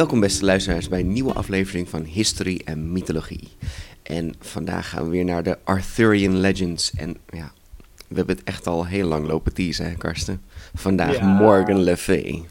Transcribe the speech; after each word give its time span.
Welkom 0.00 0.20
beste 0.20 0.44
luisteraars 0.44 0.88
bij 0.88 1.00
een 1.00 1.12
nieuwe 1.12 1.32
aflevering 1.32 1.88
van 1.88 2.02
History 2.02 2.60
en 2.64 2.92
Mythologie. 2.92 3.48
En 4.02 4.34
vandaag 4.40 4.88
gaan 4.88 5.04
we 5.04 5.10
weer 5.10 5.24
naar 5.24 5.42
de 5.42 5.58
Arthurian 5.64 6.36
Legends. 6.36 6.90
En 6.94 7.16
ja, 7.30 7.52
we 8.08 8.14
hebben 8.16 8.36
het 8.36 8.44
echt 8.44 8.66
al 8.66 8.86
heel 8.86 9.08
lang 9.08 9.26
lopen 9.26 9.52
teasen, 9.54 9.84
hè 9.84 9.94
Karsten? 9.94 10.42
Vandaag 10.74 11.16
Ja. 11.16 11.26
Morgan 11.26 11.82
Le 11.82 11.96
Fay. 11.96 12.42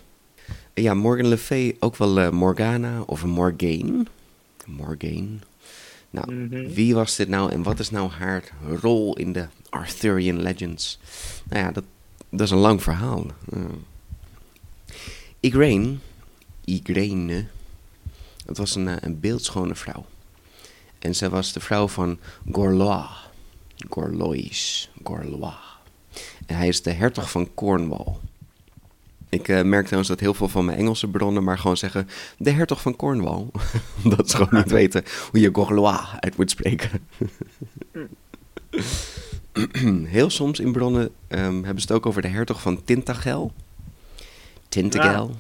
Ja, 0.74 0.94
Morgan 0.94 1.28
Le 1.28 1.38
Fay, 1.38 1.76
ook 1.80 1.96
wel 1.96 2.20
eh, 2.20 2.30
Morgana 2.30 3.02
of 3.02 3.26
Morgane. 3.26 4.06
Morgane. 4.66 5.38
Nou, 6.10 6.34
Mhm. 6.34 6.68
wie 6.74 6.96
was 6.96 7.16
dit 7.16 7.28
nou 7.28 7.52
en 7.52 7.64
wat 7.64 7.80
is 7.80 7.90
nou 7.90 8.10
haar 8.12 8.44
rol 8.82 9.16
in 9.18 9.34
de 9.34 9.48
Arthurian 9.70 10.42
Legends? 10.42 11.00
Nou 11.50 11.64
ja, 11.64 11.72
dat, 11.72 11.84
dat 12.30 12.42
is 12.42 12.52
een 12.52 12.58
lang 12.58 12.84
verhaal. 12.84 13.26
Uh. 13.54 13.60
Igraine, 15.40 15.96
Igraine, 16.70 17.46
dat 18.46 18.58
was 18.58 18.76
een, 18.76 18.88
eh, 18.88 18.96
een 19.00 19.20
beeldschone 19.20 19.76
vrouw. 19.76 20.06
En 21.00 21.16
zij 21.16 21.30
was 21.30 21.54
de 21.54 21.60
vrouw 21.60 21.88
van 21.88 22.20
Gorlois. 22.52 23.08
Gorlois, 23.90 24.90
Gorlois. 25.04 25.78
En 26.46 26.56
hij 26.56 26.68
is 26.68 26.82
de 26.82 26.92
hertog 26.92 27.32
van 27.32 27.54
Cornwall. 27.54 28.16
Ik 29.30 29.48
eh, 29.48 29.62
merk 29.62 29.84
trouwens 29.84 30.10
dat 30.10 30.20
heel 30.20 30.34
veel 30.34 30.48
van 30.48 30.66
mijn 30.66 30.78
Engelse 30.78 31.08
bronnen 31.08 31.44
maar 31.44 31.58
gewoon 31.58 31.78
zeggen... 31.78 32.08
de 32.38 32.52
hertog 32.52 32.82
van 32.82 32.96
Cornwall. 32.96 33.46
Omdat 34.04 34.30
ze 34.30 34.38
gewoon 34.38 34.62
niet 34.62 34.72
weten 34.72 35.04
hoe 35.32 35.40
je 35.40 35.50
Gorlois 35.54 36.00
uit 36.20 36.38
moet 36.38 36.50
spreken. 36.50 37.08
heel 40.06 40.30
soms 40.30 40.60
in 40.60 40.72
bronnen 40.72 41.10
ehm, 41.28 41.64
hebben 41.64 41.82
ze 41.82 41.88
het 41.88 41.92
ook 41.92 42.06
over 42.06 42.22
de 42.22 42.28
hertog 42.28 42.62
van 42.62 42.84
Tintagel. 42.84 43.54
Tintagel. 44.70 45.36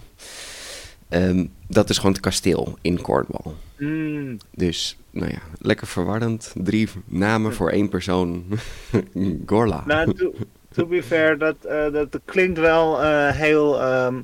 Ehm, 1.09 1.45
dat 1.67 1.89
is 1.89 1.97
gewoon 1.97 2.11
het 2.11 2.21
kasteel 2.21 2.77
in 2.81 3.01
Cornwall. 3.01 3.53
Mm, 3.77 4.37
Dus, 4.51 4.97
nou 5.11 5.31
ja, 5.31 5.39
lekker 5.61 5.87
verwarrend. 5.87 6.53
Drie 6.57 6.87
namen 7.05 7.53
voor 7.53 7.69
één 7.69 7.89
persoon. 7.89 8.43
Gorla. 9.45 9.83
nou, 9.85 10.13
to, 10.13 10.33
to 10.73 10.85
be 10.85 11.03
fair, 11.03 11.37
dat, 11.37 11.55
eh, 11.65 11.91
dat 11.91 12.19
klinkt 12.25 12.59
wel 12.59 13.01
eh, 13.03 13.29
heel, 13.31 13.81
ehm, 13.81 14.15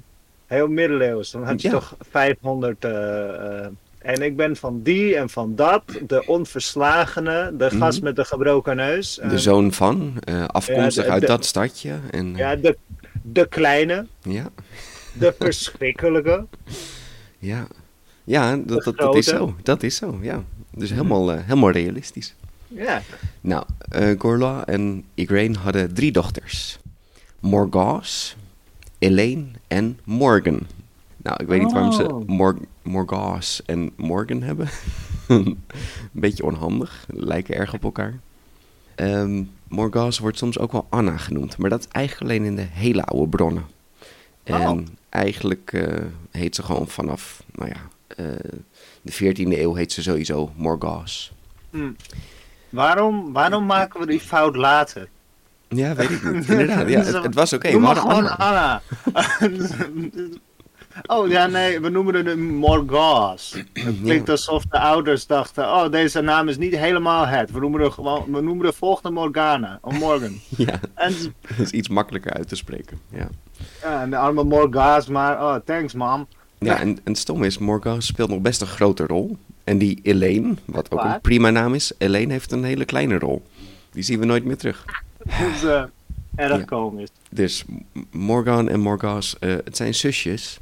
heel 0.46 0.68
middeleeuws. 0.68 1.32
Dan 1.32 1.44
had 1.44 1.62
je 1.62 1.68
Ja. 1.68 1.74
toch 1.74 1.96
500... 2.10 2.86
eh, 2.86 3.66
en 3.98 4.22
ik 4.22 4.36
ben 4.36 4.56
van 4.56 4.82
die 4.84 5.16
en 5.16 5.30
van 5.30 5.56
dat, 5.56 5.84
de 6.08 6.24
onverslagene, 6.28 7.54
de 7.58 7.70
gast 7.70 8.02
met 8.02 8.16
de 8.16 8.26
gebroken 8.26 8.76
neus. 8.76 9.18
Mhm. 9.20 9.28
de 9.30 9.36
eh, 9.36 9.42
zoon 9.42 9.72
van, 9.72 10.14
afkomstig 10.48 11.04
Ja, 11.04 11.08
de- 11.10 11.14
uit 11.14 11.22
de- 11.22 11.28
dat 11.28 11.46
stadje. 11.46 11.94
En, 12.12 12.36
Ja, 12.36 12.56
de, 12.56 12.78
de 13.22 13.48
kleine, 13.48 14.06
ja, 14.22 14.50
de 15.20 15.36
verschrikkelijke. 15.40 16.46
ja. 17.40 17.68
Ja, 18.24 18.58
dat, 18.58 18.94
dat, 18.96 19.16
is 19.16 19.26
zo. 19.26 19.56
Dat 19.64 19.84
is 19.84 19.96
zo, 19.96 20.20
ja. 20.22 20.44
Dus 20.72 20.90
helemaal, 20.90 21.32
eh, 21.32 21.40
helemaal 21.44 21.72
realistisch. 21.72 22.36
Ja, 22.68 23.02
Nou, 23.42 23.64
eh 23.90 24.20
Gorla 24.20 24.66
en 24.66 25.04
Igraine 25.14 25.58
hadden 25.58 25.94
drie 25.94 26.12
dochters. 26.12 26.78
Morgause, 27.40 28.36
Elaine 29.00 29.46
en 29.68 30.00
Morgan. 30.04 30.60
Nou, 31.18 31.38
ik 31.42 31.48
weet 31.48 31.62
niet 31.62 31.72
waarom 31.72 31.92
ze 31.92 32.14
Oh. 32.14 32.28
Mor 32.28 32.58
Morgause 32.82 33.64
en 33.66 33.92
Morgan 33.96 34.42
hebben. 34.42 34.70
Een 35.28 35.64
beetje 36.12 36.44
onhandig, 36.46 37.06
lijken 37.08 37.56
erg 37.56 37.74
op 37.74 37.84
elkaar. 37.84 38.20
Ehm 38.96 39.44
Morgause 39.68 40.22
wordt 40.22 40.38
soms 40.38 40.60
ook 40.60 40.72
wel 40.72 40.86
Anna 40.90 41.18
genoemd, 41.18 41.58
maar 41.58 41.70
dat 41.70 41.80
is 41.80 41.88
eigenlijk 41.92 42.32
alleen 42.32 42.46
in 42.46 42.56
de 42.56 42.68
hele 42.72 43.04
oude 43.04 43.30
bronnen. 43.30 43.66
En 44.44 44.62
Oh. 44.70 44.78
Eigenlijk 45.16 45.74
eh, 45.74 46.04
heet 46.32 46.56
ze 46.56 46.64
gewoon 46.64 46.88
vanaf, 46.88 47.44
nou 47.52 47.70
ja, 47.70 47.82
eh, 48.08 48.26
de 49.02 49.14
14e 49.14 49.60
eeuw 49.60 49.74
heet 49.74 49.92
ze 49.92 50.02
sowieso 50.02 50.52
Morgause. 50.56 51.32
waarom, 52.70 53.34
waarom 53.34 53.66
maken 53.66 54.00
we 54.00 54.06
die 54.06 54.20
fout 54.20 54.56
later? 54.56 55.08
Ja, 55.68 55.96
weet 55.96 56.10
ik 56.10 56.24
niet. 56.24 56.50
Inderdaad, 56.50 56.90
ja, 56.90 57.02
het, 57.02 57.24
het 57.24 57.36
was 57.36 57.54
oké. 57.54 57.72
We 57.72 57.80
maar 57.80 57.96
gewoon 57.96 58.38
Anna. 58.38 58.82
Oh 61.06 61.30
ja, 61.30 61.48
nee, 61.48 61.80
we 61.80 61.90
noemen 61.90 62.26
het 62.26 62.38
Morgas. 62.38 63.56
Het 63.74 64.02
klinkt 64.02 64.30
alsof 64.30 64.64
de 64.66 64.80
ouders 64.80 65.28
dachten: 65.28 65.64
oh, 65.64 65.92
deze 65.92 66.22
naam 66.22 66.48
is 66.48 66.58
niet 66.58 66.76
helemaal 66.76 67.28
het. 67.28 67.52
We 67.52 67.60
noemen, 67.60 67.82
er 67.82 67.92
gewoon, 67.92 68.32
we 68.32 68.42
noemen 68.42 68.66
de 68.66 68.74
volgende 68.74 69.12
Morgana, 69.12 69.80
of 69.82 70.00
Morgan. 70.00 70.40
Ja, 70.58 70.80
en, 70.94 71.14
dat 71.48 71.60
is 71.60 71.72
iets 71.72 71.88
makkelijker 71.88 72.34
uit 72.34 72.48
te 72.48 72.56
spreken. 72.56 73.00
Ja, 73.10 73.28
ja, 73.82 74.02
en 74.02 74.10
de 74.10 74.18
arme 74.18 74.44
Morgas, 74.44 75.08
maar 75.08 75.42
oh, 75.42 75.56
thanks 75.66 75.94
mom. 75.94 76.28
ja 76.60 76.80
en, 76.80 76.88
en 76.88 77.00
het 77.04 77.18
stom 77.18 77.44
is, 77.44 77.58
Morgan 77.58 78.02
speelt 78.02 78.30
nog 78.30 78.40
best 78.42 78.62
een 78.62 78.68
grote 78.68 79.06
rol. 79.06 79.38
En 79.64 79.78
die 79.78 80.00
Elaine, 80.04 80.54
wat 80.66 80.92
ook 80.92 81.04
een 81.04 81.22
prima 81.22 81.50
naam 81.50 81.74
is, 81.74 81.92
Elaine 81.98 82.32
heeft 82.32 82.52
een 82.52 82.64
hele 82.64 82.86
kleine 82.86 83.20
rol. 83.20 83.46
Die 83.92 84.04
zien 84.04 84.20
we 84.20 84.26
nooit 84.26 84.46
meer 84.46 84.58
terug. 84.58 84.86
Dat 85.24 85.34
is 85.56 85.64
eh, 85.64 85.84
erg 86.36 86.58
Ja. 86.58 86.64
komisch. 86.64 87.08
Dus 87.30 87.64
Morgan 88.12 88.70
en 88.70 88.80
Morgas, 88.80 89.40
eh, 89.40 89.50
het 89.64 89.78
zijn 89.78 89.94
zusjes. 89.96 90.60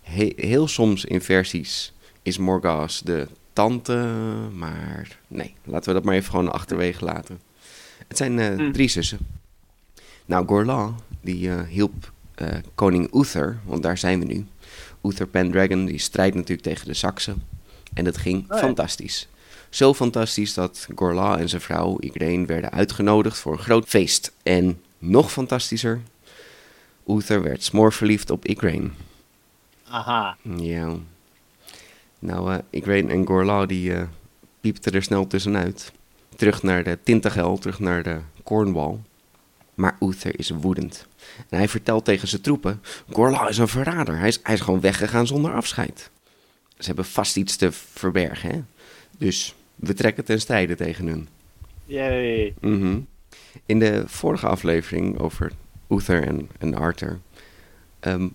He- 0.00 0.32
heel 0.36 0.68
soms 0.68 1.04
in 1.04 1.20
versies 1.20 1.92
is 2.22 2.38
Morgas 2.38 3.00
de 3.04 3.26
tante, 3.52 4.14
maar 4.54 5.18
nee, 5.28 5.54
laten 5.64 5.88
we 5.88 5.94
dat 5.94 6.04
maar 6.04 6.14
even 6.14 6.30
gewoon 6.30 6.52
achterwege 6.52 7.04
laten. 7.04 7.40
Het 8.08 8.16
zijn 8.16 8.38
eh, 8.38 8.56
Hm. 8.56 8.72
drie 8.72 8.88
zussen. 8.88 9.18
Nou, 10.26 10.46
Gorlan, 10.46 10.96
die 11.20 11.50
hielp 11.68 12.12
eh, 12.42 12.58
koning 12.74 13.14
Uther, 13.14 13.58
want 13.64 13.82
daar 13.82 13.98
zijn 13.98 14.18
we 14.18 14.24
nu. 14.24 14.46
Uther 15.02 15.26
Pendragon, 15.26 15.84
die 15.84 15.98
strijdt 15.98 16.34
natuurlijk 16.34 16.62
tegen 16.62 16.86
de 16.86 16.94
Saksen. 16.94 17.42
En 17.94 18.04
dat 18.04 18.16
ging 18.16 18.44
ja. 18.48 18.56
fantastisch. 18.56 19.28
Zo 19.70 19.94
fantastisch 19.94 20.54
dat 20.54 20.88
Gorla 20.94 21.38
en 21.38 21.48
zijn 21.48 21.60
vrouw 21.60 21.96
Igraine 22.00 22.46
werden 22.46 22.70
uitgenodigd 22.70 23.38
voor 23.38 23.52
een 23.52 23.58
groot 23.58 23.88
feest. 23.88 24.32
En 24.42 24.80
nog 24.98 25.32
fantastischer, 25.32 26.00
Uther 27.08 27.42
werd 27.42 27.62
smoorverliefd 27.62 28.30
op 28.30 28.46
Igraine. 28.46 28.90
Aha. 29.88 30.36
Ja. 30.56 30.96
Nou, 32.18 32.52
eh 32.52 32.58
Igraine 32.70 33.12
en 33.12 33.26
Gorla 33.26 33.66
die 33.66 33.94
eh, 33.94 34.02
piepten 34.60 34.92
er 34.92 35.02
snel 35.02 35.26
tussenuit. 35.26 35.92
Terug 36.36 36.62
naar 36.62 36.84
de 36.84 36.98
Tintagel, 37.02 37.58
terug 37.58 37.78
naar 37.78 38.02
de 38.02 38.18
Cornwall. 38.42 38.98
Maar 39.82 39.96
Uther 40.00 40.38
is 40.38 40.50
woedend. 40.50 41.06
En 41.48 41.58
hij 41.58 41.68
vertelt 41.68 42.04
tegen 42.04 42.28
zijn 42.28 42.42
troepen, 42.42 42.82
Gorla 43.10 43.48
is 43.48 43.58
een 43.58 43.68
verrader. 43.68 44.18
Hij 44.18 44.28
is, 44.28 44.40
hij 44.42 44.54
is 44.54 44.60
gewoon 44.60 44.80
weggegaan 44.80 45.26
zonder 45.26 45.54
afscheid. 45.54 46.10
Ze 46.78 46.86
hebben 46.86 47.04
vast 47.04 47.36
iets 47.36 47.56
te 47.56 47.72
verbergen, 47.72 48.50
hè? 48.50 48.60
Dus 49.18 49.54
we 49.74 49.94
trekken 49.94 50.24
ten 50.24 50.40
strijde 50.40 50.74
tegen 50.74 51.06
hun. 51.06 51.28
Yay. 51.84 52.54
Mhm. 52.60 52.98
In 53.66 53.78
de 53.78 54.04
vorige 54.06 54.46
aflevering 54.46 55.18
over 55.18 55.52
Uther 55.88 56.26
en, 56.26 56.48
en 56.58 56.74
Arthur 56.74 57.18
ehm, 58.00 58.28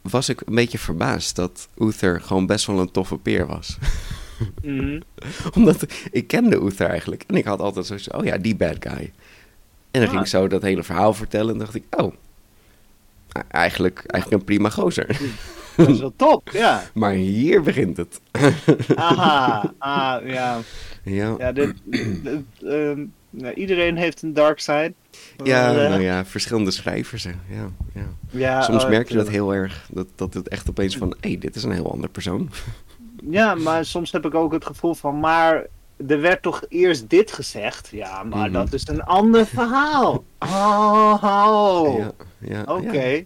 was 0.00 0.28
ik 0.28 0.40
een 0.40 0.54
beetje 0.54 0.78
verbaasd 0.78 1.36
dat 1.36 1.68
Uther 1.78 2.20
gewoon 2.20 2.46
best 2.46 2.66
wel 2.66 2.78
een 2.78 2.90
toffe 2.90 3.16
peer 3.16 3.46
was. 3.46 3.78
Mhm. 4.62 5.00
Omdat 5.56 5.86
ik 6.10 6.26
kende 6.26 6.56
Uther 6.56 6.88
eigenlijk 6.88 7.24
en 7.26 7.34
ik 7.34 7.44
had 7.44 7.60
altijd 7.60 7.86
zoiets 7.86 8.10
oh 8.10 8.24
ja, 8.24 8.38
die 8.38 8.56
bad 8.56 8.76
guy. 8.80 9.12
En 9.94 10.00
dan 10.00 10.02
Ah. 10.02 10.08
ging 10.10 10.20
ik 10.20 10.26
zo 10.30 10.48
dat 10.48 10.62
hele 10.62 10.82
verhaal 10.82 11.14
vertellen 11.14 11.52
en 11.52 11.58
dacht 11.58 11.74
ik, 11.74 11.84
oh, 11.96 12.12
eigenlijk, 13.48 14.04
eigenlijk 14.06 14.40
een 14.40 14.46
prima 14.46 14.68
gozer. 14.70 15.20
Dat 15.76 15.88
is 15.88 16.00
wel 16.00 16.12
top, 16.16 16.50
ja. 16.52 16.82
Maar 16.94 17.12
hier 17.12 17.62
begint 17.62 17.96
het. 17.96 18.20
Aha. 18.94 19.72
Ah, 19.78 20.26
ja. 20.28 20.58
Ja, 21.02 21.34
Ja, 21.38 21.52
dit, 21.52 21.74
dit, 21.84 22.40
ja, 23.30 23.52
iedereen 23.54 23.96
heeft 23.96 24.22
een 24.22 24.32
dark 24.34 24.60
side. 24.60 24.92
ja, 25.44 25.68
Eh, 25.70 25.88
nou 25.88 26.00
ja, 26.00 26.24
verschillende 26.24 26.70
schrijvers. 26.70 27.24
hè. 27.24 27.30
Ja, 27.48 27.68
ja. 27.94 28.06
ja, 28.30 28.62
Soms 28.62 28.84
oh, 28.84 28.90
merk 28.90 29.08
je 29.08 29.14
dat 29.14 29.24
tuurlijk. 29.24 29.44
heel 29.44 29.54
erg. 29.54 29.86
Dat, 29.90 30.06
dat 30.14 30.34
het 30.34 30.48
echt 30.48 30.70
opeens 30.70 30.96
van, 30.96 31.16
hé, 31.20 31.28
hey, 31.28 31.38
dit 31.38 31.54
is 31.56 31.62
een 31.62 31.72
heel 31.72 31.92
ander 31.92 32.08
persoon. 32.10 32.50
Ja, 33.30 33.54
maar 33.54 33.84
soms 33.84 34.12
heb 34.12 34.24
ik 34.26 34.34
ook 34.34 34.52
het 34.52 34.66
gevoel 34.66 34.94
van, 34.94 35.20
maar 35.20 35.66
er 36.06 36.20
werd 36.20 36.42
toch 36.42 36.62
eerst 36.68 37.10
dit 37.10 37.32
gezegd? 37.32 37.88
Ja, 37.92 38.22
maar 38.22 38.44
Mhm. 38.50 38.52
dat 38.52 38.72
is 38.72 38.88
een 38.88 39.02
ander 39.02 39.46
verhaal. 39.46 40.24
Oh, 40.38 41.98
Ja, 41.98 42.12
ja, 42.38 42.62
oké. 42.66 43.02
ja. 43.02 43.20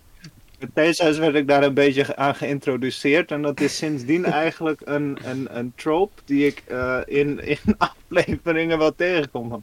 Met 0.75 0.97
werd 1.19 1.35
ik 1.35 1.49
daar 1.49 1.62
een 1.62 1.75
beetje 1.75 2.17
aan 2.17 2.35
geïntroduceerd. 2.35 3.31
En 3.31 3.43
dat 3.43 3.61
is 3.61 3.76
sindsdien 3.76 4.25
eigenlijk 4.44 4.81
een, 4.85 5.19
een, 5.25 5.49
een 5.59 5.73
trope 5.76 6.20
die 6.25 6.47
ik 6.47 6.62
eh, 6.67 6.99
in, 7.05 7.41
in 7.47 7.59
afleveringen 7.79 8.79
wel 8.79 8.94
tegenkom. 8.94 9.62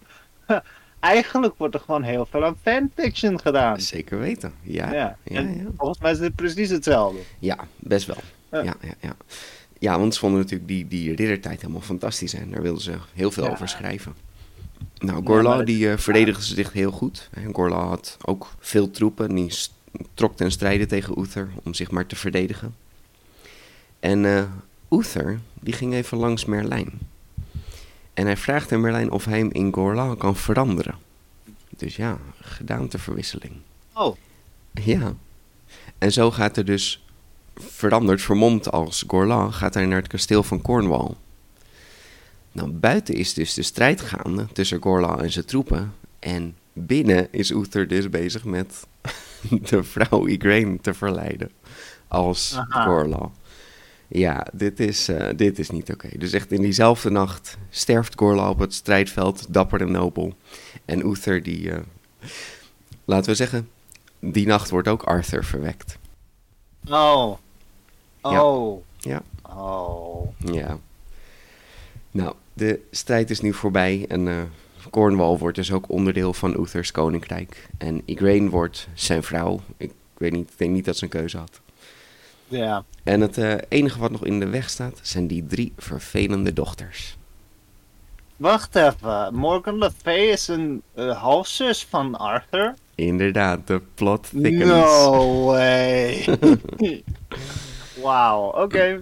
Eigenlijk 0.99 1.53
wordt 1.57 1.73
er 1.73 1.79
gewoon 1.79 2.03
heel 2.03 2.25
veel 2.25 2.45
aan 2.45 2.57
fanfiction 2.61 3.39
gedaan. 3.39 3.81
Zeker 3.81 4.19
weten. 4.19 4.53
Ja, 4.61 4.93
Ja. 4.93 5.17
ja, 5.23 5.35
en 5.39 5.55
ja. 5.57 5.63
volgens 5.77 5.99
mij 5.99 6.11
is 6.11 6.19
het 6.19 6.35
precies 6.35 6.69
hetzelfde. 6.69 7.19
Ja, 7.39 7.57
best 7.75 8.07
wel. 8.07 8.17
Ja. 8.51 8.61
Ja, 8.63 8.73
ja, 8.99 9.15
ja. 9.79 9.99
want 9.99 10.13
ze 10.13 10.19
vonden 10.19 10.39
natuurlijk 10.39 10.69
die, 10.69 10.87
die 10.87 11.15
riddertijd 11.15 11.61
helemaal 11.61 11.81
fantastisch 11.81 12.33
en 12.33 12.49
daar 12.51 12.61
wilden 12.61 12.81
ze 12.81 12.95
heel 13.13 13.31
veel 13.31 13.43
Ja. 13.43 13.49
over 13.49 13.67
schrijven. 13.69 14.13
Nou, 14.99 15.25
Gorla 15.25 15.63
die 15.63 15.89
eh, 15.91 15.97
verdedigde 15.97 16.43
zich 16.43 16.73
heel 16.73 16.91
goed. 16.91 17.29
En 17.33 17.53
Gorla 17.53 17.85
had 17.87 18.17
ook 18.21 18.47
veel 18.59 18.91
troepen 18.91 19.29
en 19.29 19.35
die 19.35 19.53
trok 20.13 20.35
ten 20.35 20.51
strijde 20.51 20.85
tegen 20.85 21.19
Uther 21.19 21.49
om 21.63 21.73
zich 21.73 21.91
maar 21.91 22.05
te 22.05 22.15
verdedigen. 22.15 22.75
En 23.99 24.25
eh 24.25 24.43
Uther 24.89 25.39
die 25.59 25.73
ging 25.73 25.93
even 25.93 26.17
langs 26.17 26.45
Merlijn. 26.45 26.91
En 28.13 28.25
hij 28.25 28.37
vraagt 28.37 28.71
aan 28.71 28.81
Merlijn 28.81 29.11
of 29.11 29.25
hij 29.25 29.37
hem 29.39 29.51
in 29.51 29.73
Gorla 29.73 30.15
kan 30.15 30.35
veranderen. 30.35 30.95
Dus 31.69 31.95
ja, 31.95 32.17
gedaanteverwisseling. 32.41 33.53
Oh, 33.93 34.15
Ja. 34.73 35.13
En 35.97 36.11
zo 36.11 36.31
gaat 36.31 36.57
er 36.57 36.65
dus 36.65 37.04
veranderd, 37.55 38.21
vermomd 38.21 38.71
als 38.71 39.03
Gorla, 39.07 39.51
gaat 39.51 39.73
hij 39.73 39.85
naar 39.85 39.97
het 39.97 40.07
kasteel 40.07 40.43
van 40.43 40.61
Cornwall. 40.61 41.11
Nou, 42.51 42.69
buiten 42.71 43.15
is 43.15 43.33
dus 43.33 43.53
de 43.53 43.63
strijd 43.63 44.01
gaande 44.01 44.47
tussen 44.53 44.81
Gorla 44.81 45.17
en 45.17 45.31
zijn 45.31 45.45
troepen. 45.45 45.93
En 46.19 46.57
binnen 46.73 47.27
is 47.31 47.49
Uther 47.49 47.87
dus 47.87 48.09
bezig 48.09 48.43
met 48.43 48.87
de 49.69 49.83
vrouw 49.83 50.27
Igraine 50.27 50.77
te 50.81 50.93
verleiden 50.93 51.51
als 52.07 52.55
Aha. 52.57 52.85
Gorla. 52.85 53.31
Ja, 54.07 54.47
dit 54.53 54.79
is, 54.79 55.07
eh, 55.07 55.29
dit 55.35 55.59
is 55.59 55.69
niet 55.69 55.91
oké. 55.91 56.09
Dus 56.17 56.31
echt 56.31 56.51
in 56.51 56.61
diezelfde 56.61 57.09
nacht 57.09 57.57
sterft 57.69 58.13
Gorla 58.15 58.49
op 58.49 58.59
het 58.59 58.73
strijdveld, 58.73 59.53
dapper 59.53 59.81
en 59.81 59.91
nobel. 59.91 60.33
En 60.85 61.05
Uther 61.07 61.43
die, 61.43 61.71
eh, 61.71 61.79
laten 63.05 63.29
we 63.29 63.35
zeggen, 63.35 63.69
die 64.19 64.47
nacht 64.47 64.69
wordt 64.69 64.87
ook 64.87 65.03
Arthur 65.03 65.43
verwekt. 65.43 65.97
oh, 66.89 67.37
oh, 68.29 68.83
Ja. 68.97 69.21
oh. 69.55 70.27
Ja. 70.37 70.77
Nou, 72.11 72.33
de 72.53 72.79
strijd 72.91 73.29
is 73.29 73.41
nu 73.41 73.53
voorbij 73.53 74.05
en 74.07 74.27
eh, 74.27 74.41
Cornwall 74.89 75.37
wordt 75.37 75.55
dus 75.55 75.71
ook 75.71 75.89
onderdeel 75.89 76.33
van 76.33 76.59
Uther's 76.59 76.91
koninkrijk. 76.91 77.69
En 77.77 78.01
Igraine 78.05 78.49
wordt 78.49 78.87
zijn 78.93 79.23
vrouw. 79.23 79.59
Ik 79.77 79.91
weet 80.17 80.31
niet, 80.31 80.49
ik 80.51 80.57
denk 80.57 80.71
niet 80.71 80.85
dat 80.85 80.97
ze 80.97 81.03
een 81.03 81.09
keuze 81.09 81.37
had. 81.37 81.61
Ja. 82.47 82.83
En 83.03 83.21
het 83.21 83.37
eh, 83.37 83.53
enige 83.67 83.99
wat 83.99 84.11
nog 84.11 84.25
in 84.25 84.39
de 84.39 84.47
weg 84.47 84.69
staat, 84.69 84.99
zijn 85.01 85.27
die 85.27 85.45
drie 85.45 85.73
vervelende 85.77 86.53
dochters. 86.53 87.17
Wacht 88.35 88.75
even, 88.75 89.29
Morgan 89.35 89.77
Le 89.77 89.91
Fay 90.01 90.17
is 90.17 90.47
een 90.47 90.81
eh, 90.93 91.21
halfzus 91.21 91.85
van 91.89 92.15
Arthur? 92.15 92.73
Inderdaad, 92.95 93.67
de 93.67 93.81
plot 93.93 94.29
thickens. 94.29 94.63
No 94.63 95.43
way. 95.51 96.25
Wauw, 98.05 98.51
oké. 98.63 98.99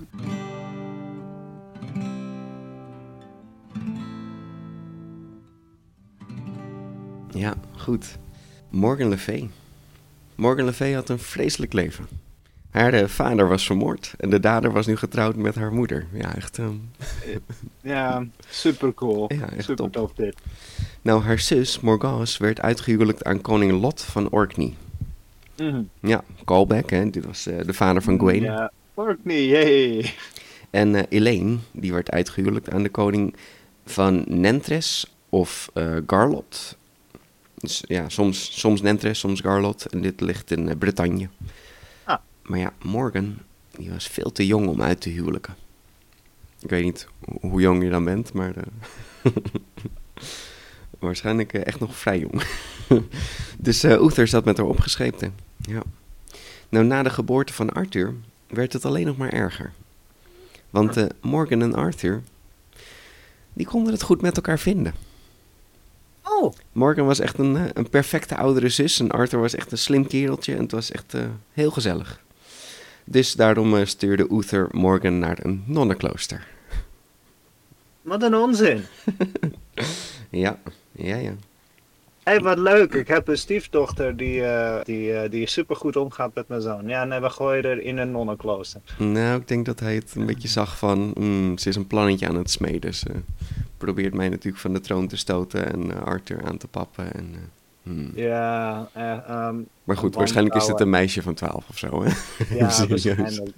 Ja, 7.32 7.54
goed. 7.78 8.18
Morgan 8.70 9.10
Le 9.10 9.18
Fay. 9.18 9.50
Morgan 10.36 10.66
Le 10.66 10.74
Fay 10.74 10.92
had 10.94 11.10
een 11.10 11.20
vreselijk 11.20 11.74
leven. 11.74 12.08
Haar 12.70 12.94
eh, 12.94 13.08
vader 13.08 13.48
was 13.48 13.66
vermoord 13.66 14.14
en 14.18 14.30
de 14.30 14.40
dader 14.40 14.72
was 14.72 14.86
nu 14.86 14.96
getrouwd 14.96 15.36
met 15.36 15.56
haar 15.56 15.74
moeder. 15.74 16.08
Ja, 16.14 16.36
echt. 16.36 16.60
ehm, 16.60 16.74
Ja, 17.82 18.26
super 18.50 18.94
cool. 18.94 19.34
Ja, 19.34 19.50
echt 19.50 19.66
super 19.66 19.76
top. 19.76 19.92
tof 19.94 20.14
dit. 20.14 20.36
Nou, 21.02 21.22
haar 21.24 21.40
zus 21.40 21.80
Morgause 21.80 22.44
werd 22.44 22.62
uitgehuwelijkt 22.62 23.24
aan 23.24 23.42
koning 23.42 23.82
Lot 23.82 24.02
van 24.02 24.30
Orkney. 24.30 24.74
Mhm. 25.58 25.82
Ja, 26.00 26.24
callback, 26.46 26.90
hè. 26.90 27.10
Dit 27.10 27.26
was 27.26 27.48
eh, 27.48 27.66
de 27.66 27.74
vader 27.74 28.02
van 28.02 28.20
Gwen. 28.20 28.42
Ja, 28.42 28.72
Orkney, 28.94 29.46
yay. 29.48 30.14
En 30.70 30.96
eh, 30.96 31.04
Elaine, 31.10 31.58
die 31.72 31.94
werd 31.94 32.12
uitgehuwelijkt 32.12 32.70
aan 32.70 32.84
de 32.84 32.90
koning 32.90 33.36
van 33.86 34.24
Nentres 34.28 35.16
of 35.30 35.70
eh, 35.74 35.98
Garlot. 36.08 36.78
Dus 37.56 37.84
ja, 37.88 38.10
soms, 38.10 38.60
soms 38.60 38.82
Nentres, 38.82 39.20
soms 39.20 39.42
Garlot. 39.42 39.86
En 39.86 40.02
dit 40.02 40.22
ligt 40.22 40.52
in 40.52 40.70
eh, 40.70 40.78
Bretagne. 40.78 41.30
Ah. 42.04 42.18
Maar 42.44 42.60
ja, 42.60 42.74
Morgan, 42.82 43.38
die 43.72 43.90
was 43.90 44.08
veel 44.08 44.32
te 44.32 44.46
jong 44.46 44.68
om 44.68 44.82
uit 44.82 45.02
te 45.02 45.10
huwelijken. 45.10 45.56
Ik 46.60 46.70
weet 46.70 46.84
niet 46.84 47.08
ho- 47.26 47.50
hoe 47.50 47.62
jong 47.62 47.84
je 47.84 47.90
dan 47.90 48.04
bent, 48.04 48.34
maar... 48.34 48.54
waarschijnlijk 51.00 51.54
echt 51.54 51.80
nog 51.80 51.96
vrij 51.96 52.20
jong. 52.20 52.44
dus 53.58 53.84
eh 53.84 54.02
Uther 54.02 54.28
zat 54.28 54.46
met 54.46 54.58
haar 54.58 54.66
opgeschepten. 54.66 55.36
Ja. 55.58 55.82
Nou, 56.70 56.86
na 56.86 57.04
de 57.04 57.10
geboorte 57.10 57.54
van 57.54 57.70
Arthur 57.70 58.14
werd 58.54 58.74
het 58.74 58.86
alleen 58.86 59.06
nog 59.06 59.18
maar 59.18 59.34
erger. 59.34 59.72
Want 60.70 60.98
eh, 60.98 61.06
Morgan 61.22 61.62
en 61.62 61.76
Arthur, 61.76 62.24
die 63.54 63.66
konden 63.66 63.94
het 63.94 64.02
goed 64.02 64.22
met 64.22 64.36
elkaar 64.36 64.60
vinden. 64.60 64.94
Oh, 66.24 66.54
Morgan 66.72 67.06
was 67.06 67.20
echt 67.20 67.38
een, 67.38 67.58
eh, 67.58 67.64
een 67.74 67.90
perfecte 67.90 68.38
oudere 68.38 68.70
zus 68.70 69.00
en 69.00 69.12
Arthur 69.12 69.40
was 69.40 69.56
echt 69.56 69.72
een 69.72 69.78
slim 69.78 70.08
kereltje 70.08 70.56
en 70.56 70.62
het 70.62 70.72
was 70.72 70.92
echt 70.92 71.14
eh, 71.14 71.22
heel 71.54 71.72
gezellig. 71.72 72.22
Dus 73.06 73.34
daarom 73.34 73.86
stuurde 73.86 74.28
Uther 74.32 74.68
Morgan 74.72 75.20
naar 75.20 75.38
een 75.42 75.64
nonnenklooster. 75.66 76.48
wat 78.02 78.24
een 78.24 78.36
onzin. 78.36 78.84
Ja, 80.30 80.60
ja, 80.92 81.16
ja. 81.16 81.34
Hé, 82.24 82.32
hey, 82.32 82.42
wat 82.42 82.58
leuk. 82.58 82.94
Ik 82.94 83.08
heb 83.08 83.28
een 83.28 83.38
stiefdochter 83.38 84.18
die, 84.18 84.44
eh, 84.44 84.84
die, 84.84 85.14
eh, 85.14 85.30
die 85.30 85.48
supergoed 85.48 85.96
omgaat 85.96 86.34
met 86.34 86.48
mijn 86.48 86.62
zoon. 86.62 86.88
Ja, 86.88 87.06
nee, 87.06 87.20
we 87.20 87.30
gooien 87.30 87.64
er 87.64 87.82
in 87.82 87.98
een 87.98 88.12
nonnenklooster. 88.12 88.82
Nou, 88.98 89.40
ik 89.40 89.48
denk 89.48 89.66
dat 89.66 89.80
hij 89.80 89.96
het 89.96 90.16
een 90.16 90.26
beetje 90.26 90.48
zag 90.48 90.78
van, 90.78 91.12
mm, 91.20 91.58
ze 91.58 91.70
is 91.70 91.76
een 91.76 91.88
plannetje 91.88 92.28
aan 92.28 92.36
het 92.36 92.52
smeden. 92.52 92.94
Ze 92.94 93.08
probeert 93.78 94.14
mij 94.14 94.30
natuurlijk 94.30 94.62
van 94.62 94.74
de 94.74 94.80
troon 94.80 95.08
te 95.08 95.18
stoten 95.18 95.74
en 95.74 95.92
eh, 95.92 96.04
Arthur 96.04 96.44
aan 96.44 96.58
te 96.58 96.68
pappen. 96.68 97.14
En, 97.14 97.36
hmm. 97.84 98.12
Ja, 98.16 98.88
eh, 98.94 99.30
ehm, 99.30 99.56
Maar 99.84 99.98
goed, 99.98 100.16
waarschijnlijk 100.16 100.56
is 100.56 100.68
het 100.68 100.80
een 100.80 100.90
meisje 100.90 101.22
van 101.22 101.34
12 101.34 101.66
of 101.70 101.78
zo, 101.78 102.04
hè? 102.04 102.10
Ja, 102.56 102.72
waarschijnlijk. 102.88 103.52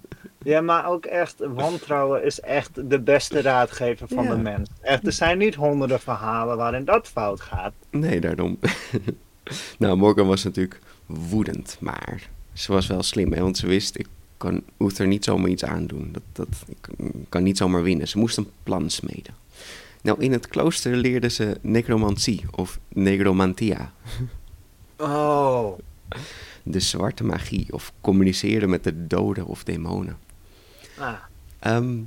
Ja, 0.45 0.61
maar 0.61 0.87
ook 0.87 1.05
echt, 1.05 1.35
wantrouwen 1.39 2.23
is 2.23 2.39
echt 2.39 2.89
de 2.89 2.99
beste 2.99 3.41
raadgever 3.41 4.07
van 4.07 4.23
Ja. 4.23 4.29
de 4.29 4.37
mens. 4.41 4.69
Echt, 4.81 5.05
er 5.05 5.11
zijn 5.11 5.37
niet 5.37 5.55
honderden 5.55 5.99
verhalen 5.99 6.57
waarin 6.57 6.85
dat 6.85 7.07
fout 7.07 7.41
gaat. 7.41 7.73
Nee, 7.89 8.19
daarom. 8.19 8.59
nou, 9.79 9.97
Morgan 9.97 10.27
was 10.27 10.43
natuurlijk 10.43 10.79
woedend, 11.05 11.77
maar 11.79 12.29
ze 12.53 12.71
was 12.71 12.87
wel 12.87 13.03
slim, 13.03 13.33
hè? 13.33 13.41
Want 13.41 13.57
ze 13.57 13.67
wist, 13.67 13.97
ik 13.99 14.07
kan 14.37 14.61
Uther 14.77 15.07
niet 15.07 15.23
zomaar 15.23 15.49
iets 15.49 15.63
aandoen. 15.63 16.09
Dat, 16.11 16.23
dat, 16.31 16.47
ik 16.67 16.89
kan 17.29 17.43
niet 17.43 17.57
zomaar 17.57 17.83
winnen. 17.83 18.07
Ze 18.07 18.17
moest 18.17 18.37
een 18.37 18.49
plan 18.63 18.89
smeden. 18.89 19.33
Nou, 20.01 20.21
in 20.21 20.31
het 20.31 20.47
klooster 20.47 20.95
leerde 20.95 21.29
ze 21.29 21.57
necromantie, 21.61 22.43
of 22.51 22.79
negromantia. 22.87 23.93
Oh. 24.97 25.71
De 26.63 26.79
zwarte 26.79 27.23
magie, 27.23 27.67
of 27.73 27.93
communiceren 28.01 28.69
met 28.69 28.83
de 28.83 29.07
doden 29.07 29.45
of 29.45 29.63
demonen. 29.63 30.17
Ah. 30.97 31.13
Ehm, 31.59 31.97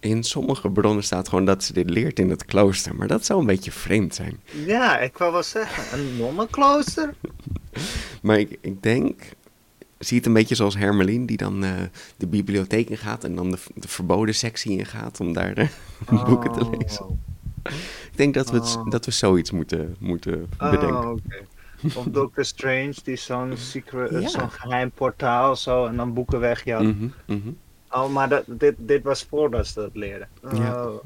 in 0.00 0.22
sommige 0.24 0.70
bronnen 0.70 1.04
staat 1.04 1.28
gewoon 1.28 1.44
dat 1.44 1.64
ze 1.64 1.72
dit 1.72 1.90
leert 1.90 2.18
in 2.18 2.30
het 2.30 2.44
klooster, 2.44 2.94
maar 2.94 3.08
dat 3.08 3.24
zou 3.24 3.40
een 3.40 3.46
beetje 3.46 3.70
vreemd 3.72 4.14
zijn. 4.14 4.40
Ja, 4.66 4.98
ik 4.98 5.18
wou 5.18 5.32
wel 5.32 5.42
zeggen, 5.42 5.98
een 5.98 6.16
nonnenklooster? 6.16 7.14
Maar 8.22 8.38
ik, 8.38 8.58
ik 8.60 8.82
denk, 8.82 9.22
zie 9.98 10.16
het 10.16 10.26
een 10.26 10.32
beetje 10.32 10.54
zoals 10.54 10.76
Hermelien, 10.76 11.26
die 11.26 11.36
dan 11.36 11.64
eh, 11.64 11.70
de 12.16 12.26
bibliotheek 12.26 12.88
in 12.90 12.96
gaat 12.98 13.24
en 13.24 13.34
dan 13.34 13.50
de, 13.50 13.58
de 13.74 13.88
verboden 13.88 14.34
sectie 14.34 14.78
in 14.78 14.86
gaat 14.86 15.20
om 15.20 15.32
daar 15.32 15.54
de 15.54 15.68
boeken 16.26 16.52
te 16.52 16.70
lezen. 16.78 17.04
Oh. 17.04 17.18
Ik 18.10 18.16
denk 18.16 18.34
dat 18.34 18.50
we, 18.50 18.56
het, 18.56 18.76
Oh. 18.76 18.90
dat 18.90 19.04
we 19.04 19.10
zoiets 19.10 19.50
moeten, 19.50 19.96
moeten 19.98 20.48
Oh, 20.58 20.70
bedenken. 20.70 21.10
oké. 21.10 21.46
Of 21.94 22.04
Doctor 22.04 22.44
Strange, 22.44 22.94
die 23.04 23.16
zo'n 23.16 23.56
geheim 24.50 24.90
portaal 24.90 25.56
zo 25.56 25.86
en 25.86 25.96
dan 25.96 26.12
boeken 26.14 26.40
wegjat. 26.40 26.82
Mhm, 26.82 27.08
mhm. 27.26 27.48
Oh, 27.90 28.12
maar 28.12 28.28
dat, 28.28 28.44
dit, 28.46 28.74
dit 28.78 29.02
was 29.02 29.26
voordat 29.30 29.66
ze 29.66 29.80
dat 29.80 29.90
leerden. 29.94 30.28
Oh. 30.42 30.56
Ja. 30.56 30.90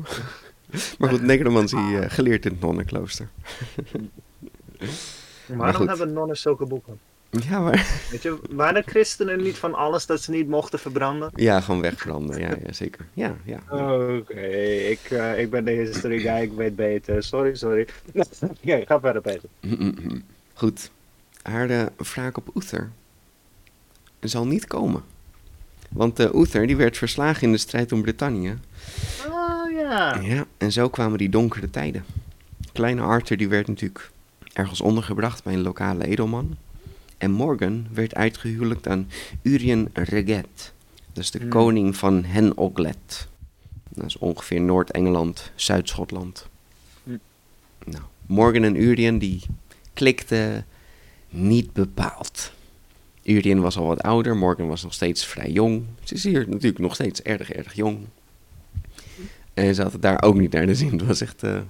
Maar 0.99 1.09
goed, 1.09 1.23
necromantie 1.23 1.99
eh, 1.99 2.11
geleerd 2.11 2.45
in 2.45 2.53
het 2.53 2.61
nonnenklooster. 2.61 3.29
Waarom 5.47 5.75
goed. 5.76 5.88
hebben 5.88 6.12
nonnen 6.12 6.37
zulke 6.37 6.67
boeken? 6.67 6.99
Ja, 7.31 7.61
maar... 7.61 8.00
Weet 8.11 8.23
je, 8.23 8.38
waren 8.50 8.83
christenen 8.87 9.43
niet 9.43 9.57
van 9.57 9.75
alles 9.75 10.07
dat 10.07 10.21
ze 10.21 10.31
niet 10.31 10.49
mochten 10.49 10.79
verbranden? 10.79 11.31
Ja, 11.35 11.61
gewoon 11.61 11.81
wegbranden. 11.81 12.41
Ja, 12.41 12.57
ja 12.64 12.73
zeker. 12.73 13.07
Ja, 13.12 13.37
ja. 13.45 13.61
Oké, 14.17 14.41
ik, 14.91 15.00
eh, 15.11 15.38
ik 15.38 15.50
ben 15.50 15.64
de 15.64 15.71
history 15.71 16.19
guy, 16.19 16.43
ik 16.43 16.53
weet 16.53 16.76
beter. 16.76 17.23
Sorry, 17.23 17.55
sorry. 17.55 17.88
Oké, 18.62 18.85
ga 18.87 19.00
verder, 19.00 19.23
Peter. 19.23 19.49
Goed. 20.55 20.91
Haar 21.43 21.71
uh, 21.71 21.87
wraak 21.97 22.37
op 22.37 22.50
Uther 22.57 22.91
zal 24.21 24.47
niet 24.47 24.67
komen. 24.67 25.03
Want 25.94 26.20
uh, 26.20 26.34
Uther 26.34 26.66
die 26.66 26.76
werd 26.76 26.98
verslagen 26.98 27.42
in 27.42 27.52
de 27.52 27.58
strijd 27.58 27.92
om 27.92 28.02
Brittannië. 28.02 28.58
Oh 29.28 29.70
ja. 29.72 30.20
Ja, 30.20 30.46
en 30.58 30.72
zo 30.72 30.88
kwamen 30.88 31.18
die 31.18 31.28
donkere 31.28 31.70
tijden. 31.70 32.04
Kleine 32.72 33.02
Arthur 33.02 33.36
die 33.36 33.48
werd 33.48 33.68
natuurlijk 33.68 34.10
ergens 34.52 34.80
ondergebracht 34.80 35.44
bij 35.44 35.52
een 35.52 35.62
lokale 35.62 36.06
edelman. 36.06 36.56
En 37.18 37.30
Morgan 37.30 37.86
werd 37.92 38.14
uitgehuwelijkt 38.14 38.88
aan 38.88 39.08
Urien 39.42 39.90
Reget. 39.92 40.72
Dat 41.12 41.24
is 41.24 41.30
de 41.30 41.38
Hmm. 41.38 41.48
koning 41.48 41.96
van 41.96 42.24
Hen 42.24 42.56
Oglet. 42.56 43.28
Dat 43.88 44.06
is 44.06 44.18
ongeveer 44.18 44.60
Noord-Engeland, 44.60 45.52
Zuid-Schotland. 45.54 46.48
Hmm. 47.02 47.20
Nou, 47.84 48.02
Morgan 48.26 48.62
en 48.62 48.82
Urien 48.82 49.18
die 49.18 49.42
klikten 49.92 50.66
niet 51.28 51.72
bepaald. 51.72 52.52
Urien 53.25 53.61
was 53.61 53.76
al 53.76 53.87
wat 53.87 54.02
ouder, 54.02 54.37
Morgan 54.37 54.69
was 54.69 54.83
nog 54.83 54.95
steeds 54.95 55.25
vrij 55.25 55.50
jong. 55.50 55.85
Ze 56.02 56.14
is 56.14 56.25
hier 56.25 56.49
natuurlijk 56.49 56.78
nog 56.78 56.95
steeds 56.95 57.23
erg, 57.23 57.52
erg 57.52 57.75
jong. 57.75 57.99
En 59.54 59.75
ze 59.75 59.83
had 59.83 59.93
het 59.93 60.02
daar 60.02 60.23
ook 60.23 60.35
niet 60.35 60.52
naar 60.52 60.66
de 60.66 60.75
zin. 60.75 60.90
Het 60.90 61.07
was 61.07 61.21
echt 61.21 61.43
eh, 61.43 61.61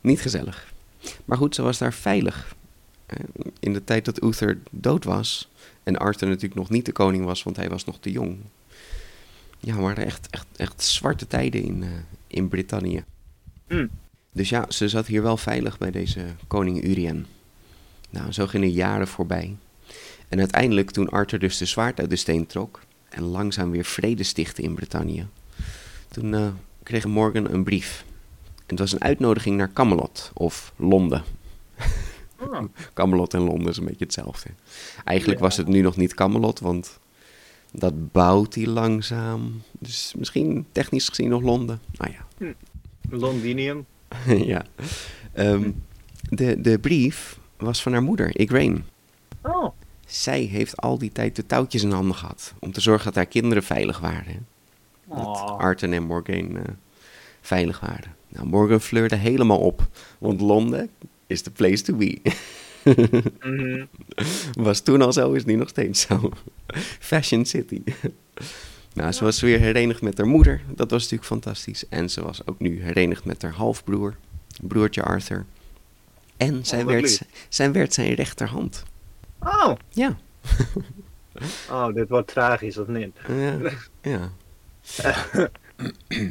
niet 0.00 0.20
gezellig. 0.20 0.72
Maar 1.24 1.38
goed, 1.38 1.54
ze 1.54 1.62
was 1.62 1.78
daar 1.78 1.92
veilig. 1.92 2.56
Eh, 3.06 3.18
in 3.60 3.72
de 3.72 3.84
tijd 3.84 4.04
dat 4.04 4.22
Uther 4.22 4.58
dood 4.70 5.04
was. 5.04 5.50
En 5.82 5.96
Arthur 5.96 6.28
natuurlijk 6.28 6.54
nog 6.54 6.70
niet 6.70 6.86
de 6.86 6.92
koning 6.92 7.24
was, 7.24 7.42
want 7.42 7.56
hij 7.56 7.68
was 7.68 7.84
nog 7.84 7.98
te 8.00 8.10
jong. 8.10 8.36
Ja, 9.60 9.76
waren 9.76 10.04
echt, 10.04 10.26
echt, 10.30 10.46
echt 10.56 10.82
zwarte 10.82 11.26
tijden 11.26 11.62
in, 11.62 11.82
eh, 11.82 11.88
in 12.26 12.48
Brittannië. 12.48 13.04
Hmm. 13.66 13.90
Dus 14.32 14.48
ja, 14.48 14.64
ze 14.68 14.88
zat 14.88 15.06
hier 15.06 15.22
wel 15.22 15.36
veilig 15.36 15.78
bij 15.78 15.90
deze 15.90 16.24
koning 16.46 16.84
Urien. 16.84 17.26
Nou, 18.10 18.32
zo 18.32 18.46
gingen 18.46 18.70
jaren 18.70 19.08
voorbij. 19.08 19.56
En 20.34 20.40
uiteindelijk, 20.40 20.90
toen 20.90 21.08
Arthur 21.08 21.38
dus 21.38 21.58
de 21.58 21.64
zwaard 21.64 22.00
uit 22.00 22.10
de 22.10 22.16
steen 22.16 22.46
trok 22.46 22.80
en 23.08 23.22
langzaam 23.22 23.70
weer 23.70 23.84
vrede 23.84 24.22
stichtte 24.22 24.62
in 24.62 24.74
Brittannië, 24.74 25.26
toen 26.08 26.34
eh, 26.34 26.48
kreeg 26.82 27.06
Morgan 27.06 27.50
een 27.50 27.64
brief. 27.64 28.04
En 28.56 28.62
het 28.66 28.78
was 28.78 28.92
een 28.92 29.02
uitnodiging 29.02 29.56
naar 29.56 29.72
Camelot 29.72 30.30
of 30.34 30.72
Londen. 30.76 31.24
Oh. 32.38 32.62
Camelot 32.94 33.34
en 33.34 33.40
Londen 33.40 33.68
is 33.68 33.76
een 33.76 33.84
beetje 33.84 34.04
hetzelfde. 34.04 34.50
Eigenlijk 35.04 35.38
Ja. 35.38 35.44
was 35.44 35.56
het 35.56 35.66
nu 35.66 35.80
nog 35.80 35.96
niet 35.96 36.14
Camelot, 36.14 36.60
want 36.60 36.98
dat 37.72 38.12
bouwt 38.12 38.54
hij 38.54 38.66
langzaam. 38.66 39.62
Dus 39.78 40.14
misschien 40.16 40.66
technisch 40.72 41.08
gezien 41.08 41.28
nog 41.28 41.42
Londen. 41.42 41.80
Nou 41.92 42.12
ja, 42.12 42.54
Londinium. 43.10 43.86
ja. 44.52 44.64
Ehm, 45.32 45.70
de, 46.28 46.60
de 46.60 46.78
brief 46.78 47.38
was 47.56 47.82
van 47.82 47.92
haar 47.92 48.02
moeder, 48.02 48.38
Igraine. 48.38 48.80
Oh. 49.42 49.72
Zij 50.06 50.40
heeft 50.40 50.76
al 50.76 50.98
die 50.98 51.12
tijd 51.12 51.36
de 51.36 51.46
touwtjes 51.46 51.82
in 51.82 51.90
handen 51.90 52.16
gehad. 52.16 52.54
Om 52.58 52.72
te 52.72 52.80
zorgen 52.80 53.04
dat 53.04 53.14
haar 53.14 53.26
kinderen 53.26 53.62
veilig 53.62 53.98
waren. 53.98 54.46
Dat 55.08 55.18
Oh. 55.18 55.58
Arten 55.58 55.92
en 55.92 56.02
Morgan 56.02 56.56
eh, 56.56 56.62
veilig 57.40 57.80
waren. 57.80 58.14
Nou, 58.28 58.46
Morgan 58.46 58.80
fleurde 58.80 59.16
helemaal 59.16 59.58
op. 59.58 59.88
Want 60.18 60.40
Londen 60.40 60.90
is 61.26 61.42
the 61.42 61.50
place 61.50 61.82
to 61.82 61.94
be. 61.96 62.20
Mhm. 63.40 63.84
was 64.52 64.80
toen 64.80 65.02
al 65.02 65.12
zo, 65.12 65.32
is 65.32 65.44
nu 65.44 65.54
nog 65.54 65.68
steeds 65.68 66.00
zo. 66.00 66.30
Fashion 66.98 67.44
City. 67.44 67.82
nou, 68.94 69.12
ze 69.12 69.24
was 69.24 69.40
weer 69.40 69.60
herenigd 69.60 70.02
met 70.02 70.18
haar 70.18 70.26
moeder. 70.26 70.60
Dat 70.68 70.90
was 70.90 71.02
natuurlijk 71.02 71.30
fantastisch. 71.30 71.88
En 71.88 72.10
ze 72.10 72.22
was 72.22 72.46
ook 72.46 72.58
nu 72.58 72.82
herenigd 72.82 73.24
met 73.24 73.42
haar 73.42 73.52
halfbroer, 73.52 74.16
broertje 74.62 75.02
Arthur. 75.02 75.44
En 76.36 76.66
zij, 76.66 76.84
wat 76.84 76.94
werd, 76.94 77.22
zij 77.48 77.72
werd 77.72 77.94
zijn 77.94 78.14
rechterhand. 78.14 78.84
Oh. 79.44 79.72
Ja, 79.90 80.16
Oh, 81.70 81.94
dit 81.94 82.08
wordt 82.08 82.28
tragisch, 82.28 82.78
of 82.78 82.86
niet? 82.86 83.16
ja, 83.28 83.58
ja. 84.02 84.32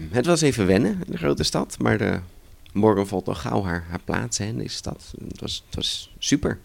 Het 0.09 0.25
was 0.25 0.41
even 0.41 0.65
wennen, 0.65 1.01
de 1.07 1.17
grote 1.17 1.43
stad. 1.43 1.77
Maar 1.79 1.97
de 1.97 2.19
Morgan 2.73 3.07
vond 3.07 3.27
al 3.27 3.35
gauw 3.35 3.63
haar, 3.63 3.85
haar 3.89 3.99
plaats 4.03 4.37
hè, 4.37 4.45
in 4.45 4.57
deze 4.57 4.75
stad. 4.75 5.13
Het 5.27 5.39
was, 5.41 5.63
het 5.65 5.75
was 5.75 6.13
super. 6.17 6.59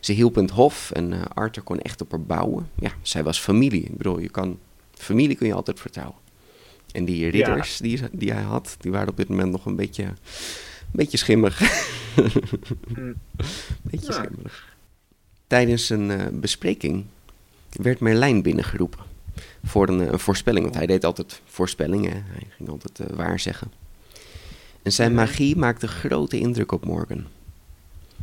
Ze 0.00 0.12
hielp 0.12 0.36
in 0.36 0.42
het 0.42 0.52
hof 0.52 0.90
en 0.90 1.12
eh, 1.12 1.22
Arthur 1.34 1.62
kon 1.62 1.80
echt 1.80 2.00
op 2.00 2.10
haar 2.10 2.22
bouwen. 2.22 2.70
Ja, 2.74 2.90
zij 3.02 3.22
was 3.22 3.40
familie. 3.40 3.82
Ik 3.82 3.96
bedoel, 3.96 4.18
je 4.18 4.28
kan, 4.28 4.58
familie 4.94 5.36
kun 5.36 5.46
je 5.46 5.54
altijd 5.54 5.80
vertrouwen. 5.80 6.16
En 6.92 7.04
die 7.04 7.28
ridders 7.30 7.76
die, 7.76 8.00
die 8.12 8.32
hij 8.32 8.42
had, 8.42 8.76
die 8.80 8.90
waren 8.92 9.08
op 9.08 9.16
dit 9.16 9.28
moment 9.28 9.50
nog 9.50 9.66
een 9.66 9.76
beetje, 9.76 10.02
een 10.04 10.14
beetje 10.92 11.16
schimmig. 11.18 11.60
Hm. 12.94 13.12
beetje 13.82 14.12
Ja. 14.12 14.12
schimmig. 14.12 14.71
Tijdens 15.52 15.90
een 15.90 16.10
eh, 16.10 16.26
bespreking 16.32 17.04
werd 17.70 18.00
Merlijn 18.00 18.42
binnengeroepen. 18.42 19.00
Voor 19.64 19.88
een, 19.88 20.00
eh, 20.00 20.12
een 20.12 20.18
voorspelling, 20.18 20.64
want 20.64 20.76
hij 20.76 20.86
deed 20.86 21.04
altijd 21.04 21.40
voorspellingen. 21.44 22.24
Hij 22.26 22.46
ging 22.56 22.68
altijd 22.68 23.00
eh, 23.00 23.16
waarzeggen. 23.16 23.72
En 24.82 24.92
zijn 24.92 25.14
magie 25.14 25.56
maakte 25.56 25.88
grote 25.88 26.38
indruk 26.38 26.72
op 26.72 26.84
Morgan. 26.84 27.24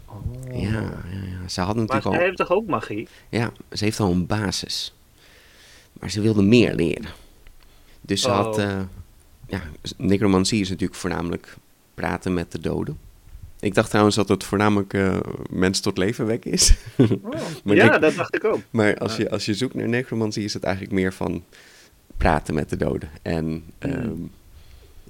Oh. 0.06 0.16
Ja, 0.52 0.70
ja, 0.70 1.02
ja, 1.42 1.48
ze 1.48 1.62
had 1.62 1.76
Maar 1.76 1.86
natuurlijk 1.86 2.02
zij 2.02 2.12
al... 2.12 2.26
heeft 2.26 2.38
toch 2.38 2.52
ook 2.52 2.68
magie? 2.68 3.08
Ja, 3.30 3.52
ze 3.72 3.84
heeft 3.84 4.00
al 4.00 4.12
een 4.12 4.26
basis. 4.26 4.94
Maar 5.94 6.12
ze 6.12 6.22
wilde 6.22 6.42
meer 6.42 6.76
leren. 6.76 7.12
Dus 8.02 8.22
ze 8.22 8.30
had... 8.30 8.58
Eh, 8.58 8.80
ja, 9.48 9.62
necromantie 9.98 10.62
is 10.62 10.70
natuurlijk 10.70 11.00
voornamelijk 11.00 11.58
praten 11.94 12.34
met 12.34 12.52
de 12.52 12.60
doden. 12.60 12.98
Ik 13.60 13.74
dacht 13.74 13.90
trouwens 13.90 14.16
dat 14.16 14.30
het 14.30 14.44
voornamelijk 14.44 14.94
eh 14.94 15.20
mensen 15.50 15.84
tot 15.84 15.98
leven 15.98 16.26
wekken 16.26 16.52
is. 16.52 16.74
Maar 17.64 17.76
ja, 17.76 17.94
ik- 17.96 18.02
dat 18.02 18.16
dacht 18.16 18.36
ik 18.36 18.44
ook. 18.44 18.60
Maar 18.70 18.98
als 18.98 19.16
je, 19.18 19.30
als 19.30 19.46
je 19.46 19.54
zoekt 19.54 19.74
naar 19.74 19.88
necromantie 19.90 20.44
is 20.44 20.54
het 20.54 20.64
eigenlijk 20.64 20.94
meer 20.94 21.14
van 21.14 21.44
praten 22.18 22.54
met 22.54 22.70
de 22.70 22.78
doden. 22.78 23.10
En 23.22 23.64
ehm, 23.80 24.12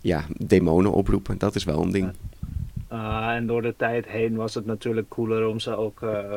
ja, 0.02 0.26
demonen 0.38 0.92
oproepen, 0.92 1.38
dat 1.38 1.56
is 1.56 1.64
wel 1.64 1.82
een 1.82 1.92
ding. 1.92 2.12
Ah, 2.88 3.30
en 3.36 3.48
door 3.48 3.62
de 3.62 3.74
tijd 3.78 4.08
heen 4.08 4.36
was 4.36 4.54
het 4.54 4.66
natuurlijk 4.66 5.10
cooler 5.10 5.48
om 5.48 5.60
ze 5.60 5.76
ook 5.78 6.02
eh, 6.02 6.36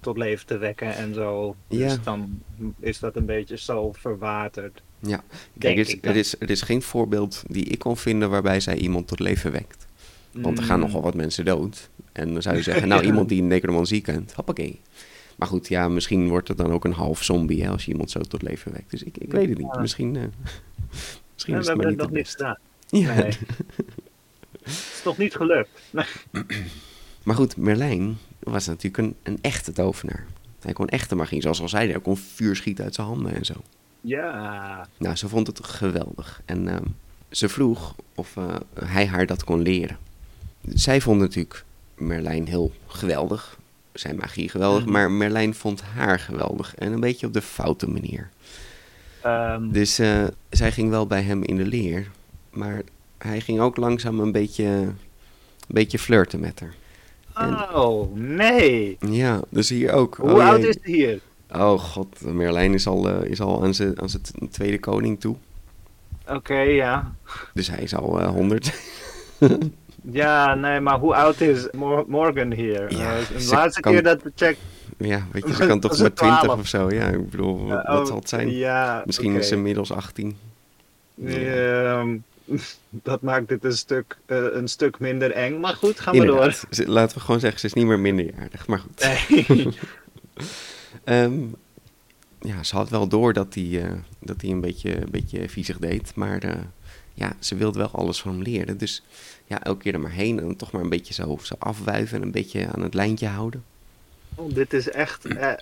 tot 0.00 0.16
leven 0.16 0.46
te 0.46 0.56
wekken 0.58 0.94
en 0.96 1.14
zo. 1.14 1.56
Dus 1.68 1.78
Ja. 1.78 1.96
dan 2.04 2.40
is 2.80 2.98
dat 2.98 3.16
een 3.16 3.26
beetje 3.26 3.58
zo 3.58 3.92
verwaterd. 3.92 4.82
Ja, 4.98 5.22
kijk, 5.58 5.74
er 5.78 5.80
is, 5.86 5.98
er, 6.02 6.16
is, 6.16 6.40
er 6.40 6.50
is 6.50 6.62
geen 6.62 6.82
voorbeeld 6.82 7.42
die 7.46 7.64
ik 7.64 7.78
kon 7.78 7.96
vinden 7.96 8.30
waarbij 8.30 8.60
zij 8.60 8.76
iemand 8.76 9.06
tot 9.08 9.20
leven 9.20 9.52
wekt. 9.52 9.86
Want 10.34 10.58
er 10.58 10.64
gaan 10.64 10.78
Mm. 10.78 10.84
nogal 10.84 11.02
wat 11.02 11.14
mensen 11.14 11.44
dood. 11.44 11.90
En 12.12 12.32
dan 12.32 12.42
zou 12.42 12.56
je 12.56 12.62
zeggen, 12.62 12.88
nou, 12.94 13.00
Ja. 13.02 13.06
iemand 13.06 13.28
die 13.28 13.42
necromantie 13.42 14.00
kent, 14.00 14.32
hoppakee. 14.32 14.80
Maar 15.36 15.48
goed, 15.48 15.68
ja, 15.68 15.88
misschien 15.88 16.28
wordt 16.28 16.48
het 16.48 16.56
dan 16.56 16.72
ook 16.72 16.84
een 16.84 16.92
half 16.92 17.22
zombie 17.22 17.62
hè, 17.62 17.68
als 17.70 17.84
je 17.84 17.90
iemand 17.92 18.10
zo 18.10 18.20
tot 18.20 18.42
leven 18.42 18.72
wekt. 18.72 18.90
Dus 18.90 19.02
ik, 19.02 19.16
ik 19.18 19.32
weet 19.32 19.48
het 19.48 19.58
niet. 19.58 19.78
Misschien, 19.80 20.16
eh, 20.16 20.22
misschien 21.34 21.54
Ja, 21.54 21.60
is 21.60 21.66
we 21.66 21.72
het 21.72 21.76
maar 21.80 21.86
hebben 21.86 21.86
niet 21.86 21.88
het 21.88 21.96
nog 21.98 22.06
het 22.06 22.16
niet 22.16 22.28
gedaan. 22.28 22.58
Ja. 22.88 23.14
Nee. 23.14 23.38
Het 24.62 24.72
is 24.72 25.00
nog 25.04 25.18
niet 25.18 25.34
gelukt. 25.34 25.80
Nee. 25.90 26.04
Maar 27.24 27.34
goed, 27.36 27.56
Merlijn 27.56 28.16
was 28.38 28.66
natuurlijk 28.66 28.98
een, 28.98 29.14
een 29.22 29.38
echte 29.40 29.72
tovenaar. 29.72 30.26
Hij 30.60 30.72
kon 30.72 30.88
echte 30.88 31.14
magie, 31.14 31.40
zoals 31.42 31.60
al 31.60 31.68
zei 31.68 31.90
hij, 31.90 32.00
kon 32.00 32.16
vuur 32.16 32.56
schieten 32.56 32.84
uit 32.84 32.94
zijn 32.94 33.06
handen 33.06 33.34
en 33.34 33.44
zo. 33.44 33.54
Ja. 34.00 34.88
Nou, 34.98 35.16
ze 35.16 35.28
vond 35.28 35.46
het 35.46 35.64
geweldig. 35.64 36.42
En 36.44 36.68
ehm, 36.68 36.84
ze 37.30 37.48
vroeg 37.48 37.94
of 38.14 38.36
eh, 38.36 38.54
hij 38.84 39.06
haar 39.06 39.26
dat 39.26 39.44
kon 39.44 39.62
leren. 39.62 39.98
Zij 40.68 41.00
vond 41.00 41.20
natuurlijk 41.20 41.64
Merlijn 41.94 42.46
heel 42.46 42.72
geweldig. 42.86 43.58
Zijn 43.92 44.16
magie 44.16 44.48
geweldig. 44.48 44.82
Mhm. 44.82 44.92
Maar 44.92 45.10
Merlijn 45.10 45.54
vond 45.54 45.82
haar 45.82 46.18
geweldig. 46.18 46.74
En 46.74 46.92
een 46.92 47.00
beetje 47.00 47.26
op 47.26 47.32
de 47.32 47.42
foute 47.42 47.88
manier. 47.90 48.28
Ehm, 49.22 49.70
Dus 49.70 49.98
eh, 49.98 50.24
zij 50.50 50.72
ging 50.72 50.90
wel 50.90 51.06
bij 51.06 51.22
hem 51.22 51.42
in 51.42 51.56
de 51.56 51.64
leer. 51.66 52.10
Maar 52.50 52.82
hij 53.18 53.40
ging 53.40 53.60
ook 53.60 53.76
langzaam 53.76 54.20
een 54.20 54.32
beetje, 54.32 54.64
een 54.64 54.96
beetje 55.66 55.98
flirten 55.98 56.40
met 56.40 56.60
haar. 56.60 56.74
oh, 57.74 58.14
nee. 58.14 58.96
Ja, 59.00 59.40
dus 59.48 59.68
hier 59.68 59.92
ook. 59.92 60.16
Hoe 60.16 60.30
Oh 60.32 60.46
oud 60.48 60.60
jee. 60.60 60.68
is 60.68 60.76
hij 60.82 60.92
hier? 60.92 61.20
Oh 61.52 61.80
god, 61.80 62.20
Merlijn 62.20 62.74
is 62.74 62.86
al, 62.86 63.08
eh, 63.08 63.30
is 63.30 63.40
al 63.40 63.62
aan 63.62 63.74
zijn 63.74 64.00
aan 64.00 64.08
tweede 64.50 64.78
koning 64.78 65.20
toe. 65.20 65.36
Oké, 66.28 66.58
ja. 66.58 67.14
Dus 67.54 67.68
hij 67.68 67.82
is 67.82 67.94
al 67.94 68.20
eh, 68.20 68.28
100. 68.28 68.72
Ja, 70.10 70.54
nee, 70.54 70.80
maar 70.80 70.98
hoe 70.98 71.14
oud 71.14 71.40
is 71.40 71.68
Mor- 71.72 72.04
Morgan 72.08 72.52
hier? 72.52 72.92
Ja, 72.96 73.16
Eh, 73.16 73.38
de 73.38 73.46
laatste 73.50 73.80
kan- 73.80 73.92
keer 73.92 74.02
dat 74.02 74.22
we 74.22 74.32
check... 74.34 74.56
ja, 74.98 75.26
weet 75.32 75.46
je, 75.46 75.54
ze 75.54 75.66
kan 75.66 75.80
toch 75.80 75.96
maar 75.96 76.06
het 76.06 76.16
20 76.16 76.42
12? 76.42 76.58
of 76.60 76.66
zo. 76.66 76.90
Ja, 76.90 77.06
ik 77.08 77.30
bedoel, 77.30 77.66
wat, 77.68 77.86
wat 77.86 78.00
oh, 78.00 78.06
zal 78.06 78.16
het 78.16 78.28
zijn? 78.28 78.50
Ja, 78.50 79.02
Misschien 79.06 79.34
is 79.34 79.48
ze 79.48 79.54
inmiddels 79.54 79.92
18. 79.92 80.36
Ehm, 81.24 82.16
dat 82.90 83.22
maakt 83.22 83.48
dit 83.48 83.64
een 83.64 83.76
stuk, 83.76 84.16
eh, 84.26 84.38
een 84.52 84.68
stuk 84.68 84.98
minder 84.98 85.30
eng. 85.30 85.60
Maar 85.60 85.74
goed, 85.74 86.00
gaan 86.00 86.12
we 86.18 86.24
door. 86.26 86.34
Inderdaad. 86.42 86.86
Laten 86.86 87.16
we 87.18 87.24
gewoon 87.24 87.40
zeggen, 87.40 87.60
ze 87.60 87.66
is 87.66 87.72
niet 87.72 87.86
meer 87.86 88.00
minderjarig. 88.00 88.66
Maar 88.66 88.78
goed. 88.78 89.08
Nee. 89.38 89.68
Ehm, 91.04 91.32
ja, 92.40 92.62
ze 92.62 92.76
had 92.76 92.88
wel 92.88 93.08
door 93.08 93.32
dat 93.32 93.54
hij, 93.54 93.82
eh, 93.84 93.92
dat 94.20 94.36
een, 94.42 94.60
beetje, 94.60 94.96
een 95.00 95.10
beetje 95.10 95.48
viezig 95.48 95.78
deed. 95.78 96.12
Maar 96.14 96.42
ja, 97.14 97.32
ze 97.38 97.54
wilde 97.56 97.78
wel 97.78 97.90
alles 97.90 98.20
van 98.20 98.32
hem 98.32 98.42
leren. 98.42 98.78
Dus 98.78 99.02
ja, 99.46 99.62
elke 99.62 99.82
keer 99.82 99.94
er 99.94 100.00
maar 100.00 100.10
heen 100.10 100.40
en 100.40 100.56
toch 100.56 100.72
maar 100.72 100.82
een 100.82 100.88
beetje 100.88 101.14
zo, 101.14 101.38
zo 101.42 101.54
afwuiven 101.58 102.16
en 102.16 102.22
een 102.22 102.30
beetje 102.30 102.68
aan 102.74 102.82
het 102.82 102.94
lijntje 102.94 103.26
houden. 103.26 103.64
Oh, 104.34 104.54
dit 104.54 104.72
is 104.72 104.90
echt, 104.90 105.24
eh, 105.24 105.52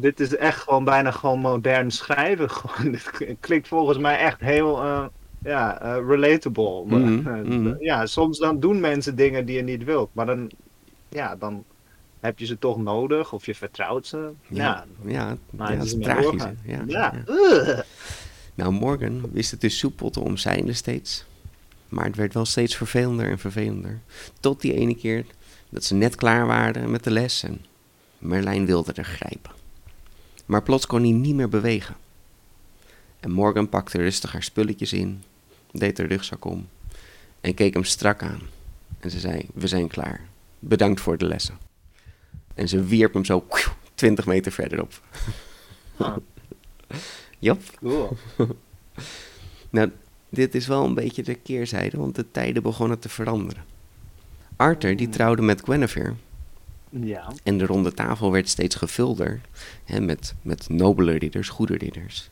dit 0.00 0.20
is 0.20 0.36
echt 0.36 0.62
gewoon 0.62 0.84
bijna 0.84 1.10
gewoon 1.10 1.38
modern 1.38 1.90
schrijven. 1.90 2.50
Gewoon, 2.56 2.92
dit 2.92 3.36
klinkt 3.40 3.68
volgens 3.68 3.98
mij 3.98 4.18
echt 4.18 4.40
heel, 4.40 4.82
eh, 4.82 5.04
ja, 5.38 5.80
eh, 5.80 6.08
relatable. 6.08 6.84
Mhm, 6.86 7.28
Eh, 7.28 7.34
mhm. 7.42 7.74
Ja, 7.78 8.06
soms 8.06 8.38
dan 8.38 8.60
doen 8.60 8.80
mensen 8.80 9.16
dingen 9.16 9.46
die 9.46 9.56
je 9.56 9.62
niet 9.62 9.84
wilt, 9.84 10.10
maar 10.12 10.26
dan, 10.26 10.50
ja, 11.08 11.36
dan 11.36 11.64
heb 12.20 12.38
je 12.38 12.46
ze 12.46 12.58
toch 12.58 12.78
nodig 12.78 13.32
of 13.32 13.46
je 13.46 13.54
vertrouwt 13.54 14.06
ze. 14.06 14.30
Ja, 14.48 14.84
ja, 15.04 15.36
ja, 15.56 15.70
het 15.70 15.84
is 15.84 15.96
tragisch. 16.00 16.42
Ja, 16.64 16.82
ja. 16.86 17.12
ja. 17.26 17.84
Nou, 18.56 18.72
Morgan 18.72 19.30
wist 19.32 19.50
het 19.50 19.60
dus 19.60 19.78
soepel 19.78 20.10
te 20.10 20.20
omzeilen 20.20 20.76
steeds. 20.76 21.24
Maar 21.88 22.04
het 22.04 22.16
werd 22.16 22.34
wel 22.34 22.44
steeds 22.44 22.76
vervelender 22.76 23.30
en 23.30 23.38
vervelender. 23.38 24.00
Tot 24.40 24.60
die 24.60 24.74
ene 24.74 24.96
keer 24.96 25.26
dat 25.68 25.84
ze 25.84 25.94
net 25.94 26.14
klaar 26.14 26.46
waren 26.46 26.90
met 26.90 27.04
de 27.04 27.10
les 27.10 27.42
en 27.42 27.64
Merlijn 28.18 28.66
wilde 28.66 28.92
er 28.92 29.04
grijpen. 29.04 29.52
Maar 30.46 30.62
plots 30.62 30.86
kon 30.86 31.02
hij 31.02 31.10
niet 31.10 31.34
meer 31.34 31.48
bewegen. 31.48 31.96
En 33.20 33.30
Morgan 33.30 33.68
pakte 33.68 33.98
rustig 33.98 34.32
haar 34.32 34.42
spulletjes 34.42 34.92
in, 34.92 35.22
deed 35.72 35.98
haar 35.98 36.06
rugzak 36.06 36.44
om 36.44 36.68
en 37.40 37.54
keek 37.54 37.74
hem 37.74 37.84
strak 37.84 38.22
aan. 38.22 38.40
En 39.00 39.10
ze 39.10 39.20
zei, 39.20 39.46
we 39.54 39.66
zijn 39.66 39.88
klaar. 39.88 40.20
Bedankt 40.58 41.00
voor 41.00 41.18
de 41.18 41.26
lessen. 41.26 41.58
En 42.54 42.68
ze 42.68 42.84
wierp 42.84 43.12
hem 43.12 43.24
zo 43.24 43.46
20 43.94 44.26
meter 44.26 44.52
verderop. 44.52 45.00
Jop. 47.38 47.60
cool. 47.78 48.16
Nou, 49.70 49.90
dit 50.28 50.54
is 50.54 50.66
wel 50.66 50.84
een 50.84 50.94
beetje 50.94 51.22
de 51.22 51.34
keerzijde, 51.34 51.96
want 51.96 52.14
de 52.14 52.30
tijden 52.30 52.62
begonnen 52.62 52.98
te 52.98 53.08
veranderen. 53.08 53.64
Arthur 54.56 54.96
die 54.96 55.08
trouwde 55.08 55.42
met 55.42 55.62
Guinevere 55.64 56.14
Ja. 56.90 57.32
en 57.42 57.58
de 57.58 57.66
ronde 57.66 57.92
tafel 57.92 58.32
werd 58.32 58.48
steeds 58.48 58.74
gevulder 58.74 59.40
hè, 59.84 60.00
met, 60.00 60.34
met 60.42 60.68
nobele 60.68 61.12
ridders, 61.12 61.48
goede 61.48 61.76
ridders. 61.76 62.30